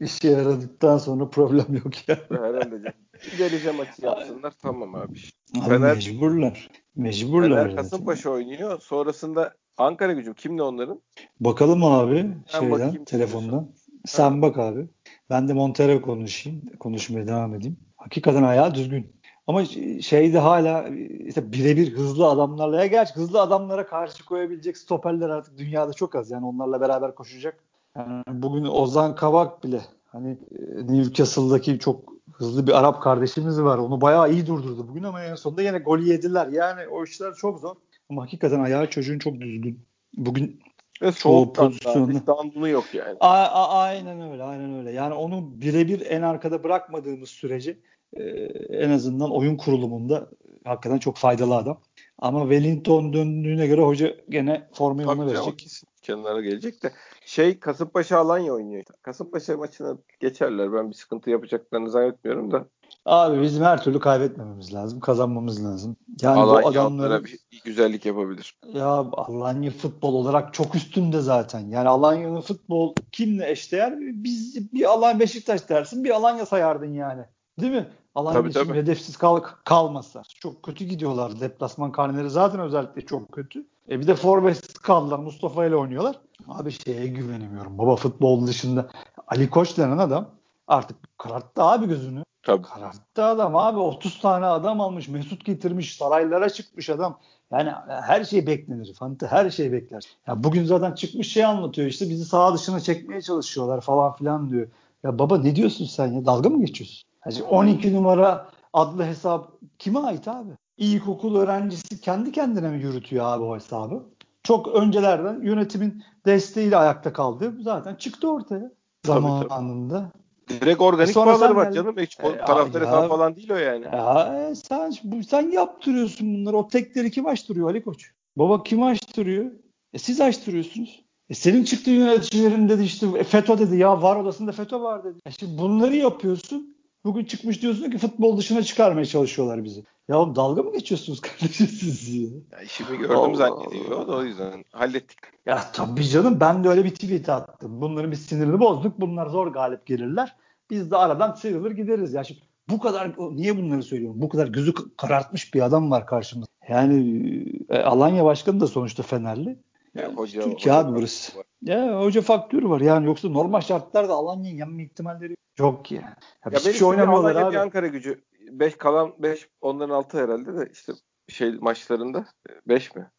İşe 0.00 0.28
yaradıktan 0.28 0.98
sonra 0.98 1.28
problem 1.28 1.66
yok 1.84 2.08
ya. 2.08 2.18
Herhalde 2.28 2.70
canım. 2.70 2.92
Bir 3.32 3.38
derece 3.38 3.72
maçı 3.72 4.04
yapsınlar 4.04 4.52
tamam 4.62 4.94
abi. 4.94 5.12
abi 5.58 5.64
Fener, 5.68 5.94
mecburlar. 5.94 6.70
Mecburlar. 6.96 7.68
Fener 7.68 7.76
Kasımpaşa 7.76 8.30
oynuyor. 8.30 8.80
Sonrasında 8.80 9.54
Ankara 9.78 10.12
gücüm 10.12 10.34
kimdi 10.34 10.62
onların? 10.62 11.00
Bakalım 11.40 11.84
abi 11.84 12.14
ben 12.14 12.44
şeyden 12.46 13.04
telefondan. 13.04 13.70
Sen 14.04 14.42
bak 14.42 14.58
abi. 14.58 14.88
Ben 15.30 15.48
de 15.48 15.52
Montero 15.52 16.02
konuşayım. 16.02 16.62
Konuşmaya 16.80 17.26
devam 17.26 17.54
edeyim. 17.54 17.76
Hakikaten 17.96 18.42
ayağı 18.42 18.74
düzgün. 18.74 19.16
Ama 19.46 19.64
şeyde 20.00 20.38
hala 20.38 20.88
işte 21.26 21.52
birebir 21.52 21.92
hızlı 21.92 22.26
adamlarla 22.26 22.80
ya 22.80 22.86
gerçi 22.86 23.14
hızlı 23.14 23.40
adamlara 23.40 23.86
karşı 23.86 24.24
koyabilecek 24.24 24.76
stoperler 24.76 25.28
artık 25.28 25.58
dünyada 25.58 25.92
çok 25.92 26.14
az. 26.14 26.30
Yani 26.30 26.46
onlarla 26.46 26.80
beraber 26.80 27.14
koşacak. 27.14 27.64
Yani 27.96 28.22
bugün 28.28 28.64
Ozan 28.64 29.14
Kavak 29.14 29.64
bile 29.64 29.80
hani 30.06 30.30
e, 30.30 30.86
Newcastle'daki 30.86 31.78
çok 31.78 32.15
hızlı 32.38 32.66
bir 32.66 32.78
Arap 32.78 33.02
kardeşimiz 33.02 33.62
var. 33.62 33.78
Onu 33.78 34.00
bayağı 34.00 34.32
iyi 34.32 34.46
durdurdu 34.46 34.88
bugün 34.88 35.02
ama 35.02 35.22
en 35.24 35.34
sonunda 35.34 35.62
yine 35.62 35.78
gol 35.78 35.98
yediler. 35.98 36.46
Yani 36.46 36.88
o 36.88 37.04
işler 37.04 37.34
çok 37.34 37.60
zor. 37.60 37.74
Ama 38.10 38.22
hakikaten 38.22 38.60
ayağı 38.60 38.90
çocuğun 38.90 39.18
çok 39.18 39.40
düzgün. 39.40 39.80
Bugün 40.16 40.60
ve 41.02 41.12
çoğu 41.12 41.52
pozisyonu. 41.52 42.12
İstanbul'u 42.12 42.68
yok 42.68 42.84
yani. 42.94 43.16
A- 43.20 43.28
a- 43.28 43.78
aynen 43.78 44.32
öyle, 44.32 44.42
aynen 44.42 44.74
öyle. 44.78 44.92
Yani 44.92 45.14
onu 45.14 45.60
birebir 45.60 46.06
en 46.06 46.22
arkada 46.22 46.64
bırakmadığımız 46.64 47.28
sürece 47.28 47.78
e, 48.12 48.22
en 48.70 48.90
azından 48.90 49.30
oyun 49.30 49.56
kurulumunda 49.56 50.30
hakikaten 50.64 50.98
çok 50.98 51.16
faydalı 51.16 51.56
adam. 51.56 51.80
Ama 52.18 52.40
Wellington 52.40 53.12
döndüğüne 53.12 53.66
göre 53.66 53.80
hoca 53.82 54.14
gene 54.28 54.68
formayı 54.74 55.08
ona 55.08 55.26
verecek. 55.26 55.66
Kenara 56.06 56.40
gelecek 56.40 56.82
de 56.82 56.92
şey 57.24 57.58
Kasımpaşa 57.58 58.18
Alanya 58.18 58.52
oynuyor. 58.52 58.84
Kasımpaşa 59.02 59.56
maçına 59.56 59.96
geçerler. 60.20 60.72
Ben 60.72 60.90
bir 60.90 60.94
sıkıntı 60.94 61.30
yapacaklarını 61.30 61.90
zannetmiyorum 61.90 62.50
da. 62.52 62.66
Abi 63.06 63.42
bizim 63.42 63.64
her 63.64 63.82
türlü 63.82 64.00
kaybetmememiz 64.00 64.74
lazım. 64.74 65.00
Kazanmamız 65.00 65.64
lazım. 65.64 65.96
Yani 66.22 66.40
Alanya 66.40 66.64
bu 66.64 66.68
adamlara 66.68 67.24
bir 67.24 67.38
güzellik 67.64 68.06
yapabilir. 68.06 68.58
Ya 68.74 68.86
Alanya 69.12 69.70
futbol 69.70 70.14
olarak 70.14 70.54
çok 70.54 70.74
üstünde 70.74 71.20
zaten. 71.20 71.60
Yani 71.60 71.88
Alanya'nın 71.88 72.40
futbol 72.40 72.94
kimle 73.12 73.50
eşdeğer? 73.50 73.94
Biz 73.98 74.72
bir 74.72 74.84
Alanya 74.84 75.20
Beşiktaş 75.20 75.68
dersin, 75.68 76.04
bir 76.04 76.10
Alanya 76.10 76.46
sayardın 76.46 76.92
yani. 76.92 77.24
Değil 77.60 77.72
mi? 77.72 77.88
Alanya 78.14 78.40
tabii, 78.40 78.52
tabii. 78.52 78.74
hedefsiz 78.74 79.16
kal 79.16 79.40
kalmasa. 79.64 80.22
Çok 80.40 80.62
kötü 80.62 80.84
gidiyorlar. 80.84 81.40
Deplasman 81.40 81.92
karneleri 81.92 82.30
zaten 82.30 82.60
özellikle 82.60 83.06
çok 83.06 83.32
kötü. 83.32 83.66
E 83.90 84.00
bir 84.00 84.06
de 84.06 84.14
forvetsiz 84.14 84.74
kaldılar. 84.78 85.18
Mustafa 85.18 85.66
ile 85.66 85.76
oynuyorlar. 85.76 86.16
Abi 86.48 86.70
şeye 86.70 87.06
güvenemiyorum. 87.06 87.78
Baba 87.78 87.96
futbol 87.96 88.46
dışında 88.46 88.88
Ali 89.28 89.50
Koç 89.50 89.78
denen 89.78 89.98
adam 89.98 90.28
artık 90.68 91.18
kararttı 91.18 91.62
abi 91.62 91.86
gözünü. 91.86 92.22
Tabii. 92.42 92.62
Kararttı 92.62 93.24
adam 93.24 93.56
abi. 93.56 93.78
30 93.78 94.20
tane 94.20 94.46
adam 94.46 94.80
almış. 94.80 95.08
Mesut 95.08 95.44
getirmiş. 95.44 95.96
Saraylara 95.96 96.50
çıkmış 96.50 96.90
adam. 96.90 97.18
Yani 97.50 97.70
her 97.88 98.24
şey 98.24 98.46
beklenir. 98.46 98.94
Fanta 98.94 99.26
her 99.26 99.50
şey 99.50 99.72
bekler. 99.72 100.04
Ya 100.26 100.44
bugün 100.44 100.64
zaten 100.64 100.92
çıkmış 100.92 101.32
şey 101.32 101.44
anlatıyor 101.44 101.88
işte 101.88 102.08
bizi 102.08 102.24
saha 102.24 102.54
dışına 102.54 102.80
çekmeye 102.80 103.22
çalışıyorlar 103.22 103.80
falan 103.80 104.12
filan 104.12 104.50
diyor. 104.50 104.68
Ya 105.02 105.18
baba 105.18 105.38
ne 105.38 105.56
diyorsun 105.56 105.84
sen 105.84 106.12
ya? 106.12 106.26
Dalga 106.26 106.48
mı 106.48 106.64
geçiyorsun? 106.66 107.06
Yani 107.26 107.42
12 107.42 107.94
numara 107.94 108.48
adlı 108.72 109.04
hesap 109.04 109.52
kime 109.78 109.98
ait 109.98 110.28
abi? 110.28 110.50
İlkokul 110.76 111.36
öğrencisi 111.36 112.00
kendi 112.00 112.32
kendine 112.32 112.70
mi 112.70 112.82
yürütüyor 112.82 113.24
abi 113.24 113.44
o 113.44 113.54
hesabı? 113.54 114.02
Çok 114.42 114.68
öncelerden 114.68 115.40
yönetimin 115.42 116.02
desteğiyle 116.26 116.76
ayakta 116.76 117.12
kaldı. 117.12 117.54
Zaten 117.60 117.94
çıktı 117.94 118.32
ortaya 118.32 118.70
zamanında. 119.06 120.10
Direkt 120.48 120.80
organik 120.80 121.16
e 121.16 121.20
bağları 121.20 121.56
var 121.56 121.72
canım. 121.72 121.96
Hiç 121.98 122.20
e, 122.20 122.38
taraftar 122.38 122.82
hesabı 122.82 123.08
falan 123.08 123.36
değil 123.36 123.50
o 123.50 123.56
yani. 123.56 123.84
Ya, 123.84 124.54
sen, 124.54 124.92
sen 125.28 125.50
yaptırıyorsun 125.50 126.34
bunları. 126.34 126.56
O 126.56 126.68
tekleri 126.68 127.10
kim 127.10 127.26
açtırıyor 127.26 127.70
Ali 127.70 127.84
Koç? 127.84 128.10
Baba 128.36 128.62
kim 128.62 128.82
açtırıyor? 128.82 129.46
E, 129.92 129.98
siz 129.98 130.20
açtırıyorsunuz. 130.20 131.04
E 131.30 131.34
senin 131.34 131.64
çıktığın 131.64 131.92
yöneticilerin 131.92 132.68
dedi 132.68 132.82
işte 132.82 133.06
e, 133.18 133.24
FETÖ 133.24 133.58
dedi 133.58 133.76
ya 133.76 134.02
var 134.02 134.16
odasında 134.16 134.52
FETÖ 134.52 134.80
var 134.80 135.04
dedi. 135.04 135.18
E 135.26 135.30
şimdi 135.30 135.58
bunları 135.58 135.96
yapıyorsun. 135.96 136.75
Bugün 137.06 137.24
çıkmış 137.24 137.62
diyorsun 137.62 137.90
ki 137.90 137.98
futbol 137.98 138.38
dışına 138.38 138.62
çıkarmaya 138.62 139.04
çalışıyorlar 139.04 139.64
bizi. 139.64 139.84
Ya 140.08 140.18
oğlum 140.18 140.36
dalga 140.36 140.62
mı 140.62 140.72
geçiyorsunuz 140.72 141.20
kardeşim 141.20 141.66
siz 141.66 142.14
ya? 142.14 142.28
ya 142.52 142.62
işimi 142.62 142.98
gördüm 142.98 143.16
Allah 143.16 143.34
zannediyor 143.34 143.90
Allah. 143.90 144.16
o 144.16 144.24
yüzden 144.24 144.64
hallettik. 144.72 145.18
Ya 145.46 145.60
tabii 145.72 146.08
canım 146.08 146.40
ben 146.40 146.64
de 146.64 146.68
öyle 146.68 146.84
bir 146.84 146.94
tweet 146.94 147.28
attım. 147.28 147.80
Bunların 147.80 148.10
bir 148.10 148.16
sinirini 148.16 148.60
bozduk. 148.60 149.00
Bunlar 149.00 149.26
zor 149.26 149.46
galip 149.46 149.86
gelirler. 149.86 150.36
Biz 150.70 150.90
de 150.90 150.96
aradan 150.96 151.32
sıyrılır 151.32 151.70
gideriz. 151.70 152.14
Ya 152.14 152.24
şimdi 152.24 152.40
bu 152.68 152.80
kadar 152.80 153.14
niye 153.18 153.56
bunları 153.56 153.82
söylüyorum? 153.82 154.22
Bu 154.22 154.28
kadar 154.28 154.46
gözü 154.46 154.72
karartmış 154.96 155.54
bir 155.54 155.60
adam 155.62 155.90
var 155.90 156.06
karşımızda. 156.06 156.52
Yani 156.68 157.24
e, 157.68 157.78
Alanya 157.78 158.24
Başkanı 158.24 158.60
da 158.60 158.66
sonuçta 158.66 159.02
Fenerli. 159.02 159.58
Ya 159.94 160.12
hoca, 160.12 160.42
Türkiye 160.42 160.74
hoca 160.74 160.74
abi 160.74 160.96
burası. 160.96 161.32
Ya 161.62 162.00
hoca 162.00 162.20
faktörü 162.20 162.68
var 162.68 162.80
yani 162.80 163.06
yoksa 163.06 163.28
normal 163.28 163.60
şartlarda 163.60 164.12
Alanya'nın 164.12 164.56
yenme 164.58 164.82
ihtimalleri 164.82 165.36
yok 165.58 165.92
yani. 165.92 166.04
Ya, 166.04 166.52
ya 166.52 166.60
şey 166.60 166.88
oynamıyorlar 166.88 167.36
abi. 167.36 167.58
Ankara 167.58 167.86
gücü 167.86 168.24
5 168.50 168.76
kalan 168.76 169.14
5 169.18 169.48
onların 169.60 169.94
altı 169.94 170.18
herhalde 170.18 170.58
de 170.58 170.70
işte 170.72 170.92
şey 171.28 171.52
maçlarında 171.52 172.26
5 172.68 172.94
mi? 172.94 173.10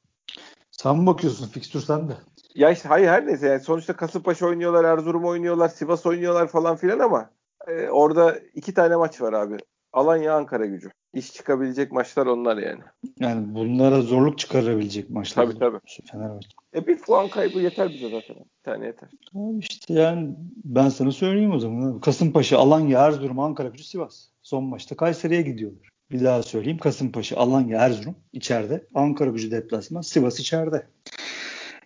Sen 0.71 0.97
mi 0.97 1.07
bakıyorsun 1.07 1.47
fikstür 1.47 1.79
sen 1.79 2.09
de? 2.09 2.13
Ya 2.55 2.71
işte 2.71 2.89
hayır 2.89 3.07
her 3.07 3.27
neyse 3.27 3.47
yani 3.47 3.59
sonuçta 3.59 3.95
Kasımpaşa 3.95 4.45
oynuyorlar, 4.45 4.83
Erzurum 4.83 5.25
oynuyorlar, 5.25 5.69
Sivas 5.69 6.05
oynuyorlar 6.05 6.47
falan 6.47 6.75
filan 6.75 6.99
ama 6.99 7.29
e, 7.67 7.89
orada 7.89 8.35
iki 8.53 8.73
tane 8.73 8.95
maç 8.95 9.21
var 9.21 9.33
abi. 9.33 9.57
Alanya 9.97 10.33
Ankara 10.33 10.65
gücü. 10.65 10.89
İş 11.13 11.33
çıkabilecek 11.33 11.91
maçlar 11.91 12.25
onlar 12.25 12.57
yani. 12.57 12.81
Yani 13.19 13.55
bunlara 13.55 14.01
zorluk 14.01 14.39
çıkarabilecek 14.39 15.09
maçlar. 15.09 15.45
Tabii 15.45 15.59
tabii. 15.59 15.79
Fenerbahçe. 16.11 16.47
E 16.75 16.87
bir 16.87 16.97
puan 16.97 17.27
kaybı 17.27 17.59
yeter 17.59 17.89
bize 17.89 18.09
zaten. 18.09 18.35
Bir 18.35 18.63
tane 18.63 18.85
yeter. 18.85 19.09
Abi 19.35 19.59
işte 19.59 19.93
yani 19.93 20.35
ben 20.65 20.89
sana 20.89 21.11
söyleyeyim 21.11 21.51
o 21.51 21.59
zaman. 21.59 21.99
Kasımpaşa, 21.99 22.57
Alanya, 22.57 22.99
Erzurum, 22.99 23.39
Ankara 23.39 23.67
gücü, 23.67 23.83
Sivas. 23.83 24.27
Son 24.43 24.63
maçta 24.63 24.95
Kayseri'ye 24.95 25.41
gidiyorlar. 25.41 25.89
Bir 26.11 26.23
daha 26.23 26.43
söyleyeyim. 26.43 26.77
Kasımpaşa, 26.77 27.37
Alanya, 27.37 27.79
Erzurum 27.79 28.15
içeride. 28.33 28.87
Ankara 28.93 29.29
gücü 29.29 29.51
deplasman. 29.51 30.01
Sivas 30.01 30.39
içeride. 30.39 30.87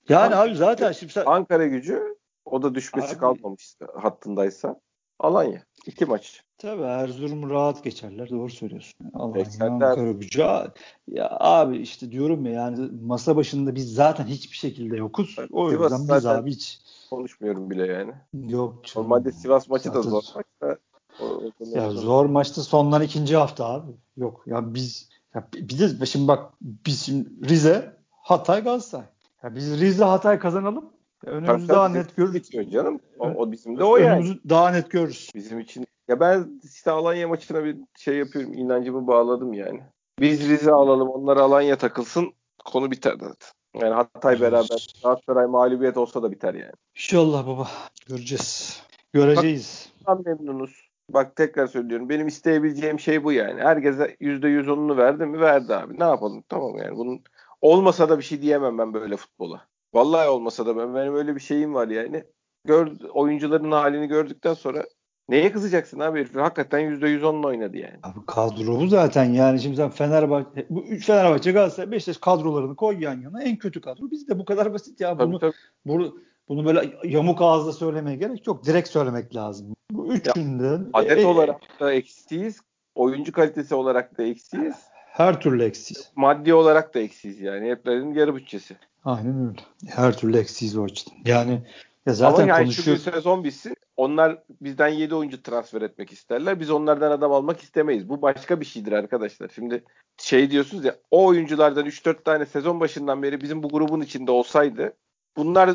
Yani 0.09 0.23
Ankara, 0.35 0.41
abi 0.41 0.55
zaten 0.55 0.91
şimdi 0.91 1.13
sen... 1.13 1.23
Ankara 1.25 1.67
gücü 1.67 2.17
o 2.45 2.61
da 2.61 2.75
düşmesi 2.75 3.13
abi, 3.13 3.19
kalmamıştı 3.19 3.87
hattındaysa. 3.95 4.79
Alanya. 5.19 5.63
İki 5.85 6.05
maç. 6.05 6.43
Tabii 6.57 6.81
Erzurum 6.81 7.49
rahat 7.49 7.83
geçerler. 7.83 8.29
Doğru 8.29 8.49
söylüyorsun. 8.49 9.11
Alanya, 9.13 9.45
Ankara 9.59 10.11
gücü. 10.11 10.41
Ya 11.07 11.37
abi 11.39 11.77
işte 11.77 12.11
diyorum 12.11 12.45
ya 12.45 12.51
yani 12.51 12.89
masa 13.01 13.35
başında 13.35 13.75
biz 13.75 13.93
zaten 13.93 14.25
hiçbir 14.25 14.57
şekilde 14.57 14.97
yokuz. 14.97 15.35
O 15.51 15.69
Sivas 15.69 15.91
yüzden 15.91 16.17
biz 16.17 16.25
abi 16.25 16.51
hiç 16.51 16.79
konuşmuyorum 17.09 17.69
bile 17.69 17.85
yani. 17.85 18.11
Yok. 18.33 18.85
Canım. 18.85 19.03
Normalde 19.09 19.31
Sivas 19.31 19.69
maçı 19.69 19.83
zaten... 19.83 20.03
da 20.03 20.09
zor 20.09 20.23
maç 20.35 20.45
da 20.61 20.77
ya 21.75 21.91
zor 21.91 22.25
maçta 22.25 22.61
sondan 22.61 23.01
ikinci 23.01 23.37
hafta 23.37 23.65
abi. 23.65 23.91
Yok 24.17 24.43
ya 24.45 24.73
biz 24.73 25.09
ya 25.35 25.47
bir 25.53 25.99
de 25.99 26.05
şimdi 26.05 26.27
bak 26.27 26.53
biz 26.61 27.01
şimdi 27.01 27.49
Rize, 27.49 27.97
Hatay, 28.11 28.63
Galatasaray. 28.63 29.05
Ya 29.43 29.55
biz 29.55 29.81
Rize, 29.81 30.03
Hatay 30.03 30.39
kazanalım. 30.39 30.90
Önümüzü 31.25 31.67
daha 31.67 31.89
net 31.89 32.15
görürüz. 32.15 32.71
Canım. 32.71 32.99
O, 33.19 33.27
o 33.27 33.51
bizim 33.51 33.77
de 33.77 33.83
o 33.83 33.97
yani. 33.97 34.11
Önümüzü 34.11 34.39
daha 34.49 34.71
net 34.71 34.91
görürüz. 34.91 35.29
Bizim 35.35 35.59
için. 35.59 35.87
Ya 36.07 36.19
ben 36.19 36.61
işte 36.63 36.91
Alanya 36.91 37.27
maçına 37.27 37.63
bir 37.65 37.77
şey 37.97 38.15
yapıyorum. 38.15 38.53
inancımı 38.53 39.07
bağladım 39.07 39.53
yani. 39.53 39.81
Biz 40.19 40.49
Rize 40.49 40.71
alalım. 40.71 41.09
Onlar 41.09 41.37
Alanya 41.37 41.77
takılsın. 41.77 42.33
Konu 42.65 42.91
biter 42.91 43.11
zaten. 43.11 43.49
Yani 43.81 43.93
Hatay 43.93 44.41
beraber 44.41 44.87
Galatasaray 45.03 45.45
mağlubiyet 45.45 45.97
olsa 45.97 46.23
da 46.23 46.31
biter 46.31 46.53
yani. 46.53 46.73
İnşallah 46.95 47.47
baba. 47.47 47.67
Göreceğiz. 48.07 48.81
Göreceğiz. 49.13 49.89
Bak, 50.07 50.25
memnunuz. 50.25 50.89
Bak 51.09 51.35
tekrar 51.35 51.67
söylüyorum. 51.67 52.09
Benim 52.09 52.27
isteyebileceğim 52.27 52.99
şey 52.99 53.23
bu 53.23 53.31
yani. 53.31 53.61
Herkese 53.61 54.17
yüzde 54.19 54.71
onunu 54.71 54.97
verdi 54.97 55.25
mi? 55.25 55.39
Verdi 55.39 55.75
abi. 55.75 55.99
Ne 55.99 56.03
yapalım? 56.03 56.43
Tamam 56.49 56.77
yani. 56.77 56.97
Bunun 56.97 57.21
olmasa 57.61 58.09
da 58.09 58.17
bir 58.17 58.23
şey 58.23 58.41
diyemem 58.41 58.77
ben 58.77 58.93
böyle 58.93 59.17
futbola. 59.17 59.67
Vallahi 59.93 60.29
olmasa 60.29 60.65
da 60.65 60.77
ben 60.77 60.95
benim 60.95 61.15
öyle 61.15 61.35
bir 61.35 61.39
şeyim 61.39 61.73
var 61.73 61.87
yani. 61.87 62.23
Gör, 62.65 62.91
oyuncuların 63.13 63.71
halini 63.71 64.07
gördükten 64.07 64.53
sonra 64.53 64.85
neye 65.29 65.51
kızacaksın 65.51 65.99
abi 65.99 66.19
herif? 66.19 66.35
Hakikaten 66.35 66.81
%110'la 66.81 67.47
oynadı 67.47 67.77
yani. 67.77 67.99
Abi 68.03 68.25
kadro 68.27 68.79
bu 68.79 68.87
zaten 68.87 69.25
yani 69.25 69.59
şimdi 69.59 69.75
sen 69.75 69.89
Fenerbahçe 69.89 70.65
bu 70.69 70.83
üç 70.83 71.05
Fenerbahçe 71.05 71.51
Galatasaray 71.51 71.91
Beşiktaş 71.91 72.17
kadrolarını 72.17 72.75
koy 72.75 73.03
yan 73.03 73.21
yana 73.21 73.43
en 73.43 73.57
kötü 73.57 73.81
kadro 73.81 74.11
biz 74.11 74.27
de 74.27 74.39
bu 74.39 74.45
kadar 74.45 74.73
basit 74.73 75.01
ya 75.01 75.19
bunu 75.19 75.39
tabii, 75.39 75.51
tabii. 75.51 75.61
bunu 75.85 76.17
bunu 76.47 76.65
böyle 76.65 76.93
yamuk 77.03 77.41
ağızda 77.41 77.73
söylemeye 77.73 78.17
gerek 78.17 78.47
yok. 78.47 78.65
Direkt 78.65 78.89
söylemek 78.89 79.35
lazım. 79.35 79.75
Bu 79.91 80.13
üçünden 80.13 80.89
adet 80.93 81.19
e, 81.19 81.25
olarak 81.25 81.61
da 81.79 81.93
eksiyiz. 81.93 82.59
Oyuncu 82.95 83.31
kalitesi 83.31 83.75
olarak 83.75 84.17
da 84.17 84.23
eksiyiz. 84.23 84.75
Her 84.93 85.41
türlü 85.41 85.63
eksiyiz. 85.63 86.11
Maddi 86.15 86.53
olarak 86.53 86.95
da 86.95 86.99
eksiyiz 86.99 87.41
yani. 87.41 87.69
Heplerin 87.69 88.13
yarı 88.13 88.35
bütçesi. 88.35 88.77
Aynen 89.05 89.47
öyle. 89.49 89.61
Her 89.87 90.17
türlü 90.17 90.37
eksiyiz 90.37 90.77
o 90.77 90.83
açıdan. 90.83 91.15
Yani 91.25 91.61
ya 92.05 92.13
zaten 92.13 92.43
Ama 92.43 92.49
yani 92.49 92.63
konuşuyor... 92.63 92.97
şu 92.97 93.03
sezon 93.11 93.43
bitsin. 93.43 93.73
Onlar 93.97 94.43
bizden 94.61 94.87
7 94.87 95.15
oyuncu 95.15 95.43
transfer 95.43 95.81
etmek 95.81 96.11
isterler. 96.11 96.59
Biz 96.59 96.69
onlardan 96.69 97.11
adam 97.11 97.31
almak 97.31 97.61
istemeyiz. 97.61 98.09
Bu 98.09 98.21
başka 98.21 98.59
bir 98.59 98.65
şeydir 98.65 98.91
arkadaşlar. 98.91 99.49
Şimdi 99.55 99.83
şey 100.17 100.51
diyorsunuz 100.51 100.85
ya 100.85 100.95
o 101.11 101.25
oyunculardan 101.25 101.85
3-4 101.85 102.23
tane 102.23 102.45
sezon 102.45 102.79
başından 102.79 103.23
beri 103.23 103.41
bizim 103.41 103.63
bu 103.63 103.69
grubun 103.69 104.01
içinde 104.01 104.31
olsaydı 104.31 104.93
bunlar 105.37 105.69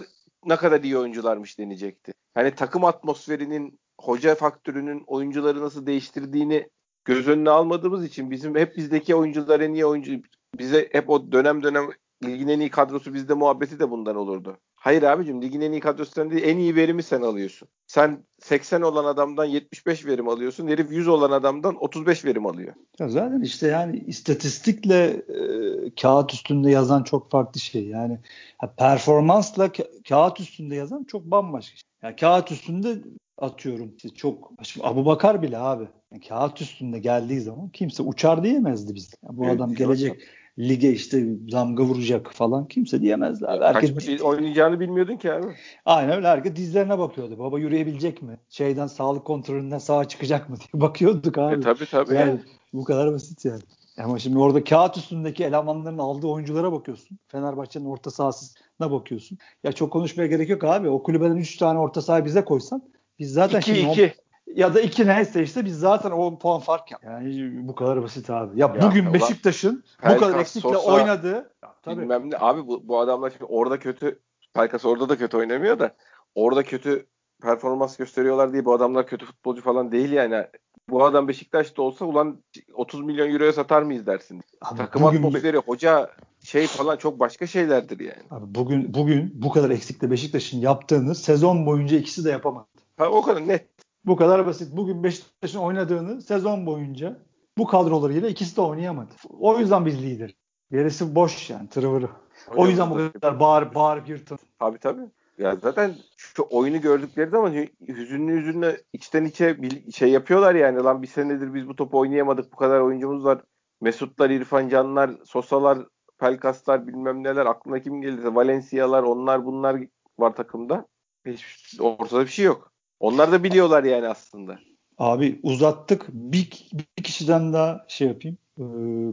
ne 0.44 0.56
kadar 0.56 0.82
iyi 0.82 0.98
oyuncularmış 0.98 1.58
denecekti. 1.58 2.12
Hani 2.34 2.54
takım 2.54 2.84
atmosferinin, 2.84 3.80
hoca 4.00 4.34
faktörünün 4.34 5.04
oyuncuları 5.06 5.62
nasıl 5.62 5.86
değiştirdiğini 5.86 6.68
göz 7.04 7.28
önüne 7.28 7.50
almadığımız 7.50 8.04
için 8.04 8.30
bizim 8.30 8.54
hep 8.54 8.76
bizdeki 8.76 9.14
oyuncular 9.14 9.60
en 9.60 9.72
iyi 9.72 9.86
oyuncu 9.86 10.22
bize 10.58 10.88
hep 10.92 11.10
o 11.10 11.32
dönem 11.32 11.62
dönem 11.62 11.88
ligin 12.24 12.48
en 12.48 12.60
iyi 12.60 12.70
kadrosu 12.70 13.14
bizde 13.14 13.34
muhabbeti 13.34 13.78
de 13.78 13.90
bundan 13.90 14.16
olurdu. 14.16 14.56
Hayır 14.76 15.02
abicim 15.02 15.42
ligin 15.42 15.60
en 15.60 15.72
iyi 15.72 15.80
kadrosundan 15.80 16.30
değil 16.30 16.42
en 16.44 16.58
iyi 16.58 16.76
verimi 16.76 17.02
sen 17.02 17.22
alıyorsun. 17.22 17.68
Sen 17.86 18.24
80 18.38 18.82
olan 18.82 19.04
adamdan 19.04 19.44
75 19.44 20.06
verim 20.06 20.28
alıyorsun. 20.28 20.68
Herif 20.68 20.92
100 20.92 21.08
olan 21.08 21.30
adamdan 21.30 21.84
35 21.84 22.24
verim 22.24 22.46
alıyor. 22.46 22.74
Ya 22.98 23.08
zaten 23.08 23.40
işte 23.40 23.66
yani 23.66 23.98
istatistikle 24.06 25.04
e, 25.04 25.94
kağıt 26.02 26.34
üstünde 26.34 26.70
yazan 26.70 27.02
çok 27.02 27.30
farklı 27.30 27.60
şey. 27.60 27.86
Yani 27.86 28.18
ha, 28.58 28.74
performansla 28.78 29.66
ka- 29.66 30.02
kağıt 30.08 30.40
üstünde 30.40 30.74
yazan 30.74 31.04
çok 31.04 31.24
bambaşka. 31.24 31.76
Şey. 31.76 31.88
Yani 32.02 32.16
kağıt 32.16 32.52
üstünde 32.52 32.98
atıyorum 33.38 33.94
işte 33.96 34.08
çok 34.08 34.52
şimdi 34.62 34.86
Abu 34.86 35.06
Bakar 35.06 35.42
bile 35.42 35.58
abi 35.58 35.88
yani 36.12 36.22
kağıt 36.22 36.60
üstünde 36.60 36.98
geldiği 36.98 37.40
zaman 37.40 37.68
kimse 37.68 38.02
uçar 38.02 38.44
diyemezdi 38.44 38.94
biz. 38.94 39.14
Yani 39.24 39.36
bu 39.36 39.44
evet, 39.44 39.56
adam 39.56 39.74
gelecek 39.74 40.22
lige 40.58 40.92
işte 40.92 41.26
zamga 41.48 41.84
vuracak 41.84 42.32
falan 42.32 42.68
kimse 42.68 43.02
diyemezdi 43.02 43.46
abi. 43.46 43.64
Herkes 43.64 43.94
Kaç 43.94 44.08
maç 44.08 44.20
oynayacağını 44.20 44.80
bilmiyordun 44.80 45.16
ki 45.16 45.32
abi. 45.32 45.46
Aynen 45.84 46.16
öyle. 46.16 46.28
Herkes 46.28 46.56
dizlerine 46.56 46.98
bakıyordu. 46.98 47.38
Baba 47.38 47.58
yürüyebilecek 47.58 48.22
mi? 48.22 48.38
Şeyden 48.48 48.86
sağlık 48.86 49.24
kontrolünden 49.24 49.78
sağa 49.78 50.08
çıkacak 50.08 50.50
mı 50.50 50.56
diye 50.56 50.68
bakıyorduk 50.82 51.38
abi. 51.38 51.54
E, 51.54 51.60
tabii 51.60 51.86
tabii. 51.90 52.14
Yani, 52.14 52.40
bu 52.72 52.84
kadar 52.84 53.12
basit 53.12 53.44
yani. 53.44 53.60
Ama 53.98 54.18
şimdi 54.18 54.38
orada 54.38 54.64
kağıt 54.64 54.96
üstündeki 54.96 55.44
elemanların 55.44 55.98
aldığı 55.98 56.26
oyunculara 56.26 56.72
bakıyorsun. 56.72 57.18
Fenerbahçe'nin 57.28 57.84
orta 57.84 58.10
sahasına 58.10 58.90
bakıyorsun. 58.90 59.38
Ya 59.64 59.72
çok 59.72 59.92
konuşmaya 59.92 60.26
gerek 60.26 60.48
yok 60.48 60.64
abi. 60.64 60.88
O 60.88 61.02
kulübeden 61.02 61.36
3 61.36 61.56
tane 61.56 61.78
orta 61.78 62.02
saha 62.02 62.24
bize 62.24 62.44
koysan 62.44 62.82
biz 63.18 63.32
zaten 63.32 63.60
2 63.60 63.90
2 63.90 64.14
ya 64.54 64.74
da 64.74 64.80
2 64.80 65.06
neyse 65.06 65.42
işte 65.42 65.64
biz 65.64 65.78
zaten 65.78 66.10
10 66.10 66.36
puan 66.38 66.60
fark 66.60 66.90
yap. 66.90 67.04
Yani 67.04 67.50
bu 67.68 67.74
kadar 67.74 68.02
basit 68.02 68.30
abi. 68.30 68.60
Ya, 68.60 68.66
ya 68.66 68.82
bugün 68.82 69.14
Beşiktaş'ın 69.14 69.84
bu 70.02 70.18
kadar 70.18 70.40
eksikle 70.40 70.60
Sosa, 70.60 70.92
oynadığı 70.92 71.54
tabii. 71.82 72.00
Bilmem 72.00 72.30
ne. 72.30 72.36
Abi 72.38 72.66
bu, 72.66 72.88
bu 72.88 73.00
adamlar 73.00 73.30
şimdi 73.30 73.44
orada 73.44 73.78
kötü 73.78 74.20
Pelkas 74.54 74.84
orada 74.84 75.08
da 75.08 75.18
kötü 75.18 75.36
oynamıyor 75.36 75.78
da 75.78 75.96
orada 76.34 76.62
kötü 76.62 77.06
performans 77.42 77.96
gösteriyorlar 77.96 78.52
diye 78.52 78.64
bu 78.64 78.74
adamlar 78.74 79.06
kötü 79.06 79.26
futbolcu 79.26 79.62
falan 79.62 79.92
değil 79.92 80.12
yani 80.12 80.46
bu 80.90 81.04
adam 81.04 81.28
Beşiktaş'ta 81.28 81.82
olsa 81.82 82.04
ulan 82.04 82.42
30 82.74 83.02
milyon 83.02 83.30
euroya 83.30 83.52
satar 83.52 83.82
mıyız 83.82 84.06
dersin. 84.06 84.42
Abi 84.62 84.78
Takım 84.78 85.04
atmosferi, 85.04 85.56
hoca 85.56 86.10
şey 86.44 86.66
falan 86.66 86.96
çok 86.96 87.20
başka 87.20 87.46
şeylerdir 87.46 88.00
yani. 88.00 88.22
Abi 88.30 88.54
bugün 88.54 88.94
bugün 88.94 89.32
bu 89.34 89.50
kadar 89.50 89.70
eksikle 89.70 90.10
Beşiktaş'ın 90.10 90.58
yaptığını 90.58 91.14
sezon 91.14 91.66
boyunca 91.66 91.96
ikisi 91.96 92.24
de 92.24 92.30
yapamadı. 92.30 92.66
Ha, 92.96 93.06
o 93.06 93.22
kadar 93.22 93.48
net. 93.48 93.68
Bu 94.06 94.16
kadar 94.16 94.46
basit. 94.46 94.76
Bugün 94.76 95.04
Beşiktaş'ın 95.04 95.58
oynadığını 95.58 96.22
sezon 96.22 96.66
boyunca 96.66 97.16
bu 97.58 97.66
kadrolarıyla 97.66 98.28
ikisi 98.28 98.56
de 98.56 98.60
oynayamadı. 98.60 99.10
O 99.28 99.58
yüzden 99.58 99.86
biz 99.86 100.02
lider. 100.02 100.34
Gerisi 100.70 101.14
boş 101.14 101.50
yani 101.50 101.68
tırvırı. 101.68 102.08
O 102.56 102.66
yüzden 102.66 102.90
bu 102.90 103.12
kadar 103.12 103.40
bağır 103.40 103.74
bağır 103.74 104.06
yırtın. 104.06 104.38
Tabii 104.58 104.78
tabii. 104.78 105.10
Ya 105.38 105.56
zaten 105.56 105.94
şu 106.16 106.46
oyunu 106.50 106.80
gördükleri 106.80 107.30
zaman 107.30 107.52
hüzünlü 107.88 108.40
hüzünlü 108.40 108.82
içten 108.92 109.24
içe 109.24 109.62
bir 109.62 109.92
şey 109.92 110.10
yapıyorlar 110.10 110.54
yani. 110.54 110.82
Lan 110.82 111.02
bir 111.02 111.06
senedir 111.06 111.54
biz 111.54 111.68
bu 111.68 111.76
topu 111.76 111.98
oynayamadık. 111.98 112.52
Bu 112.52 112.56
kadar 112.56 112.80
oyuncumuz 112.80 113.24
var. 113.24 113.40
Mesutlar, 113.80 114.30
İrfan 114.30 114.68
Canlar, 114.68 115.10
Sosalar, 115.24 115.78
Pelkaslar 116.18 116.86
bilmem 116.86 117.24
neler. 117.24 117.46
Aklına 117.46 117.80
kim 117.80 118.02
gelirse 118.02 118.34
Valencia'lar 118.34 119.02
onlar 119.02 119.44
bunlar 119.44 119.76
var 120.18 120.34
takımda. 120.34 120.86
Hiç, 121.26 121.76
ortada 121.80 122.20
bir 122.20 122.30
şey 122.30 122.44
yok. 122.44 122.75
Onlar 123.00 123.32
da 123.32 123.44
biliyorlar 123.44 123.84
yani 123.84 124.08
aslında. 124.08 124.58
Abi 124.98 125.40
uzattık. 125.42 126.06
Bir, 126.08 126.68
bir 126.98 127.02
kişiden 127.02 127.52
daha 127.52 127.84
şey 127.88 128.08
yapayım. 128.08 128.38
Ee, 128.58 128.62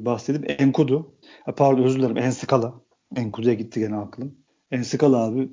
bahsedeyim. 0.05 0.55
Enkudu. 0.59 1.13
Pardon 1.57 1.83
özür 1.83 1.99
dilerim. 1.99 2.17
Enskala. 2.17 2.73
Enkudu'ya 3.15 3.53
gitti 3.53 3.79
gene 3.79 3.95
aklım. 3.95 4.35
Enskala 4.71 5.23
abi 5.23 5.49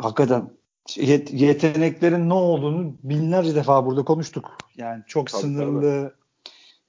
hakikaten 0.00 0.50
yet- 0.88 1.36
yeteneklerin 1.36 2.28
ne 2.28 2.34
olduğunu 2.34 2.94
binlerce 3.02 3.54
defa 3.54 3.86
burada 3.86 4.04
konuştuk. 4.04 4.56
Yani 4.76 5.02
çok 5.06 5.26
tabii, 5.26 5.42
sınırlı 5.42 5.80
tabii. 5.80 6.12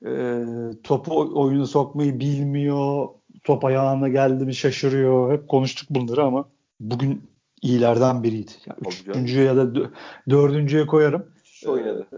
E, 0.05 0.81
topu 0.83 1.41
oyunu 1.41 1.67
sokmayı 1.67 2.19
bilmiyor. 2.19 3.07
Top 3.43 3.65
ayağına 3.65 4.09
geldi 4.09 4.45
mi 4.45 4.55
şaşırıyor. 4.55 5.33
Hep 5.33 5.47
konuştuk 5.47 5.89
bunları 5.89 6.23
ama 6.23 6.49
bugün 6.79 7.21
iyilerden 7.61 8.23
biriydi. 8.23 8.51
Yani 8.65 8.79
üçüncüye 8.87 9.45
ya 9.45 9.57
da 9.57 9.91
dördüncüye 10.29 10.87
koyarım. 10.87 11.31
oynadı. 11.67 12.07
Ee, 12.13 12.17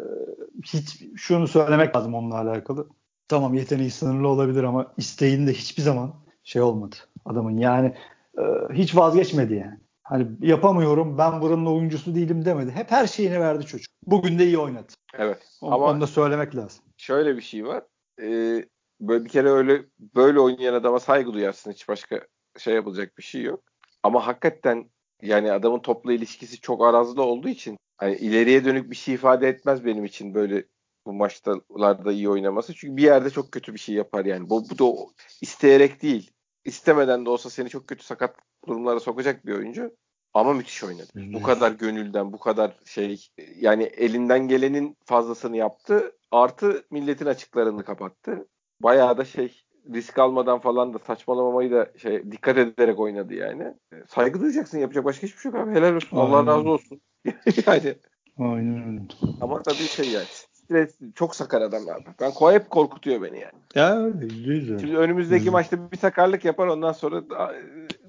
hiç 0.64 1.04
şunu 1.16 1.48
söylemek 1.48 1.96
lazım 1.96 2.14
onunla 2.14 2.38
alakalı. 2.38 2.88
Tamam 3.28 3.54
yeteneği 3.54 3.92
sınırlı 3.92 4.28
olabilir 4.28 4.64
ama 4.64 4.94
isteğinde 4.98 5.54
hiçbir 5.54 5.84
zaman 5.84 6.14
şey 6.44 6.62
olmadı 6.62 6.96
adamın. 7.26 7.58
Yani 7.58 7.96
e, 8.38 8.44
hiç 8.74 8.96
vazgeçmedi 8.96 9.54
yani. 9.54 9.80
Hani 10.04 10.28
yapamıyorum 10.42 11.18
ben 11.18 11.42
buranın 11.42 11.66
oyuncusu 11.66 12.16
değilim 12.16 12.46
demedi. 12.46 12.72
Hep 12.72 12.92
her 12.92 13.08
şeyini 13.08 13.40
verdi 13.40 13.66
çocuk. 13.66 13.94
Bugün 14.06 14.40
de 14.40 14.46
iyi 14.46 14.58
oynadı. 14.58 14.92
Evet. 15.18 15.38
Onu, 15.62 15.76
ama 15.76 15.86
onu 15.86 16.02
da 16.02 16.08
söylemek 16.08 16.56
lazım. 16.56 16.84
Şöyle 16.98 17.38
bir 17.38 17.42
şey 17.42 17.66
var. 17.66 17.84
Ee, 18.22 18.66
böyle 19.02 19.26
bir 19.26 19.30
kere 19.30 19.50
öyle 19.50 19.86
böyle 20.16 20.40
oynayan 20.40 20.74
adama 20.74 21.00
saygı 21.00 21.34
duyarsın. 21.34 21.72
Hiç 21.72 21.88
başka 21.88 22.22
şey 22.58 22.76
yapılacak 22.76 23.18
bir 23.18 23.24
şey 23.24 23.42
yok. 23.42 23.64
Ama 24.04 24.28
hakikaten 24.28 24.90
yani 25.22 25.52
adamın 25.52 25.80
topla 25.80 26.14
ilişkisi 26.14 26.62
çok 26.62 26.86
arazlı 26.86 27.24
olduğu 27.24 27.50
için 27.50 27.78
hani 27.98 28.16
ileriye 28.16 28.66
dönük 28.66 28.92
bir 28.92 28.96
şey 28.96 29.14
ifade 29.16 29.48
etmez 29.48 29.86
benim 29.86 30.06
için 30.06 30.34
böyle 30.34 30.66
bu 31.06 31.14
maçlarda 31.14 32.12
iyi 32.12 32.30
oynaması. 32.30 32.74
Çünkü 32.76 32.98
bir 32.98 33.04
yerde 33.04 33.30
çok 33.30 33.52
kötü 33.52 33.74
bir 33.74 33.80
şey 33.80 33.96
yapar 33.96 34.26
yani. 34.26 34.50
Bu, 34.50 34.70
bu 34.70 34.80
da 34.80 35.12
isteyerek 35.42 36.02
değil. 36.02 36.32
İstemeden 36.66 37.26
de 37.26 37.30
olsa 37.30 37.50
seni 37.50 37.70
çok 37.70 37.88
kötü 37.88 38.04
sakat 38.04 38.36
durumlara 38.68 39.00
sokacak 39.00 39.46
bir 39.46 39.54
oyuncu. 39.54 39.92
Ama 40.34 40.54
müthiş 40.54 40.84
oynadı. 40.84 41.08
Bu 41.16 41.44
kadar 41.44 41.72
gönülden, 41.72 42.34
bu 42.34 42.40
kadar 42.40 42.76
şey 42.86 43.28
yani 43.56 43.84
elinden 43.84 44.48
gelenin 44.48 44.98
fazlasını 45.06 45.58
yaptı. 45.58 46.16
Artı 46.32 46.86
milletin 46.92 47.26
açıklarını 47.26 47.84
kapattı. 47.84 48.48
Bayağı 48.80 49.18
da 49.18 49.26
şey 49.26 49.64
risk 49.94 50.20
almadan 50.20 50.60
falan 50.60 50.94
da 50.94 51.00
saçmalamamayı 51.00 51.72
da 51.72 51.92
şey 51.98 52.32
dikkat 52.32 52.58
ederek 52.58 53.00
oynadı 53.00 53.34
yani. 53.34 53.64
E, 53.94 53.96
saygı 54.08 54.42
duyacaksın 54.42 54.78
yapacak 54.78 55.06
başka 55.06 55.28
hiçbir 55.28 55.40
şey 55.42 55.52
yok 55.52 55.62
abi. 55.62 55.76
Helal 55.76 55.96
olsun. 55.96 56.18
Aynen. 56.18 56.32
Allah 56.32 56.46
razı 56.46 56.70
olsun. 56.70 57.02
yani. 57.68 57.96
Aynen 58.40 58.88
öyle. 58.88 59.02
Ama 59.42 59.62
tabii 59.64 59.76
şey 59.78 60.10
yani 60.10 60.26
stres 60.70 60.98
çok 61.16 61.36
sakar 61.36 61.62
adam 61.62 61.84
abi. 61.90 62.06
Ben 62.20 62.52
hep 62.52 62.70
korkutuyor 62.70 63.22
beni 63.22 63.40
yani. 63.40 63.54
Ya 63.76 64.08
yüzde 64.46 64.80
Şimdi 64.80 64.98
önümüzdeki 64.98 65.40
yüzde. 65.40 65.50
maçta 65.50 65.92
bir 65.92 65.98
sakarlık 65.98 66.46
yapar 66.46 66.68
ondan 66.68 66.92
sonra 66.92 67.24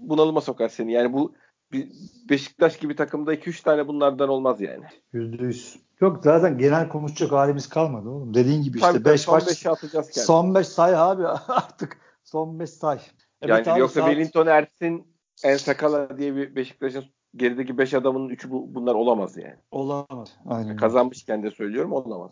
bunalıma 0.00 0.40
sokar 0.40 0.68
seni. 0.68 0.92
Yani 0.92 1.12
bu 1.12 1.34
Beşiktaş 2.30 2.78
gibi 2.78 2.96
takımda 2.96 3.34
2-3 3.34 3.62
tane 3.62 3.88
bunlardan 3.88 4.28
olmaz 4.28 4.60
yani. 4.60 4.84
Yüzde 5.12 5.44
yüz. 5.44 5.76
Yok 6.00 6.20
zaten 6.24 6.58
genel 6.58 6.88
konuşacak 6.88 7.32
halimiz 7.32 7.68
kalmadı 7.68 8.08
oğlum. 8.08 8.34
Dediğin 8.34 8.62
gibi 8.62 8.78
işte 8.78 9.04
5 9.04 9.28
maç. 9.28 9.42
Son 9.42 9.52
5'i 9.52 9.70
atacağız 9.70 10.10
kendine. 10.10 10.24
Son 10.24 10.54
5 10.54 10.68
say 10.68 10.94
abi 10.96 11.26
artık. 11.48 11.98
Son 12.24 12.60
5 12.60 12.70
say. 12.70 12.98
Evet, 13.42 13.66
yani 13.66 13.72
abi, 13.72 13.80
yoksa 13.80 14.00
saat... 14.00 14.10
Wellington 14.10 14.46
Ersin 14.46 15.06
En 15.44 15.56
Sakala 15.56 16.18
diye 16.18 16.36
bir 16.36 16.56
Beşiktaş'ın 16.56 17.04
gerideki 17.36 17.78
5 17.78 17.94
adamın 17.94 18.28
3'ü 18.28 18.50
bu, 18.50 18.74
bunlar 18.74 18.94
olamaz 18.94 19.36
yani. 19.36 19.56
Olamaz. 19.70 20.36
Aynen. 20.46 20.76
Kazanmışken 20.76 21.42
de 21.42 21.50
söylüyorum 21.50 21.92
olamaz. 21.92 22.30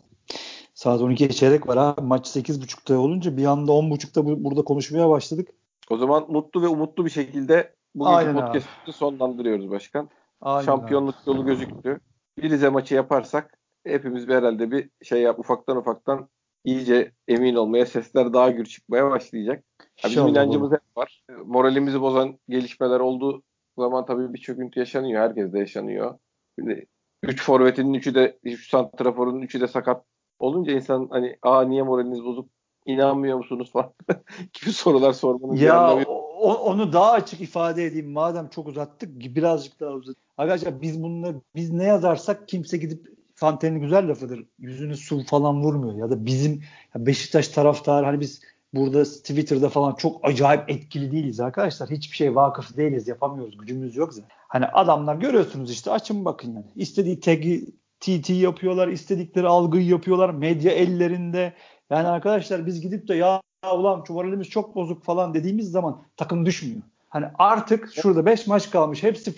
Saat 0.73 1.01
12'ye 1.01 1.29
çeyrek 1.29 1.67
var 1.67 1.77
ha. 1.77 1.95
Maç 2.01 2.27
8.30'da 2.27 2.99
olunca 2.99 3.37
bir 3.37 3.45
anda 3.45 3.71
10.30'da 3.71 4.25
bu, 4.25 4.43
burada 4.43 4.61
konuşmaya 4.61 5.09
başladık. 5.09 5.49
O 5.89 5.97
zaman 5.97 6.25
mutlu 6.29 6.61
ve 6.61 6.67
umutlu 6.67 7.05
bir 7.05 7.09
şekilde 7.09 7.73
bugünkü 7.95 8.33
podcast'ı 8.33 8.91
sonlandırıyoruz 8.91 9.71
başkan. 9.71 10.09
Aynen 10.41 10.65
Şampiyonluk 10.65 11.15
abi. 11.15 11.29
yolu 11.29 11.45
gözüktü. 11.45 11.99
Bir 12.37 12.49
Rize 12.49 12.69
maçı 12.69 12.95
yaparsak 12.95 13.57
hepimiz 13.83 14.27
bir 14.27 14.35
herhalde 14.35 14.71
bir 14.71 14.89
şey 15.03 15.21
yap 15.21 15.39
ufaktan 15.39 15.77
ufaktan 15.77 16.29
iyice 16.63 17.11
emin 17.27 17.55
olmaya 17.55 17.85
sesler 17.85 18.33
daha 18.33 18.49
gür 18.49 18.65
çıkmaya 18.65 19.09
başlayacak. 19.09 19.63
Yani 20.03 20.11
bizim 20.11 20.27
inancımız 20.27 20.71
hep 20.71 20.81
var. 20.97 21.23
Moralimizi 21.45 22.01
bozan 22.01 22.39
gelişmeler 22.49 22.99
olduğu 22.99 23.43
zaman 23.77 24.05
tabii 24.05 24.33
bir 24.33 24.39
çöküntü 24.39 24.79
yaşanıyor. 24.79 25.21
Herkes 25.21 25.53
de 25.53 25.59
yaşanıyor. 25.59 26.19
Şimdi 26.59 26.85
3 27.23 27.43
forvetinin 27.43 27.93
3'ü 27.93 28.15
de 28.15 28.39
3 28.43 28.69
santraforun 28.69 29.41
3'ü 29.41 29.61
de 29.61 29.67
sakat 29.67 30.05
olunca 30.39 30.73
insan 30.73 31.07
hani 31.11 31.37
aa 31.41 31.61
niye 31.61 31.83
moraliniz 31.83 32.23
bozuk 32.23 32.49
inanmıyor 32.93 33.37
musunuz 33.37 33.71
falan 33.71 33.93
gibi 34.53 34.71
sorular 34.71 35.13
sormanın 35.13 35.55
ya 35.55 36.05
o, 36.39 36.53
onu 36.53 36.93
daha 36.93 37.11
açık 37.11 37.41
ifade 37.41 37.85
edeyim 37.85 38.11
madem 38.11 38.49
çok 38.49 38.67
uzattık 38.67 39.19
birazcık 39.19 39.79
daha 39.79 39.91
uzat. 39.91 40.15
Arkadaşlar 40.37 40.81
biz 40.81 41.03
bunları 41.03 41.35
biz 41.55 41.71
ne 41.71 41.83
yazarsak 41.83 42.47
kimse 42.47 42.77
gidip 42.77 43.07
Fanten'in 43.35 43.79
güzel 43.79 44.09
lafıdır. 44.09 44.45
Yüzünü 44.59 44.97
su 44.97 45.23
falan 45.23 45.63
vurmuyor 45.63 45.97
ya 45.97 46.09
da 46.09 46.25
bizim 46.25 46.63
Beşiktaş 46.95 47.47
taraftarı 47.47 48.05
hani 48.05 48.19
biz 48.19 48.41
burada 48.73 49.03
Twitter'da 49.03 49.69
falan 49.69 49.95
çok 49.95 50.27
acayip 50.27 50.69
etkili 50.69 51.11
değiliz 51.11 51.39
arkadaşlar. 51.39 51.89
Hiçbir 51.89 52.15
şey 52.15 52.35
vakıf 52.35 52.77
değiliz, 52.77 53.07
yapamıyoruz, 53.07 53.57
gücümüz 53.57 53.95
yok 53.95 54.13
zaten. 54.13 54.29
Hani 54.47 54.65
adamlar 54.65 55.15
görüyorsunuz 55.15 55.71
işte 55.71 55.91
açın 55.91 56.25
bakın 56.25 56.53
yani. 56.53 56.65
İstediği 56.75 57.19
tagi 57.19 57.65
TT 57.99 58.29
yapıyorlar, 58.29 58.87
istedikleri 58.87 59.47
algıyı 59.47 59.85
yapıyorlar. 59.85 60.29
Medya 60.29 60.71
ellerinde. 60.71 61.53
Yani 61.89 62.07
arkadaşlar 62.07 62.65
biz 62.65 62.81
gidip 62.81 63.07
de 63.07 63.15
ya 63.15 63.41
ulan 63.73 64.03
moralimiz 64.09 64.49
çok 64.49 64.75
bozuk 64.75 65.03
falan 65.03 65.33
dediğimiz 65.33 65.71
zaman 65.71 66.01
takım 66.17 66.45
düşmüyor. 66.45 66.81
Hani 67.09 67.25
artık 67.37 67.93
şurada 67.93 68.25
5 68.25 68.47
maç 68.47 68.71
kalmış. 68.71 69.03
Hepsi 69.03 69.35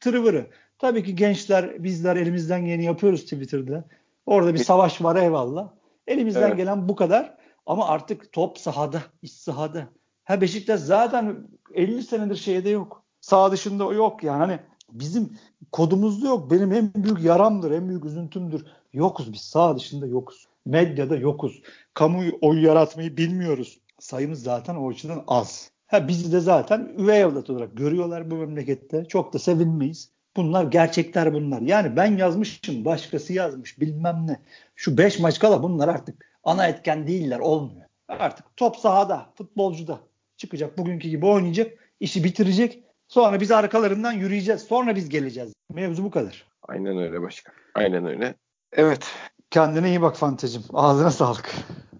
tırıvırı. 0.00 0.46
Tabii 0.78 1.04
ki 1.04 1.16
gençler 1.16 1.84
bizler 1.84 2.16
elimizden 2.16 2.64
geleni 2.64 2.84
yapıyoruz 2.84 3.22
Twitter'da. 3.22 3.84
Orada 4.26 4.54
bir 4.54 4.58
savaş 4.58 5.02
var 5.02 5.16
eyvallah. 5.16 5.68
Elimizden 6.06 6.48
evet. 6.48 6.56
gelen 6.56 6.88
bu 6.88 6.96
kadar. 6.96 7.36
Ama 7.66 7.88
artık 7.88 8.32
top 8.32 8.58
sahada, 8.58 9.02
iç 9.22 9.32
sahada. 9.32 9.88
Ha 10.24 10.40
Beşiktaş 10.40 10.80
zaten 10.80 11.48
50 11.74 12.02
senedir 12.02 12.36
şeyde 12.36 12.68
yok. 12.68 13.02
Sağ 13.20 13.52
dışında 13.52 13.84
yok 13.84 14.22
yani. 14.24 14.38
Hani 14.38 14.58
bizim 14.92 15.38
kodumuzda 15.72 16.26
yok. 16.26 16.50
Benim 16.50 16.72
en 16.72 16.94
büyük 16.94 17.24
yaramdır, 17.24 17.70
en 17.70 17.88
büyük 17.88 18.04
üzüntümdür. 18.04 18.66
Yokuz 18.92 19.32
biz. 19.32 19.40
Sağ 19.40 19.76
dışında 19.76 20.06
yokuz. 20.06 20.48
Medyada 20.66 21.16
yokuz. 21.16 21.62
Kamu 21.94 22.22
oyu 22.40 22.66
yaratmayı 22.66 23.16
bilmiyoruz. 23.16 23.80
Sayımız 23.98 24.42
zaten 24.42 24.74
o 24.74 24.90
açıdan 24.90 25.24
az. 25.26 25.70
Ha 25.86 26.08
bizi 26.08 26.32
de 26.32 26.40
zaten 26.40 26.94
üvey 26.98 27.20
evlat 27.20 27.50
olarak 27.50 27.76
görüyorlar 27.76 28.30
bu 28.30 28.34
memlekette. 28.34 29.04
Çok 29.04 29.32
da 29.32 29.38
sevinmeyiz. 29.38 30.10
Bunlar 30.36 30.64
gerçekler 30.64 31.34
bunlar. 31.34 31.60
Yani 31.60 31.96
ben 31.96 32.16
yazmışım, 32.16 32.84
başkası 32.84 33.32
yazmış 33.32 33.80
bilmem 33.80 34.26
ne. 34.26 34.40
Şu 34.74 34.98
5 34.98 35.18
maç 35.18 35.38
kala 35.38 35.62
bunlar 35.62 35.88
artık 35.88 36.26
ana 36.44 36.66
etken 36.66 37.06
değiller, 37.06 37.38
olmuyor. 37.38 37.86
Artık 38.08 38.56
top 38.56 38.76
sahada, 38.76 39.26
futbolcuda 39.34 40.00
çıkacak, 40.36 40.78
bugünkü 40.78 41.08
gibi 41.08 41.26
oynayacak, 41.26 41.72
işi 42.00 42.24
bitirecek. 42.24 42.82
Sonra 43.08 43.40
biz 43.40 43.50
arkalarından 43.50 44.12
yürüyeceğiz. 44.12 44.62
Sonra 44.62 44.96
biz 44.96 45.08
geleceğiz. 45.08 45.52
Mevzu 45.72 46.04
bu 46.04 46.10
kadar. 46.10 46.46
Aynen 46.62 46.98
öyle 46.98 47.22
başkan. 47.22 47.54
Aynen 47.74 48.06
öyle. 48.06 48.34
Evet. 48.72 49.14
Kendine 49.50 49.88
iyi 49.88 50.02
bak 50.02 50.16
Fantacım. 50.16 50.62
Ağzına 50.72 51.10
sağlık. 51.10 51.54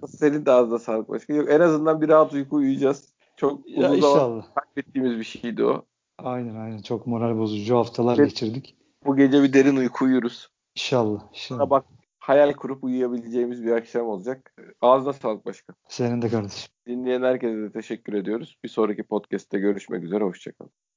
Senin 0.08 0.46
de 0.46 0.50
ağzına 0.50 0.78
sağlık 0.78 1.08
başkan. 1.08 1.34
Yok 1.34 1.50
en 1.50 1.60
azından 1.60 2.00
bir 2.00 2.08
rahat 2.08 2.32
uyku 2.32 2.56
uyuyacağız. 2.56 3.08
Çok 3.36 3.68
ya 3.68 3.90
uzun 3.90 4.00
zaman 4.00 4.44
kaybettiğimiz 4.54 5.18
bir 5.18 5.24
şeydi 5.24 5.64
o. 5.64 5.84
Aynen 6.18 6.54
aynen. 6.54 6.78
Çok 6.82 7.06
moral 7.06 7.38
bozucu 7.38 7.76
haftalar 7.76 8.16
Ge- 8.16 8.24
geçirdik. 8.24 8.76
Bu 9.06 9.16
gece 9.16 9.42
bir 9.42 9.52
derin 9.52 9.76
uyku 9.76 10.04
uyuruz. 10.04 10.48
İnşallah. 10.76 11.22
inşallah. 11.32 11.70
bak 11.70 11.84
hayal 12.18 12.52
kurup 12.52 12.84
uyuyabileceğimiz 12.84 13.64
bir 13.64 13.72
akşam 13.72 14.06
olacak. 14.06 14.54
Ağzına 14.80 15.12
sağlık 15.12 15.46
başkan. 15.46 15.76
Senin 15.88 16.22
de 16.22 16.28
kardeşim. 16.28 16.72
Dinleyen 16.86 17.22
herkese 17.22 17.56
de 17.56 17.72
teşekkür 17.72 18.12
ediyoruz. 18.12 18.56
Bir 18.64 18.68
sonraki 18.68 19.02
podcast'te 19.02 19.58
görüşmek 19.58 20.04
üzere. 20.04 20.24
Hoşçakalın. 20.24 20.70